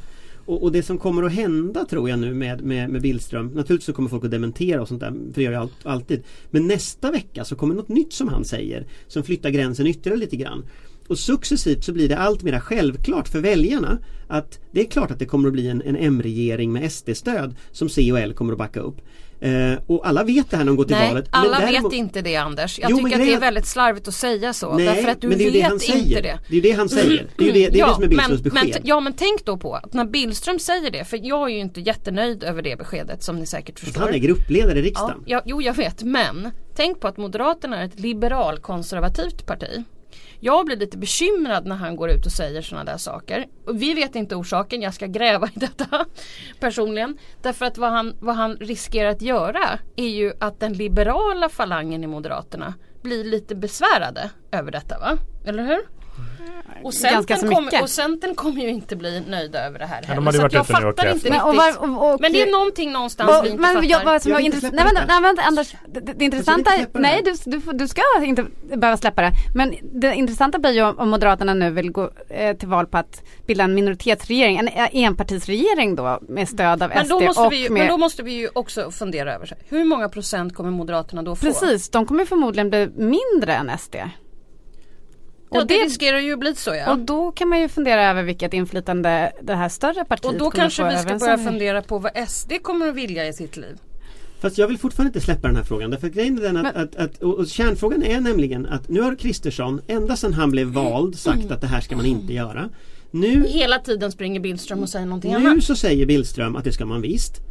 Och, 0.52 0.64
och, 0.64 0.72
det 0.72 0.84
som 0.84 0.98
kommer 0.98 1.24
att 1.24 1.34
hända 1.34 1.86
tror 1.86 2.10
jag 2.10 2.20
nu 2.20 2.34
med, 2.34 2.62
med, 2.62 2.90
med 2.90 3.02
Billström 3.02 3.48
Naturligtvis 3.48 3.86
så 3.86 3.94
kommer 3.94 4.10
folk 4.10 4.26
att 4.26 4.32
dementera 4.32 4.82
och 4.82 4.88
sånt 4.88 5.00
där 5.00 5.12
För 5.12 5.34
det 5.36 5.44
gör 5.44 5.52
jag 5.52 5.70
alltid. 5.84 6.24
Men 6.50 6.68
nästa 6.68 7.12
vecka 7.12 7.46
så 7.46 7.56
kommer 7.56 7.76
något 7.76 7.90
nytt 7.90 8.14
som 8.14 8.28
han 8.28 8.46
säger 8.46 8.88
Som 9.08 9.24
flyttar 9.24 9.50
gränsen 9.50 9.88
ytterligare 9.88 10.20
lite 10.20 10.36
grann 10.36 10.66
och 11.12 11.20
successivt 11.20 11.84
så 11.84 11.94
blir 11.94 12.10
det 12.10 12.18
allt 12.18 12.44
mer 12.44 12.60
självklart 12.60 13.28
för 13.28 13.40
väljarna 13.40 13.98
att 14.28 14.60
det 14.72 14.82
är 14.82 14.86
klart 14.86 15.12
att 15.12 15.20
det 15.20 15.26
kommer 15.26 15.48
att 15.48 15.54
bli 15.54 15.68
en, 15.68 15.82
en 15.82 15.96
M-regering 15.96 16.72
med 16.72 16.92
SD-stöd 16.92 17.56
som 17.72 17.90
C 17.90 18.12
och 18.12 18.20
L 18.20 18.34
kommer 18.34 18.54
att 18.54 18.60
backa 18.60 18.80
upp. 18.80 19.02
Eh, 19.40 19.74
och 19.88 20.08
alla 20.08 20.24
vet 20.24 20.52
det 20.52 20.58
här 20.58 20.64
när 20.64 20.72
de 20.72 20.76
går 20.76 20.84
till 20.84 20.96
Nej, 20.96 21.08
valet. 21.08 21.28
alla 21.30 21.60
däremot... 21.60 21.94
vet 21.94 22.00
inte 22.00 22.22
det 22.22 22.36
Anders. 22.36 22.80
Jag 22.80 22.92
jo, 22.92 22.98
tycker 22.98 23.20
att 23.20 23.26
det 23.26 23.34
är 23.34 23.40
väldigt 23.40 23.68
slarvigt 23.68 24.08
att 24.08 24.14
säga 24.14 24.54
så. 24.54 24.74
Nej, 24.74 24.86
därför 24.86 25.10
att 25.10 25.22
du 25.22 25.28
men 25.28 25.38
det 25.38 25.44
är 25.44 25.46
vet 25.46 25.54
det 25.54 25.62
han 25.62 25.74
inte 25.74 25.86
säger. 25.86 26.22
det. 26.22 26.40
Det 26.50 26.58
är 26.58 26.62
det 26.62 26.72
han 26.72 26.90
säger. 26.90 27.28
Det 27.38 27.50
är 27.50 27.54
det, 27.54 27.70
det, 27.70 27.76
är 27.76 27.80
ja, 27.80 27.88
det 27.88 27.94
som 27.94 28.04
är 28.04 28.08
Billströms 28.08 28.44
men, 28.44 28.54
besked. 28.54 28.70
Men, 28.74 28.82
ja 28.84 29.00
men 29.00 29.14
tänk 29.14 29.46
då 29.46 29.58
på 29.58 29.76
att 29.76 29.94
när 29.94 30.06
Billström 30.06 30.60
säger 30.60 30.92
det, 30.92 31.06
för 31.06 31.20
jag 31.24 31.50
är 31.50 31.54
ju 31.54 31.60
inte 31.60 31.82
jättenöjd 31.82 32.44
över 32.44 32.62
det 32.62 32.78
beskedet 32.78 33.24
som 33.24 33.36
ni 33.36 33.46
säkert 33.46 33.80
förstår. 33.80 34.02
Att 34.02 34.08
han 34.08 34.16
är 34.16 34.20
gruppledare 34.20 34.80
i 34.80 34.82
riksdagen. 34.82 35.24
Ja, 35.26 35.38
ja, 35.38 35.42
jo 35.46 35.62
jag 35.62 35.74
vet 35.74 36.04
men 36.04 36.52
tänk 36.76 37.00
på 37.00 37.08
att 37.08 37.18
Moderaterna 37.18 37.82
är 37.82 37.86
ett 37.86 38.00
liberalkonservativt 38.00 39.46
parti. 39.46 39.84
Jag 40.44 40.66
blir 40.66 40.78
lite 40.78 40.98
bekymrad 40.98 41.66
när 41.66 41.76
han 41.76 41.96
går 41.96 42.10
ut 42.10 42.26
och 42.26 42.32
säger 42.32 42.62
sådana 42.62 42.92
där 42.92 42.98
saker. 42.98 43.48
Vi 43.74 43.94
vet 43.94 44.16
inte 44.16 44.36
orsaken, 44.36 44.82
jag 44.82 44.94
ska 44.94 45.06
gräva 45.06 45.48
i 45.48 45.60
detta 45.60 46.06
personligen. 46.60 47.18
Därför 47.42 47.66
att 47.66 47.78
vad 47.78 47.92
han, 47.92 48.16
vad 48.20 48.36
han 48.36 48.56
riskerar 48.56 49.10
att 49.10 49.22
göra 49.22 49.80
är 49.96 50.08
ju 50.08 50.34
att 50.40 50.60
den 50.60 50.74
liberala 50.74 51.50
falangen 51.50 52.04
i 52.04 52.08
Moderaterna 52.08 52.74
blir 53.02 53.24
lite 53.24 53.56
besvärade 53.56 54.30
över 54.52 54.72
detta 54.72 55.00
va? 55.00 55.18
Eller 55.46 55.64
hur? 55.64 56.01
Och 56.84 56.94
Centern, 56.94 57.56
kom, 57.56 57.70
och 57.82 57.90
Centern 57.90 58.36
kommer 58.36 58.62
ju 58.62 58.70
inte 58.70 58.96
bli 58.96 59.20
nöjda 59.20 59.66
över 59.66 59.80
det 59.80 59.86
här 59.86 60.04
heller. 60.04 60.22
Ja, 60.22 60.32
de 60.32 60.50
så 60.50 60.56
jag 60.56 60.68
fattar 60.68 60.90
inte 60.90 61.14
riktigt. 61.14 61.32
Men, 61.32 61.42
och 61.42 61.56
var, 61.56 61.78
och, 61.78 62.14
och, 62.14 62.22
men 62.22 62.34
det 62.34 62.42
är 62.42 62.52
någonting 62.52 62.92
någonstans 62.92 63.40
och, 63.40 63.46
vi 63.46 63.50
inte 63.50 63.62
men, 63.62 63.74
fattar. 63.74 63.90
Jag, 63.90 64.06
vad 64.06 64.22
som 64.22 64.32
jag 64.32 64.42
intressant, 64.42 64.74
nej, 64.74 64.86
vänta, 64.86 65.06
nej 65.06 65.22
vänta 65.22 65.42
Anders, 65.42 65.76
det, 65.88 66.00
det 66.00 66.26
intressanta, 66.26 66.72
nej 66.94 67.22
du, 67.26 67.52
du, 67.52 67.72
du 67.74 67.88
ska 67.88 68.02
inte 68.24 68.46
behöva 68.76 68.98
släppa 68.98 69.22
det. 69.22 69.32
Men 69.56 69.76
det 69.82 70.16
intressanta 70.16 70.60
blir 70.60 70.72
ju 70.72 70.84
om 70.84 71.10
Moderaterna 71.10 71.54
nu 71.54 71.70
vill 71.70 71.92
gå 71.92 72.12
eh, 72.30 72.58
till 72.58 72.68
val 72.68 72.88
på 72.88 72.98
att 72.98 73.24
bilda 73.48 73.64
en 73.64 73.76
minoritetsregering, 73.76 74.58
en 74.58 74.70
enpartisregering 74.92 75.96
då 75.96 76.20
med 76.22 76.50
stöd 76.50 76.84
av 76.84 76.90
men 76.90 77.06
SD 77.06 77.12
och 77.12 77.52
vi, 77.52 77.70
med... 77.70 77.80
Men 77.80 77.88
då 77.88 77.98
måste 77.98 78.24
vi 78.24 78.32
ju 78.32 78.50
också 78.54 78.92
fundera 78.92 79.34
över 79.36 79.46
sig. 79.46 79.58
Hur 79.70 79.86
många 79.86 80.10
procent 80.10 80.56
kommer 80.56 80.72
Moderaterna 80.72 81.22
då 81.22 81.36
få? 81.36 81.46
Precis, 81.46 81.90
de 81.90 82.06
kommer 82.06 82.26
förmodligen 82.26 82.70
bli 82.70 82.90
mindre 82.96 83.54
än 83.54 83.78
SD. 83.78 83.96
Och 85.52 85.58
ja, 85.58 85.64
det, 85.64 85.78
det 85.78 85.86
riskerar 85.86 86.20
ju 86.20 86.34
att 86.34 86.40
bli 86.40 86.56
så 86.56 86.76
ja. 86.76 86.92
Och 86.92 87.00
då 87.00 87.32
kan 87.32 87.50
man 87.50 87.62
ju 87.62 87.68
fundera 87.68 88.10
över 88.10 88.24
vilket 88.24 88.54
inflytande 88.54 89.32
det 89.42 89.56
här 89.56 89.70
större 89.70 90.06
partiet 90.06 90.34
Och 90.34 90.40
då 90.40 90.52
kanske 90.52 90.90
vi 90.90 90.98
ska 90.98 91.18
börja 91.18 91.38
fundera 91.38 91.82
på 91.82 92.00
vad 92.00 92.12
SD 92.28 92.52
kommer 92.62 92.88
att 92.88 92.96
vilja 92.96 93.28
i 93.28 93.34
sitt 93.34 93.58
liv. 93.58 93.78
Fast 94.42 94.58
jag 94.58 94.68
vill 94.68 94.78
fortfarande 94.78 95.10
inte 95.10 95.22
släppa 95.22 95.48
den 95.48 95.56
här 95.56 95.64
frågan 95.64 95.92
därför 95.92 96.08
att 96.08 96.14
grejen 96.14 96.38
är 96.38 96.42
den 96.42 96.58
att, 96.58 96.64
Men... 96.64 96.84
att, 96.84 96.96
att 96.96 97.24
och, 97.24 97.34
och 97.34 97.48
kärnfrågan 97.48 98.04
är 98.04 98.20
nämligen 98.20 98.66
att 98.66 98.90
nu 98.90 99.02
har 99.02 99.16
Kristersson 99.16 99.82
ända 99.88 100.16
sedan 100.16 100.34
han 100.34 100.52
blev 100.52 100.68
vald 100.68 101.20
sagt 101.20 101.52
att 101.52 101.62
det 101.62 101.68
här 101.68 101.82
ska 101.82 101.96
man 101.96 102.06
inte 102.06 102.34
göra. 102.34 102.70
Nu, 103.12 103.46
Hela 103.48 103.80
tiden 103.80 104.12
springer 104.12 104.40
Billström 104.40 104.80
och 104.80 104.90
säger 104.90 105.06
någonting 105.06 105.32
nu 105.32 105.38
annat. 105.38 105.56
Nu 105.56 105.62
så 105.62 105.76
säger 105.76 106.06
Billström 106.06 106.56
att 106.56 106.64
det 106.64 106.72
ska 106.72 106.86
man 106.86 107.02
visst. 107.02 107.42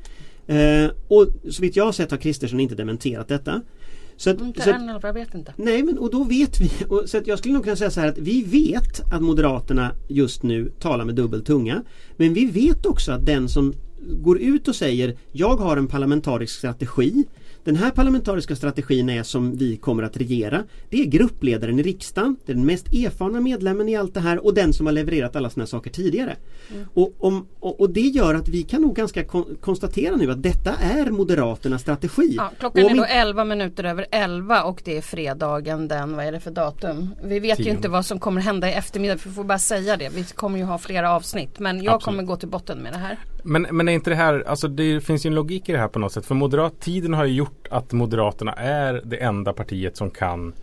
Eh, 0.47 0.91
och 1.09 1.27
så 1.51 1.63
vitt 1.63 1.77
jag 1.77 1.85
har 1.85 1.93
sett 1.93 2.11
har 2.11 2.19
Kristersson 2.19 2.61
inte 2.61 2.75
dementerat 2.75 3.29
detta. 3.29 3.63
Så 4.21 4.31
att, 4.31 4.41
inte 4.41 4.63
så 4.63 4.71
än, 4.71 4.99
jag 5.03 5.13
vet 5.13 5.35
inte. 5.35 5.55
Nej 5.57 5.83
men 5.83 5.99
och 5.99 6.11
då 6.11 6.25
vet 6.25 6.61
vi. 6.61 6.71
Och, 6.89 7.03
så 7.07 7.19
att 7.19 7.27
jag 7.27 7.39
skulle 7.39 7.55
nog 7.55 7.65
kunna 7.65 7.77
säga 7.77 7.91
så 7.91 8.01
här 8.01 8.09
att 8.09 8.19
vi 8.19 8.43
vet 8.43 9.13
att 9.13 9.23
Moderaterna 9.23 9.93
just 10.09 10.43
nu 10.43 10.73
talar 10.79 11.05
med 11.05 11.15
dubbel 11.15 11.45
tunga. 11.45 11.83
Men 12.17 12.35
vi 12.35 12.47
vet 12.47 12.87
också 12.87 13.13
att 13.13 13.27
den 13.27 13.49
som 13.49 13.75
går 14.01 14.39
ut 14.39 14.69
och 14.69 14.77
säger 14.77 15.17
jag 15.33 15.57
har 15.57 15.77
en 15.77 15.87
parlamentarisk 15.87 16.59
strategi 16.59 17.25
den 17.65 17.77
här 17.77 17.91
parlamentariska 17.91 18.57
strategin 18.57 19.11
är 19.11 19.23
som 19.23 19.57
vi 19.57 19.77
kommer 19.77 20.03
att 20.03 20.17
regera. 20.17 20.65
Det 20.89 21.01
är 21.01 21.05
gruppledaren 21.05 21.79
i 21.79 21.83
riksdagen, 21.83 22.37
det 22.47 22.53
är 22.53 22.57
den 22.57 22.67
mest 22.67 22.87
erfarna 22.93 23.41
medlemmen 23.41 23.89
i 23.89 23.97
allt 23.97 24.15
det 24.15 24.21
här 24.21 24.45
och 24.45 24.55
den 24.55 24.73
som 24.73 24.87
har 24.87 24.93
levererat 24.93 25.37
alla 25.37 25.51
sådana 25.51 25.67
saker 25.67 25.91
tidigare. 25.91 26.37
Mm. 26.71 26.87
Och, 26.95 27.13
om, 27.19 27.47
och, 27.61 27.81
och, 27.81 27.91
det 27.91 28.01
gör 28.01 28.35
att 28.35 28.49
vi 28.49 28.63
kan 28.63 28.83
nog 28.83 28.97
ganska 28.97 29.25
kon 29.25 29.57
konstatera 29.61 30.17
nu 30.17 30.31
att 30.31 30.43
detta 30.43 30.75
är 30.75 31.11
Moderaternas 31.11 31.83
strategi. 31.83 32.35
Ja, 32.37 32.51
klockan 32.59 32.85
är 32.85 32.95
då 32.95 33.05
11 33.05 33.45
minuter 33.45 33.85
över 33.85 34.07
11 34.11 34.63
och 34.63 34.83
det 34.85 34.97
är 34.97 35.03
fredagen 35.03 35.89
den, 35.89 36.17
vad 36.17 36.25
är 36.25 36.33
det 36.33 36.41
för 36.41 36.51
datum? 36.51 37.15
Vi 37.23 37.41
vet 37.41 37.57
Tio. 37.57 37.67
ju 37.67 37.71
inte 37.71 37.89
vad 37.89 38.07
som 38.07 38.19
kommer 38.19 38.41
hända 38.41 38.69
i 38.69 38.73
eftermiddag, 38.73 39.19
för 39.19 39.29
vi 39.29 39.35
får 39.35 39.45
bara 39.45 39.59
säga 39.59 39.97
det. 39.97 40.09
Vi 40.09 40.25
kommer 40.25 40.59
ju 40.59 40.65
ha 40.65 40.79
flera 40.79 41.13
avsnitt 41.13 41.59
men 41.59 41.83
jag 41.83 41.95
Absolut. 41.95 42.05
kommer 42.05 42.23
gå 42.23 42.37
till 42.37 42.49
botten 42.49 42.79
med 42.79 42.93
det 42.93 42.99
här. 42.99 43.19
Men, 43.45 43.63
men 43.71 43.89
är 43.89 43.93
inte 43.93 44.11
det 44.11 44.17
här, 44.17 44.45
alltså 44.47 44.69
det 44.69 45.01
finns 45.01 45.27
ju 45.27 45.29
en 45.29 45.35
logik 45.35 45.69
i 45.69 45.73
det 45.73 45.79
här 45.79 45.89
på 45.89 45.99
något 45.99 46.13
sätt. 46.13 46.27
För 46.27 46.35
moderat, 46.35 46.81
tiden 46.81 47.15
har 47.15 47.25
ju 47.25 47.35
gjort 47.35 47.67
att 47.71 47.93
Moderaterna 47.93 48.53
är 48.53 49.03
det 49.05 49.17
enda 49.17 49.53
partiet 49.53 49.97
som 49.97 50.11
kan 50.11 50.55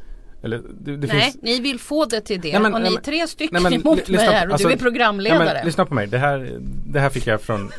eller, 0.44 0.62
det, 0.80 0.98
det 0.98 1.08
nej, 1.08 1.22
finns... 1.22 1.38
ni 1.42 1.60
vill 1.60 1.80
få 1.80 2.06
det 2.06 2.22
till 2.22 2.42
det 2.42 2.52
nej, 2.52 2.62
men, 2.62 2.74
och 2.74 2.82
ni 2.82 2.94
är 2.94 3.02
tre 3.02 3.28
stycken 3.28 3.64
nej, 3.64 3.72
men, 3.72 3.74
emot 3.74 4.10
mig 4.10 4.26
här 4.26 4.48
och 4.48 4.54
alltså, 4.54 4.68
du 4.68 4.74
är 4.74 4.78
programledare. 4.78 5.44
Nej, 5.44 5.54
men, 5.54 5.66
lyssna 5.66 5.86
på 5.86 5.94
mig, 5.94 6.08
det 6.08 6.18
här, 6.18 6.58
det 6.88 7.00
här 7.00 7.10
fick 7.10 7.28
jag 7.28 7.42
från 7.42 7.72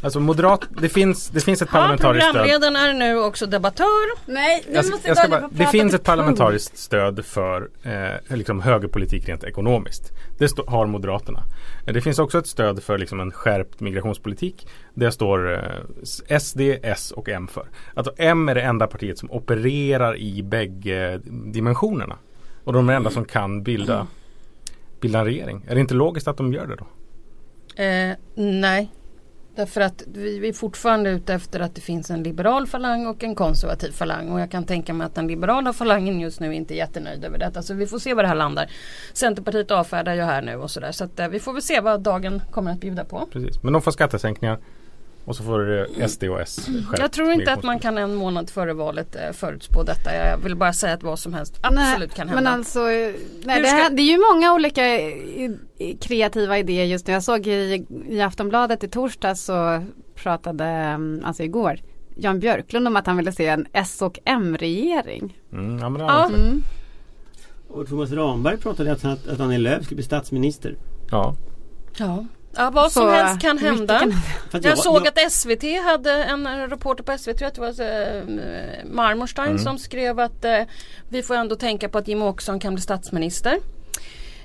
Alltså 0.00 0.20
moderat, 0.20 0.60
det 0.80 0.88
finns, 0.88 1.28
det 1.28 1.40
finns 1.40 1.62
ett 1.62 1.70
parlamentariskt 1.70 2.28
stöd. 2.28 2.42
Programledaren 2.42 2.76
är 2.76 2.94
nu 2.94 3.18
också 3.18 3.46
debattör. 3.46 4.30
Nej, 4.32 4.64
nu 4.68 4.74
jag, 4.74 4.90
måste 4.90 5.08
jag 5.08 5.16
ska 5.16 5.28
bara, 5.28 5.48
Det 5.52 5.66
finns 5.66 5.94
ett 5.94 6.04
parlamentariskt 6.04 6.78
stöd 6.78 7.24
för 7.24 7.68
eh, 7.82 8.36
liksom 8.36 8.60
högerpolitik 8.60 9.28
rent 9.28 9.44
ekonomiskt. 9.44 10.12
Det 10.38 10.48
stå, 10.48 10.64
har 10.66 10.86
Moderaterna. 10.86 11.42
Det 11.84 12.00
finns 12.00 12.18
också 12.18 12.38
ett 12.38 12.46
stöd 12.46 12.82
för 12.82 12.98
liksom 12.98 13.20
en 13.20 13.32
skärpt 13.32 13.80
migrationspolitik. 13.80 14.68
Det 14.94 15.12
står 15.12 15.54
eh, 15.54 16.38
SD, 16.38 16.60
S 16.82 17.12
och 17.16 17.28
M 17.28 17.48
för. 17.48 17.68
Alltså 17.94 18.12
M 18.16 18.48
är 18.48 18.54
det 18.54 18.62
enda 18.62 18.86
partiet 18.86 19.18
som 19.18 19.30
opererar 19.30 20.16
i 20.16 20.42
bägge 20.42 21.20
dimensionerna. 21.24 22.16
Och 22.64 22.72
de 22.72 22.88
är 22.88 22.92
det 22.92 22.96
enda 22.96 23.10
som 23.10 23.24
kan 23.24 23.62
bilda, 23.62 24.06
bilda 25.00 25.18
en 25.18 25.24
regering. 25.24 25.64
Är 25.68 25.74
det 25.74 25.80
inte 25.80 25.94
logiskt 25.94 26.28
att 26.28 26.36
de 26.36 26.52
gör 26.52 26.66
det 26.66 26.76
då? 26.76 26.86
Eh, 27.82 28.16
nej, 28.34 28.90
Därför 29.56 29.80
att 29.80 30.02
vi 30.06 30.48
är 30.48 30.52
fortfarande 30.52 31.10
ute 31.10 31.34
efter 31.34 31.60
att 31.60 31.74
det 31.74 31.80
finns 31.80 32.10
en 32.10 32.22
liberal 32.22 32.66
falang 32.66 33.06
och 33.06 33.24
en 33.24 33.34
konservativ 33.34 33.92
falang. 33.92 34.32
Och 34.32 34.40
jag 34.40 34.50
kan 34.50 34.64
tänka 34.64 34.94
mig 34.94 35.04
att 35.04 35.14
den 35.14 35.26
liberala 35.26 35.72
falangen 35.72 36.20
just 36.20 36.40
nu 36.40 36.54
inte 36.54 36.74
är 36.74 36.76
jättenöjd 36.76 37.24
över 37.24 37.38
detta. 37.38 37.62
Så 37.62 37.74
vi 37.74 37.86
får 37.86 37.98
se 37.98 38.14
var 38.14 38.22
det 38.22 38.28
här 38.28 38.34
landar. 38.34 38.70
Centerpartiet 39.12 39.70
avfärdar 39.70 40.14
ju 40.14 40.22
här 40.22 40.42
nu 40.42 40.56
och 40.56 40.70
sådär. 40.70 40.92
Så 40.92 41.04
att, 41.04 41.20
eh, 41.20 41.28
vi 41.28 41.40
får 41.40 41.52
väl 41.52 41.62
se 41.62 41.80
vad 41.80 42.00
dagen 42.00 42.42
kommer 42.50 42.70
att 42.72 42.80
bjuda 42.80 43.04
på. 43.04 43.28
Precis, 43.32 43.62
men 43.62 43.72
de 43.72 43.82
får 43.82 43.90
skattesänkningar. 43.90 44.58
Och 45.26 45.36
så 45.36 45.42
får 45.42 45.86
SD 46.08 46.24
och 46.24 46.40
S 46.40 46.68
skärpt 46.88 46.98
Jag 46.98 47.12
tror 47.12 47.32
inte 47.32 47.52
att 47.52 47.62
man 47.62 47.78
kan 47.78 47.98
en 47.98 48.14
månad 48.14 48.50
före 48.50 48.72
valet 48.72 49.16
eh, 49.16 49.32
förutspå 49.32 49.82
detta. 49.82 50.14
Jag 50.14 50.38
vill 50.38 50.56
bara 50.56 50.72
säga 50.72 50.94
att 50.94 51.02
vad 51.02 51.18
som 51.18 51.34
helst 51.34 51.58
absolut 51.62 51.98
nej, 51.98 52.16
kan 52.16 52.28
hända. 52.28 52.42
Men 52.42 52.52
alltså, 52.52 52.80
nej, 52.80 53.16
det, 53.44 53.68
här, 53.68 53.90
det, 53.90 54.02
är 54.02 54.10
ju 54.12 54.18
många 54.34 54.54
olika 54.54 54.86
i, 54.86 55.58
kreativa 56.00 56.58
idéer 56.58 56.84
just 56.84 57.06
nu. 57.06 57.12
Jag 57.12 57.22
såg 57.22 57.46
i, 57.46 57.86
i 58.08 58.20
Aftonbladet 58.20 58.84
i 58.84 58.88
torsdags 58.88 59.44
så 59.44 59.84
pratade, 60.14 60.64
mm, 60.64 61.22
alltså 61.24 61.42
igår, 61.42 61.80
Jan 62.16 62.40
Björklund 62.40 62.86
om 62.86 62.96
att 62.96 63.06
han 63.06 63.16
ville 63.16 63.32
se 63.32 63.46
en 63.46 63.66
S 63.72 64.02
och 64.02 64.18
M-regering. 64.24 65.38
Mm, 65.52 65.78
ja, 65.78 65.96
ja. 65.98 66.26
mm. 66.26 66.62
Och 67.68 67.88
Thomas 67.88 68.12
Ramberg 68.12 68.56
pratade 68.56 68.92
att, 68.92 69.04
att, 69.04 69.28
att 69.28 69.40
Annie 69.40 69.58
Lööf 69.58 69.84
skulle 69.84 69.96
bli 69.96 70.04
statsminister. 70.04 70.76
Ja. 71.10 71.34
Ja. 71.98 72.26
Ja 72.56 72.70
vad 72.70 72.92
som 72.92 73.02
så, 73.02 73.10
helst 73.10 73.40
kan 73.40 73.58
hända. 73.58 73.98
Kan... 73.98 74.12
Jag, 74.50 74.64
jag 74.64 74.78
såg 74.78 74.96
jag... 74.96 75.08
att 75.08 75.32
SVT 75.32 75.62
hade 75.84 76.12
en 76.12 76.70
reporter 76.70 77.04
på 77.04 77.18
SVT, 77.18 77.40
jag 77.40 77.54
tror 77.54 77.66
det 77.66 77.72
var 77.72 78.38
äh, 78.38 78.84
Marmorstein 78.84 79.50
mm. 79.50 79.58
som 79.58 79.78
skrev 79.78 80.20
att 80.20 80.44
äh, 80.44 80.60
vi 81.08 81.22
får 81.22 81.34
ändå 81.34 81.56
tänka 81.56 81.88
på 81.88 81.98
att 81.98 82.08
Jimmie 82.08 82.28
Åkesson 82.28 82.60
kan 82.60 82.74
bli 82.74 82.82
statsminister. 82.82 83.58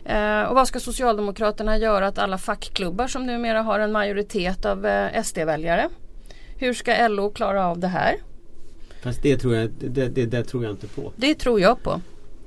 Uh, 0.09 0.41
och 0.41 0.55
vad 0.55 0.68
ska 0.68 0.80
Socialdemokraterna 0.80 1.78
göra 1.78 2.07
att 2.07 2.18
alla 2.18 2.38
fackklubbar 2.38 3.07
som 3.07 3.26
numera 3.26 3.62
har 3.62 3.80
en 3.80 3.91
majoritet 3.91 4.66
av 4.66 4.86
uh, 4.86 5.22
SD-väljare? 5.24 5.89
Hur 6.57 6.74
ska 6.74 7.07
LO 7.07 7.32
klara 7.32 7.68
av 7.68 7.80
det 7.80 7.88
här? 7.88 8.16
Fast 9.01 9.24
det 9.24 9.38
tror 9.38 9.55
jag, 9.55 9.70
det, 9.80 10.07
det, 10.07 10.26
det 10.26 10.43
tror 10.43 10.64
jag 10.64 10.74
inte 10.74 10.88
på. 10.88 11.14
Det 11.16 11.36
tror 11.36 11.62
jag 11.62 11.84
på. 11.84 12.01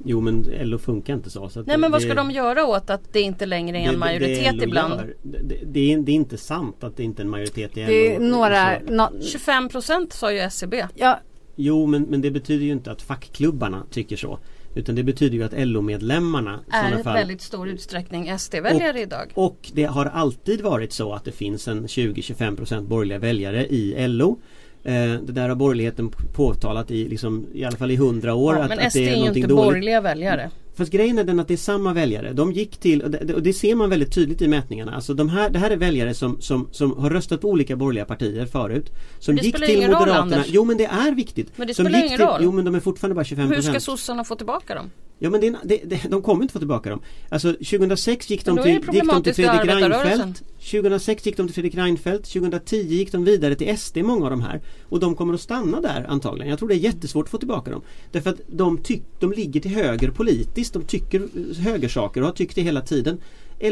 Jo 0.06 0.20
men 0.20 0.46
LO 0.60 0.78
funkar 0.78 1.14
inte 1.14 1.30
så. 1.30 1.48
så 1.48 1.62
Nej 1.62 1.78
men 1.78 1.90
vad 1.90 2.02
ska 2.02 2.14
de 2.14 2.30
göra 2.30 2.66
åt 2.66 2.90
att 2.90 3.12
det 3.12 3.20
inte 3.20 3.46
längre 3.46 3.78
är 3.78 3.88
en 3.88 3.98
majoritet 3.98 4.62
ibland? 4.62 4.94
Gör, 4.94 5.14
det, 5.22 5.92
är, 5.92 5.98
det 5.98 6.10
är 6.10 6.14
inte 6.14 6.38
sant 6.38 6.84
att 6.84 6.96
det 6.96 7.02
inte 7.02 7.22
är 7.22 7.24
en 7.24 7.30
majoritet 7.30 7.76
i 7.76 7.80
LO. 7.80 7.86
Det 7.86 8.14
är 8.14 8.20
några, 8.20 8.78
no, 8.80 9.20
25 9.22 9.68
procent 9.68 10.12
sa 10.12 10.32
ju 10.32 10.38
SCB. 10.38 10.76
E 10.76 10.88
ja. 10.94 11.20
Jo 11.56 11.86
men, 11.86 12.02
men 12.02 12.20
det 12.20 12.30
betyder 12.30 12.64
ju 12.64 12.72
inte 12.72 12.90
att 12.90 13.02
fackklubbarna 13.02 13.82
tycker 13.90 14.16
så. 14.16 14.38
Utan 14.74 14.94
det 14.94 15.02
betyder 15.02 15.36
ju 15.36 15.42
att 15.42 15.68
LO-medlemmarna 15.68 16.60
är 16.70 16.98
i 16.98 17.02
väldigt 17.02 17.42
stor 17.42 17.68
utsträckning 17.68 18.38
SD-väljare 18.38 19.00
idag. 19.00 19.32
Och 19.34 19.70
det 19.72 19.84
har 19.84 20.06
alltid 20.06 20.60
varit 20.60 20.92
så 20.92 21.12
att 21.12 21.24
det 21.24 21.32
finns 21.32 21.68
en 21.68 21.86
20-25% 21.86 22.86
borgerliga 22.86 23.18
väljare 23.18 23.66
i 23.66 24.08
LO. 24.08 24.40
Eh, 24.84 24.92
det 24.92 25.32
där 25.32 25.48
har 25.48 25.56
borgerligheten 25.56 26.10
påtalat 26.34 26.90
i, 26.90 27.08
liksom, 27.08 27.46
i 27.52 27.64
alla 27.64 27.76
fall 27.76 27.90
i 27.90 27.96
hundra 27.96 28.34
år. 28.34 28.56
Ja, 28.56 28.62
att, 28.62 28.68
men 28.68 28.78
att 28.78 28.92
SD 28.92 28.98
det 28.98 29.08
är, 29.08 29.12
är 29.12 29.16
ju 29.16 29.26
inte 29.26 29.40
dåligt. 29.40 29.56
borgerliga 29.56 30.00
väljare. 30.00 30.50
Fast 30.76 30.92
grejen 30.92 31.18
är 31.18 31.24
den 31.24 31.40
att 31.40 31.48
det 31.48 31.54
är 31.54 31.58
samma 31.58 31.92
väljare. 31.92 32.32
De 32.32 32.52
gick 32.52 32.76
till, 32.76 33.02
och 33.02 33.10
det, 33.10 33.34
och 33.34 33.42
det 33.42 33.52
ser 33.52 33.74
man 33.74 33.90
väldigt 33.90 34.14
tydligt 34.14 34.42
i 34.42 34.48
mätningarna. 34.48 34.94
Alltså 34.94 35.14
de 35.14 35.28
här, 35.28 35.50
det 35.50 35.58
här 35.58 35.70
är 35.70 35.76
väljare 35.76 36.14
som, 36.14 36.40
som, 36.40 36.68
som 36.72 36.98
har 36.98 37.10
röstat 37.10 37.40
på 37.40 37.48
olika 37.48 37.76
borgerliga 37.76 38.04
partier 38.04 38.46
förut. 38.46 38.92
Som 39.18 39.36
gick 39.36 39.64
till 39.66 39.90
Moderaterna. 39.90 40.36
Roll, 40.36 40.44
jo 40.46 40.64
men 40.64 40.76
det 40.76 40.84
är 40.84 41.14
viktigt. 41.14 41.52
Men 41.56 41.66
det 41.66 41.74
spelar 41.74 42.06
ingen 42.06 42.18
roll. 42.18 42.40
Jo 42.42 42.52
men 42.52 42.64
de 42.64 42.74
är 42.74 42.80
fortfarande 42.80 43.14
bara 43.14 43.24
25 43.24 43.48
Hur 43.48 43.62
ska 43.62 43.80
sossarna 43.80 44.24
få 44.24 44.34
tillbaka 44.34 44.74
dem? 44.74 44.90
Ja 45.24 45.30
men 45.30 45.40
det, 45.40 45.56
det, 45.64 45.80
det, 45.84 46.00
de 46.08 46.22
kommer 46.22 46.42
inte 46.42 46.52
få 46.52 46.58
tillbaka 46.58 46.90
dem. 46.90 47.00
Alltså 47.28 47.52
2006 47.52 48.30
gick 48.30 48.44
de, 48.44 48.58
till, 48.58 48.72
gick 48.72 49.10
de 49.10 49.22
till 49.22 49.34
Fredrik 49.34 49.64
Reinfeldt. 49.64 50.42
2006 50.58 51.26
gick 51.26 51.36
de 51.36 51.46
till 51.46 51.54
Fredrik 51.54 51.74
Reinfeldt. 51.74 52.32
2010 52.32 52.76
gick 52.76 53.12
de 53.12 53.24
vidare 53.24 53.54
till 53.54 53.78
SD, 53.78 53.96
många 53.96 54.24
av 54.24 54.30
de 54.30 54.40
här. 54.40 54.60
Och 54.88 55.00
de 55.00 55.14
kommer 55.14 55.34
att 55.34 55.40
stanna 55.40 55.80
där 55.80 56.06
antagligen. 56.08 56.50
Jag 56.50 56.58
tror 56.58 56.68
det 56.68 56.74
är 56.74 56.78
jättesvårt 56.78 57.24
att 57.24 57.30
få 57.30 57.38
tillbaka 57.38 57.70
dem. 57.70 57.82
Därför 58.12 58.30
att 58.30 58.40
de, 58.46 58.78
tyck, 58.78 59.02
de 59.18 59.32
ligger 59.32 59.60
till 59.60 59.70
höger 59.70 60.10
politiskt. 60.10 60.72
De 60.72 60.82
tycker 60.82 61.28
högersaker 61.60 62.20
och 62.20 62.26
har 62.26 62.34
tyckt 62.34 62.54
det 62.54 62.62
hela 62.62 62.80
tiden. 62.80 63.20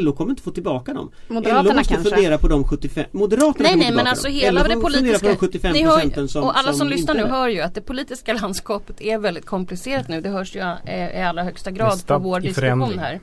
LO 0.01 0.13
kommer 0.13 0.31
inte 0.31 0.43
få 0.43 0.51
tillbaka 0.51 0.95
dem. 0.95 1.11
Moderaterna 1.29 1.63
LO 1.63 1.75
måste 1.75 1.95
kanske? 1.95 2.11
fundera 2.11 2.39
på 2.39 2.49
de 2.49 2.65
75 2.65 3.05
Moderaterna 3.13 3.69
Nej 3.69 3.77
nej 3.77 3.93
men 3.93 4.07
alltså 4.07 4.27
dem. 4.27 4.37
hela 4.37 4.63
det 4.63 4.77
politiska 4.77 5.19
på 5.19 5.33
de 5.33 5.37
75 5.37 5.73
ni 5.73 5.83
hör, 5.83 6.27
som, 6.27 6.45
Och 6.45 6.59
alla 6.59 6.69
som, 6.69 6.79
som 6.79 6.89
lyssnar 6.89 7.15
nu 7.15 7.25
hör 7.25 7.49
ju 7.49 7.61
att 7.61 7.75
det 7.75 7.81
politiska 7.81 8.33
landskapet 8.33 9.01
är 9.01 9.19
väldigt 9.19 9.47
komplicerat 9.47 10.09
nu. 10.09 10.21
Det 10.21 10.29
hörs 10.29 10.57
ju 10.57 10.61
i 10.61 11.23
allra 11.23 11.43
högsta 11.43 11.71
grad 11.71 12.07
på 12.07 12.19
vår 12.19 12.41
diskussion 12.41 12.99
här. 12.99 13.21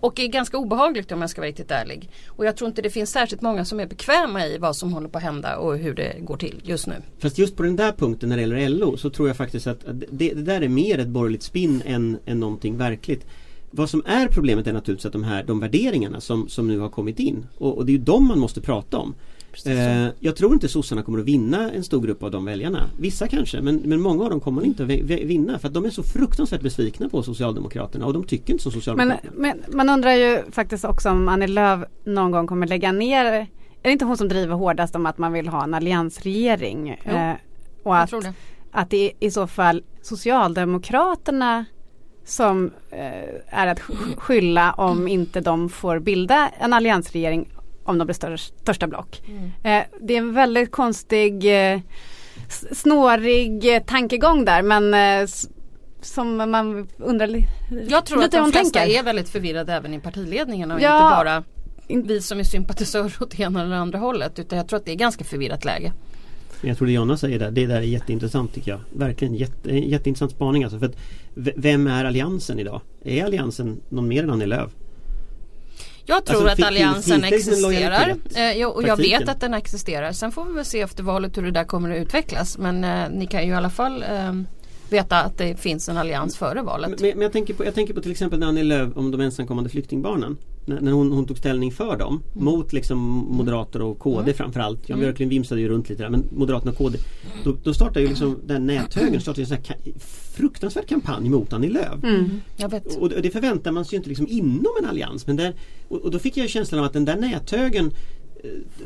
Och 0.00 0.20
är 0.20 0.26
ganska 0.26 0.58
obehagligt 0.58 1.12
om 1.12 1.20
jag 1.20 1.30
ska 1.30 1.40
vara 1.40 1.48
riktigt 1.48 1.70
ärlig. 1.70 2.10
Och 2.28 2.46
jag 2.46 2.56
tror 2.56 2.68
inte 2.68 2.82
det 2.82 2.90
finns 2.90 3.10
särskilt 3.10 3.42
många 3.42 3.64
som 3.64 3.80
är 3.80 3.86
bekväma 3.86 4.46
i 4.46 4.58
vad 4.58 4.76
som 4.76 4.92
håller 4.92 5.08
på 5.08 5.18
att 5.18 5.24
hända 5.24 5.56
och 5.56 5.78
hur 5.78 5.94
det 5.94 6.16
går 6.20 6.36
till 6.36 6.62
just 6.64 6.86
nu. 6.86 6.94
Fast 7.18 7.38
just 7.38 7.56
på 7.56 7.62
den 7.62 7.76
där 7.76 7.92
punkten 7.92 8.28
när 8.28 8.36
det 8.36 8.42
gäller 8.42 8.68
LO 8.68 8.96
så 8.96 9.10
tror 9.10 9.28
jag 9.28 9.36
faktiskt 9.36 9.66
att 9.66 9.84
det, 10.10 10.32
det 10.34 10.42
där 10.42 10.60
är 10.60 10.68
mer 10.68 10.98
ett 10.98 11.08
borgerligt 11.08 11.42
spinn 11.42 11.82
än, 11.86 12.18
än 12.26 12.40
någonting 12.40 12.76
verkligt. 12.76 13.26
Vad 13.70 13.90
som 13.90 14.02
är 14.06 14.28
problemet 14.28 14.66
är 14.66 14.72
naturligtvis 14.72 15.06
att 15.06 15.12
de 15.12 15.24
här 15.24 15.42
de 15.42 15.60
värderingarna 15.60 16.20
som, 16.20 16.48
som 16.48 16.68
nu 16.68 16.78
har 16.78 16.88
kommit 16.88 17.18
in 17.18 17.46
och, 17.58 17.78
och 17.78 17.86
det 17.86 17.92
är 17.92 17.96
ju 17.96 18.04
de 18.04 18.26
man 18.26 18.38
måste 18.38 18.60
prata 18.60 18.98
om. 18.98 19.14
Eh, 19.66 20.08
jag 20.20 20.36
tror 20.36 20.52
inte 20.52 20.68
sossarna 20.68 21.02
kommer 21.02 21.18
att 21.18 21.24
vinna 21.24 21.70
en 21.72 21.84
stor 21.84 22.00
grupp 22.00 22.22
av 22.22 22.30
de 22.30 22.44
väljarna. 22.44 22.90
Vissa 22.98 23.28
kanske 23.28 23.60
men, 23.60 23.76
men 23.76 24.00
många 24.00 24.24
av 24.24 24.30
dem 24.30 24.40
kommer 24.40 24.64
inte 24.64 24.82
att 24.82 24.88
vinna 25.10 25.58
för 25.58 25.68
att 25.68 25.74
de 25.74 25.84
är 25.84 25.90
så 25.90 26.02
fruktansvärt 26.02 26.60
besvikna 26.60 27.08
på 27.08 27.22
Socialdemokraterna 27.22 28.06
och 28.06 28.12
de 28.12 28.24
tycker 28.24 28.52
inte 28.52 28.62
som 28.62 28.72
Socialdemokraterna. 28.72 29.32
Men, 29.36 29.62
men 29.66 29.76
man 29.76 29.88
undrar 29.88 30.12
ju 30.12 30.42
faktiskt 30.50 30.84
också 30.84 31.10
om 31.10 31.28
Annie 31.28 31.46
Lööf 31.46 31.80
någon 32.04 32.30
gång 32.30 32.46
kommer 32.46 32.66
lägga 32.66 32.92
ner 32.92 33.24
Är 33.24 33.46
det 33.82 33.92
inte 33.92 34.04
hon 34.04 34.16
som 34.16 34.28
driver 34.28 34.54
hårdast 34.54 34.96
om 34.96 35.06
att 35.06 35.18
man 35.18 35.32
vill 35.32 35.48
ha 35.48 35.64
en 35.64 35.74
alliansregering? 35.74 37.00
Jo, 37.04 37.12
eh, 37.12 37.34
och 37.82 37.98
att, 37.98 38.12
att 38.70 38.90
det 38.90 39.12
i 39.20 39.30
så 39.30 39.46
fall 39.46 39.82
Socialdemokraterna 40.02 41.64
som 42.30 42.70
eh, 42.90 43.58
är 43.60 43.66
att 43.66 43.80
skylla 44.16 44.72
om 44.72 45.08
inte 45.08 45.40
de 45.40 45.68
får 45.68 45.98
bilda 45.98 46.50
en 46.58 46.72
alliansregering 46.72 47.48
om 47.84 47.98
de 47.98 48.04
blir 48.04 48.14
större, 48.14 48.38
största 48.38 48.86
block. 48.86 49.22
Mm. 49.28 49.50
Eh, 49.62 49.86
det 50.00 50.14
är 50.14 50.18
en 50.18 50.34
väldigt 50.34 50.70
konstig 50.70 51.44
eh, 51.72 51.80
snårig 52.72 53.74
eh, 53.74 53.82
tankegång 53.82 54.44
där 54.44 54.62
men 54.62 54.94
eh, 54.94 55.28
som 56.02 56.36
man 56.36 56.88
undrar 56.98 57.26
li 57.26 57.46
Jag 57.88 58.06
tror 58.06 58.22
lite 58.22 58.40
att 58.40 58.46
de 58.46 58.52
flesta 58.52 58.78
tänker. 58.78 58.98
är 58.98 59.02
väldigt 59.02 59.28
förvirrade 59.28 59.72
även 59.72 59.94
i 59.94 60.00
partiledningen 60.00 60.70
och 60.70 60.80
ja, 60.80 60.94
inte 60.94 61.16
bara 61.16 61.42
vi 61.88 62.20
som 62.20 62.40
är 62.40 62.44
sympatisörer 62.44 63.12
åt 63.22 63.40
ena 63.40 63.62
eller 63.62 63.76
andra 63.76 63.98
hållet 63.98 64.38
utan 64.38 64.58
jag 64.58 64.68
tror 64.68 64.76
att 64.76 64.84
det 64.84 64.92
är 64.92 64.96
ganska 64.96 65.24
förvirrat 65.24 65.64
läge. 65.64 65.92
Jag 66.62 66.78
tror 66.78 66.86
det 66.86 66.92
Jonna 66.92 67.16
säger 67.16 67.38
där, 67.38 67.50
det 67.50 67.66
där 67.66 67.76
är 67.76 67.80
jätteintressant 67.80 68.54
tycker 68.54 68.70
jag. 68.70 68.80
Verkligen 68.92 69.34
jätte, 69.34 69.70
jätteintressant 69.70 70.30
spaning 70.30 70.64
alltså. 70.64 70.78
För 70.78 70.86
att, 70.86 70.96
vem 71.34 71.86
är 71.86 72.04
Alliansen 72.04 72.58
idag? 72.58 72.80
Är 73.04 73.24
Alliansen 73.24 73.80
någon 73.88 74.08
mer 74.08 74.22
än 74.22 74.30
Annie 74.30 74.46
Lööf? 74.46 74.70
Jag 76.04 76.24
tror 76.24 76.48
alltså, 76.48 76.62
att 76.62 76.68
Alliansen 76.68 77.24
existerar 77.24 78.16
eh, 78.34 78.66
och 78.66 78.82
jag 78.82 78.96
vet 78.96 79.28
att 79.28 79.40
den 79.40 79.54
existerar. 79.54 80.12
Sen 80.12 80.32
får 80.32 80.44
vi 80.44 80.52
väl 80.52 80.64
se 80.64 80.80
efter 80.80 81.02
valet 81.02 81.36
hur 81.36 81.42
det 81.42 81.50
där 81.50 81.64
kommer 81.64 81.90
att 81.90 81.98
utvecklas. 81.98 82.58
Men 82.58 82.84
eh, 82.84 83.08
ni 83.10 83.26
kan 83.26 83.46
ju 83.46 83.52
i 83.52 83.54
alla 83.54 83.70
fall 83.70 84.02
eh, 84.02 84.32
veta 84.92 85.22
att 85.22 85.38
det 85.38 85.60
finns 85.60 85.88
en 85.88 85.96
allians 85.96 86.36
före 86.36 86.62
valet. 86.62 87.00
Men, 87.00 87.10
men, 87.10 87.22
jag, 87.22 87.32
tänker 87.32 87.54
på, 87.54 87.64
jag 87.64 87.74
tänker 87.74 87.94
på 87.94 88.00
till 88.00 88.10
exempel 88.10 88.38
när 88.38 88.46
Annie 88.46 88.62
Lööf 88.62 88.96
om 88.96 89.10
de 89.10 89.20
ensamkommande 89.20 89.70
flyktingbarnen. 89.70 90.36
När, 90.64 90.80
när 90.80 90.92
hon, 90.92 91.12
hon, 91.12 91.26
tog 91.26 91.38
ställning 91.38 91.72
för 91.72 91.96
dem 91.96 92.22
mm. 92.32 92.44
mot 92.44 92.72
liksom 92.72 92.98
Moderater 93.30 93.82
och 93.82 93.98
KD 93.98 94.22
mm. 94.22 94.34
framförallt. 94.34 94.88
Jan 94.88 94.98
mm. 94.98 95.06
Björklund 95.06 95.30
vimsade 95.30 95.60
ju 95.60 95.68
runt 95.68 95.88
lite 95.88 96.02
där 96.02 96.10
men 96.10 96.24
Moderaterna 96.32 96.70
och 96.70 96.78
KD. 96.78 96.98
Då, 97.44 97.56
då 97.62 97.74
startade 97.74 98.00
ju 98.00 98.08
liksom 98.08 98.38
den 98.46 98.66
näthögern 98.66 99.20
startade 99.20 99.42
en 99.42 99.46
sån 99.46 99.56
här 99.56 99.76
fruktansvärd 100.34 100.88
kampanj 100.88 101.28
mot 101.28 101.52
Annie 101.52 101.68
Lööf. 101.68 102.04
Mm. 102.04 102.40
Och, 102.98 103.12
och, 103.12 103.22
det 103.22 103.30
förväntar 103.30 103.72
man 103.72 103.84
sig 103.84 103.94
ju 103.94 103.96
inte 103.96 104.08
liksom 104.08 104.26
inom 104.28 104.72
en 104.82 104.88
allians. 104.88 105.26
Men 105.26 105.36
där, 105.36 105.54
och, 105.88 105.98
och 105.98 106.10
då 106.10 106.18
fick 106.18 106.36
jag 106.36 106.48
känslan 106.48 106.78
av 106.78 106.86
att 106.86 106.92
den 106.92 107.04
där 107.04 107.16
näthögern 107.16 107.90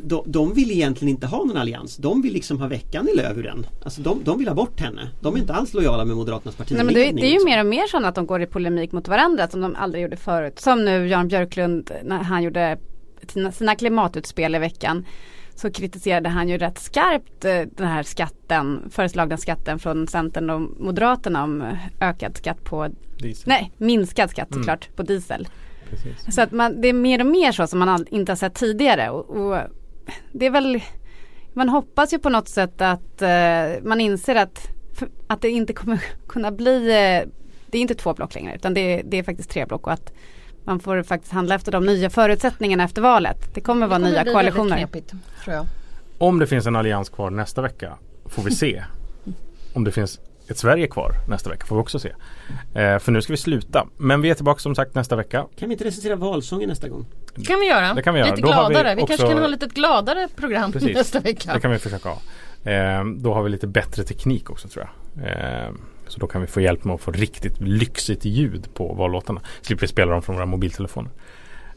de, 0.03 0.23
de 0.27 0.55
vill 0.55 0.71
egentligen 0.71 1.15
inte 1.15 1.27
ha 1.27 1.45
någon 1.45 1.57
allians. 1.57 1.97
De 1.97 2.23
vill 2.23 2.33
liksom 2.33 2.61
ha 2.61 2.69
veckan 2.69 3.09
i 3.09 3.17
löv 3.17 3.39
ur 3.39 3.43
den. 3.43 3.67
Alltså 3.85 4.03
de, 4.03 4.25
de 4.25 4.39
vill 4.39 4.49
ha 4.49 4.55
bort 4.55 4.81
henne. 4.81 5.09
De 5.21 5.35
är 5.35 5.39
inte 5.39 5.53
alls 5.53 5.75
lojala 5.75 6.05
med 6.05 6.17
Moderaternas 6.17 6.57
partiledning. 6.57 6.95
Nej, 6.95 7.07
men 7.07 7.17
det, 7.17 7.21
det 7.21 7.27
är 7.27 7.39
ju 7.39 7.45
mer 7.45 7.61
och 7.61 7.67
mer 7.67 7.87
så 7.87 8.07
att 8.07 8.15
de 8.15 8.27
går 8.27 8.43
i 8.43 8.47
polemik 8.47 8.93
mot 8.93 9.09
varandra 9.09 9.49
som 9.49 9.61
de 9.61 9.77
aldrig 9.77 10.03
gjorde 10.03 10.17
förut. 10.17 10.59
Som 10.59 10.85
nu 10.85 11.09
Jan 11.09 11.29
Björklund 11.29 11.91
när 12.05 12.23
han 12.23 12.43
gjorde 12.43 12.79
sina, 13.29 13.53
sina 13.53 13.75
klimatutspel 13.75 14.55
i 14.55 14.59
veckan 14.59 15.05
så 15.55 15.71
kritiserade 15.71 16.29
han 16.29 16.49
ju 16.49 16.59
rätt 16.59 16.79
skarpt 16.79 17.45
eh, 17.45 17.61
den 17.77 17.87
här 17.87 18.03
skatten, 18.03 18.91
föreslagna 18.91 19.37
skatten 19.37 19.79
från 19.79 20.09
Centern 20.09 20.51
och 20.51 20.61
Moderaterna 20.61 21.45
om 21.45 21.77
ökad 22.01 22.37
skatt 22.37 22.65
på, 22.65 22.89
diesel. 23.19 23.45
nej 23.49 23.73
minskad 23.77 24.31
skatt 24.31 24.51
mm. 24.51 24.63
såklart 24.63 24.87
mm. 24.87 24.97
på 24.97 25.03
diesel. 25.03 25.49
Precis. 25.95 26.35
Så 26.35 26.43
att 26.43 26.53
man, 26.53 26.81
det 26.81 26.89
är 26.89 26.93
mer 26.93 27.21
och 27.21 27.27
mer 27.27 27.53
så 27.53 27.67
som 27.67 27.79
man 27.79 28.07
inte 28.11 28.33
har 28.33 28.37
sett 28.37 28.55
tidigare. 28.55 29.11
Och, 29.11 29.31
och 29.31 29.59
det 30.33 30.47
är 30.47 30.51
väl, 30.51 30.81
man 31.53 31.69
hoppas 31.69 32.13
ju 32.13 32.19
på 32.19 32.29
något 32.29 32.49
sätt 32.49 32.81
att 32.81 33.23
uh, 33.23 33.85
man 33.85 34.01
inser 34.01 34.35
att, 34.35 34.69
att 35.27 35.43
det 35.43 35.51
inte 35.51 35.73
kommer 35.73 36.03
kunna 36.29 36.51
bli, 36.51 36.79
uh, 36.79 37.31
det 37.67 37.79
är 37.79 37.83
inte 37.83 37.95
två 37.95 38.15
block 38.15 38.35
längre 38.35 38.55
utan 38.55 38.75
det, 38.75 39.03
det 39.05 39.17
är 39.17 39.23
faktiskt 39.23 39.51
tre 39.51 39.67
block 39.67 39.87
och 39.87 39.93
att 39.93 40.13
man 40.65 40.81
får 40.81 41.03
faktiskt 41.03 41.33
handla 41.33 41.55
efter 41.55 41.73
de 41.73 41.87
nya 41.87 42.11
förutsättningarna 42.11 42.85
efter 42.85 43.03
valet. 43.03 43.55
Det 43.55 43.61
kommer 43.61 43.87
vara 43.87 43.99
det 43.99 44.05
kommer 44.05 44.25
nya 44.25 44.33
koalitioner. 44.33 44.77
Knepigt, 44.77 45.15
tror 45.45 45.57
jag. 45.57 45.67
Om 46.19 46.39
det 46.39 46.47
finns 46.47 46.67
en 46.67 46.77
allians 46.77 47.09
kvar 47.09 47.31
nästa 47.31 47.63
vecka 47.63 47.99
får 48.27 48.43
vi 48.43 48.51
se. 48.51 48.85
om 49.75 49.85
det 49.85 49.93
finns 49.93 50.21
ett 50.49 50.59
Sverige 50.59 50.87
kvar 50.87 51.13
nästa 51.29 51.51
vecka 51.51 51.67
får 51.67 51.77
vi 51.77 51.83
också 51.83 51.99
se. 51.99 52.09
Eh, 52.75 52.99
för 52.99 53.13
nu 53.13 53.23
ska 53.23 53.33
vi 53.33 53.37
sluta. 53.37 53.87
Men 53.97 54.21
vi 54.23 54.31
är 54.31 54.35
tillbaka 54.35 54.59
som 54.59 54.75
sagt 54.75 54.95
nästa 54.95 55.17
vecka. 55.17 55.47
Kan 55.57 55.69
vi 55.69 55.73
inte 55.73 55.85
recensera 55.85 56.17
valsången 56.17 56.69
nästa 56.69 56.89
gång? 56.89 57.07
Det 57.35 57.45
kan 57.45 57.61
vi 57.61 57.67
göra. 57.67 57.95
Det 57.95 58.03
kan 58.03 58.15
vi 58.15 58.21
göra. 58.21 58.31
Lite 58.31 58.43
gladare. 58.43 58.95
Vi, 58.95 59.01
vi 59.01 59.07
kanske 59.07 59.27
kan 59.27 59.39
ha 59.39 59.47
lite 59.47 59.67
gladare 59.67 60.29
program 60.37 60.73
Precis. 60.73 60.97
nästa 60.97 61.21
vecka. 61.21 61.55
Det 61.55 61.61
kan 61.61 61.71
vi 61.71 61.79
försöka 61.79 62.09
ha. 62.09 62.19
Eh, 62.71 63.05
då 63.05 63.35
har 63.35 63.43
vi 63.43 63.51
lite 63.51 63.67
bättre 63.67 64.05
teknik 64.05 64.51
också 64.51 64.69
tror 64.69 64.89
jag. 65.15 65.29
Eh, 65.29 65.71
så 66.09 66.21
då 66.21 66.27
kan 66.27 66.41
vi 66.41 66.47
få 66.47 66.61
hjälp 66.61 66.85
med 66.85 66.95
att 66.95 67.01
få 67.01 67.13
riktigt 67.13 67.61
lyxigt 67.61 68.25
ljud 68.25 68.75
på 68.75 68.93
vallåtarna. 68.93 69.41
Slipper 69.61 69.81
vi 69.81 69.87
spela 69.87 70.13
dem 70.13 70.23
från 70.23 70.37
våra 70.37 70.47
mobiltelefoner. 70.47 71.11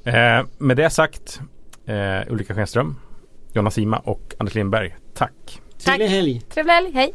Eh, 0.04 0.46
med 0.58 0.78
det 0.78 0.90
sagt 0.90 1.42
eh, 1.86 2.32
Ulrika 2.32 2.54
Schenström, 2.54 2.96
Jonas 3.54 3.78
Ima 3.78 3.98
och 3.98 4.36
Anders 4.40 4.56
Lindberg. 4.56 4.96
Tack! 5.14 5.62
Trevlig 5.86 6.08
helg! 6.08 6.42
Trevlig 6.42 6.74
helg, 6.74 6.92
hej! 6.94 7.14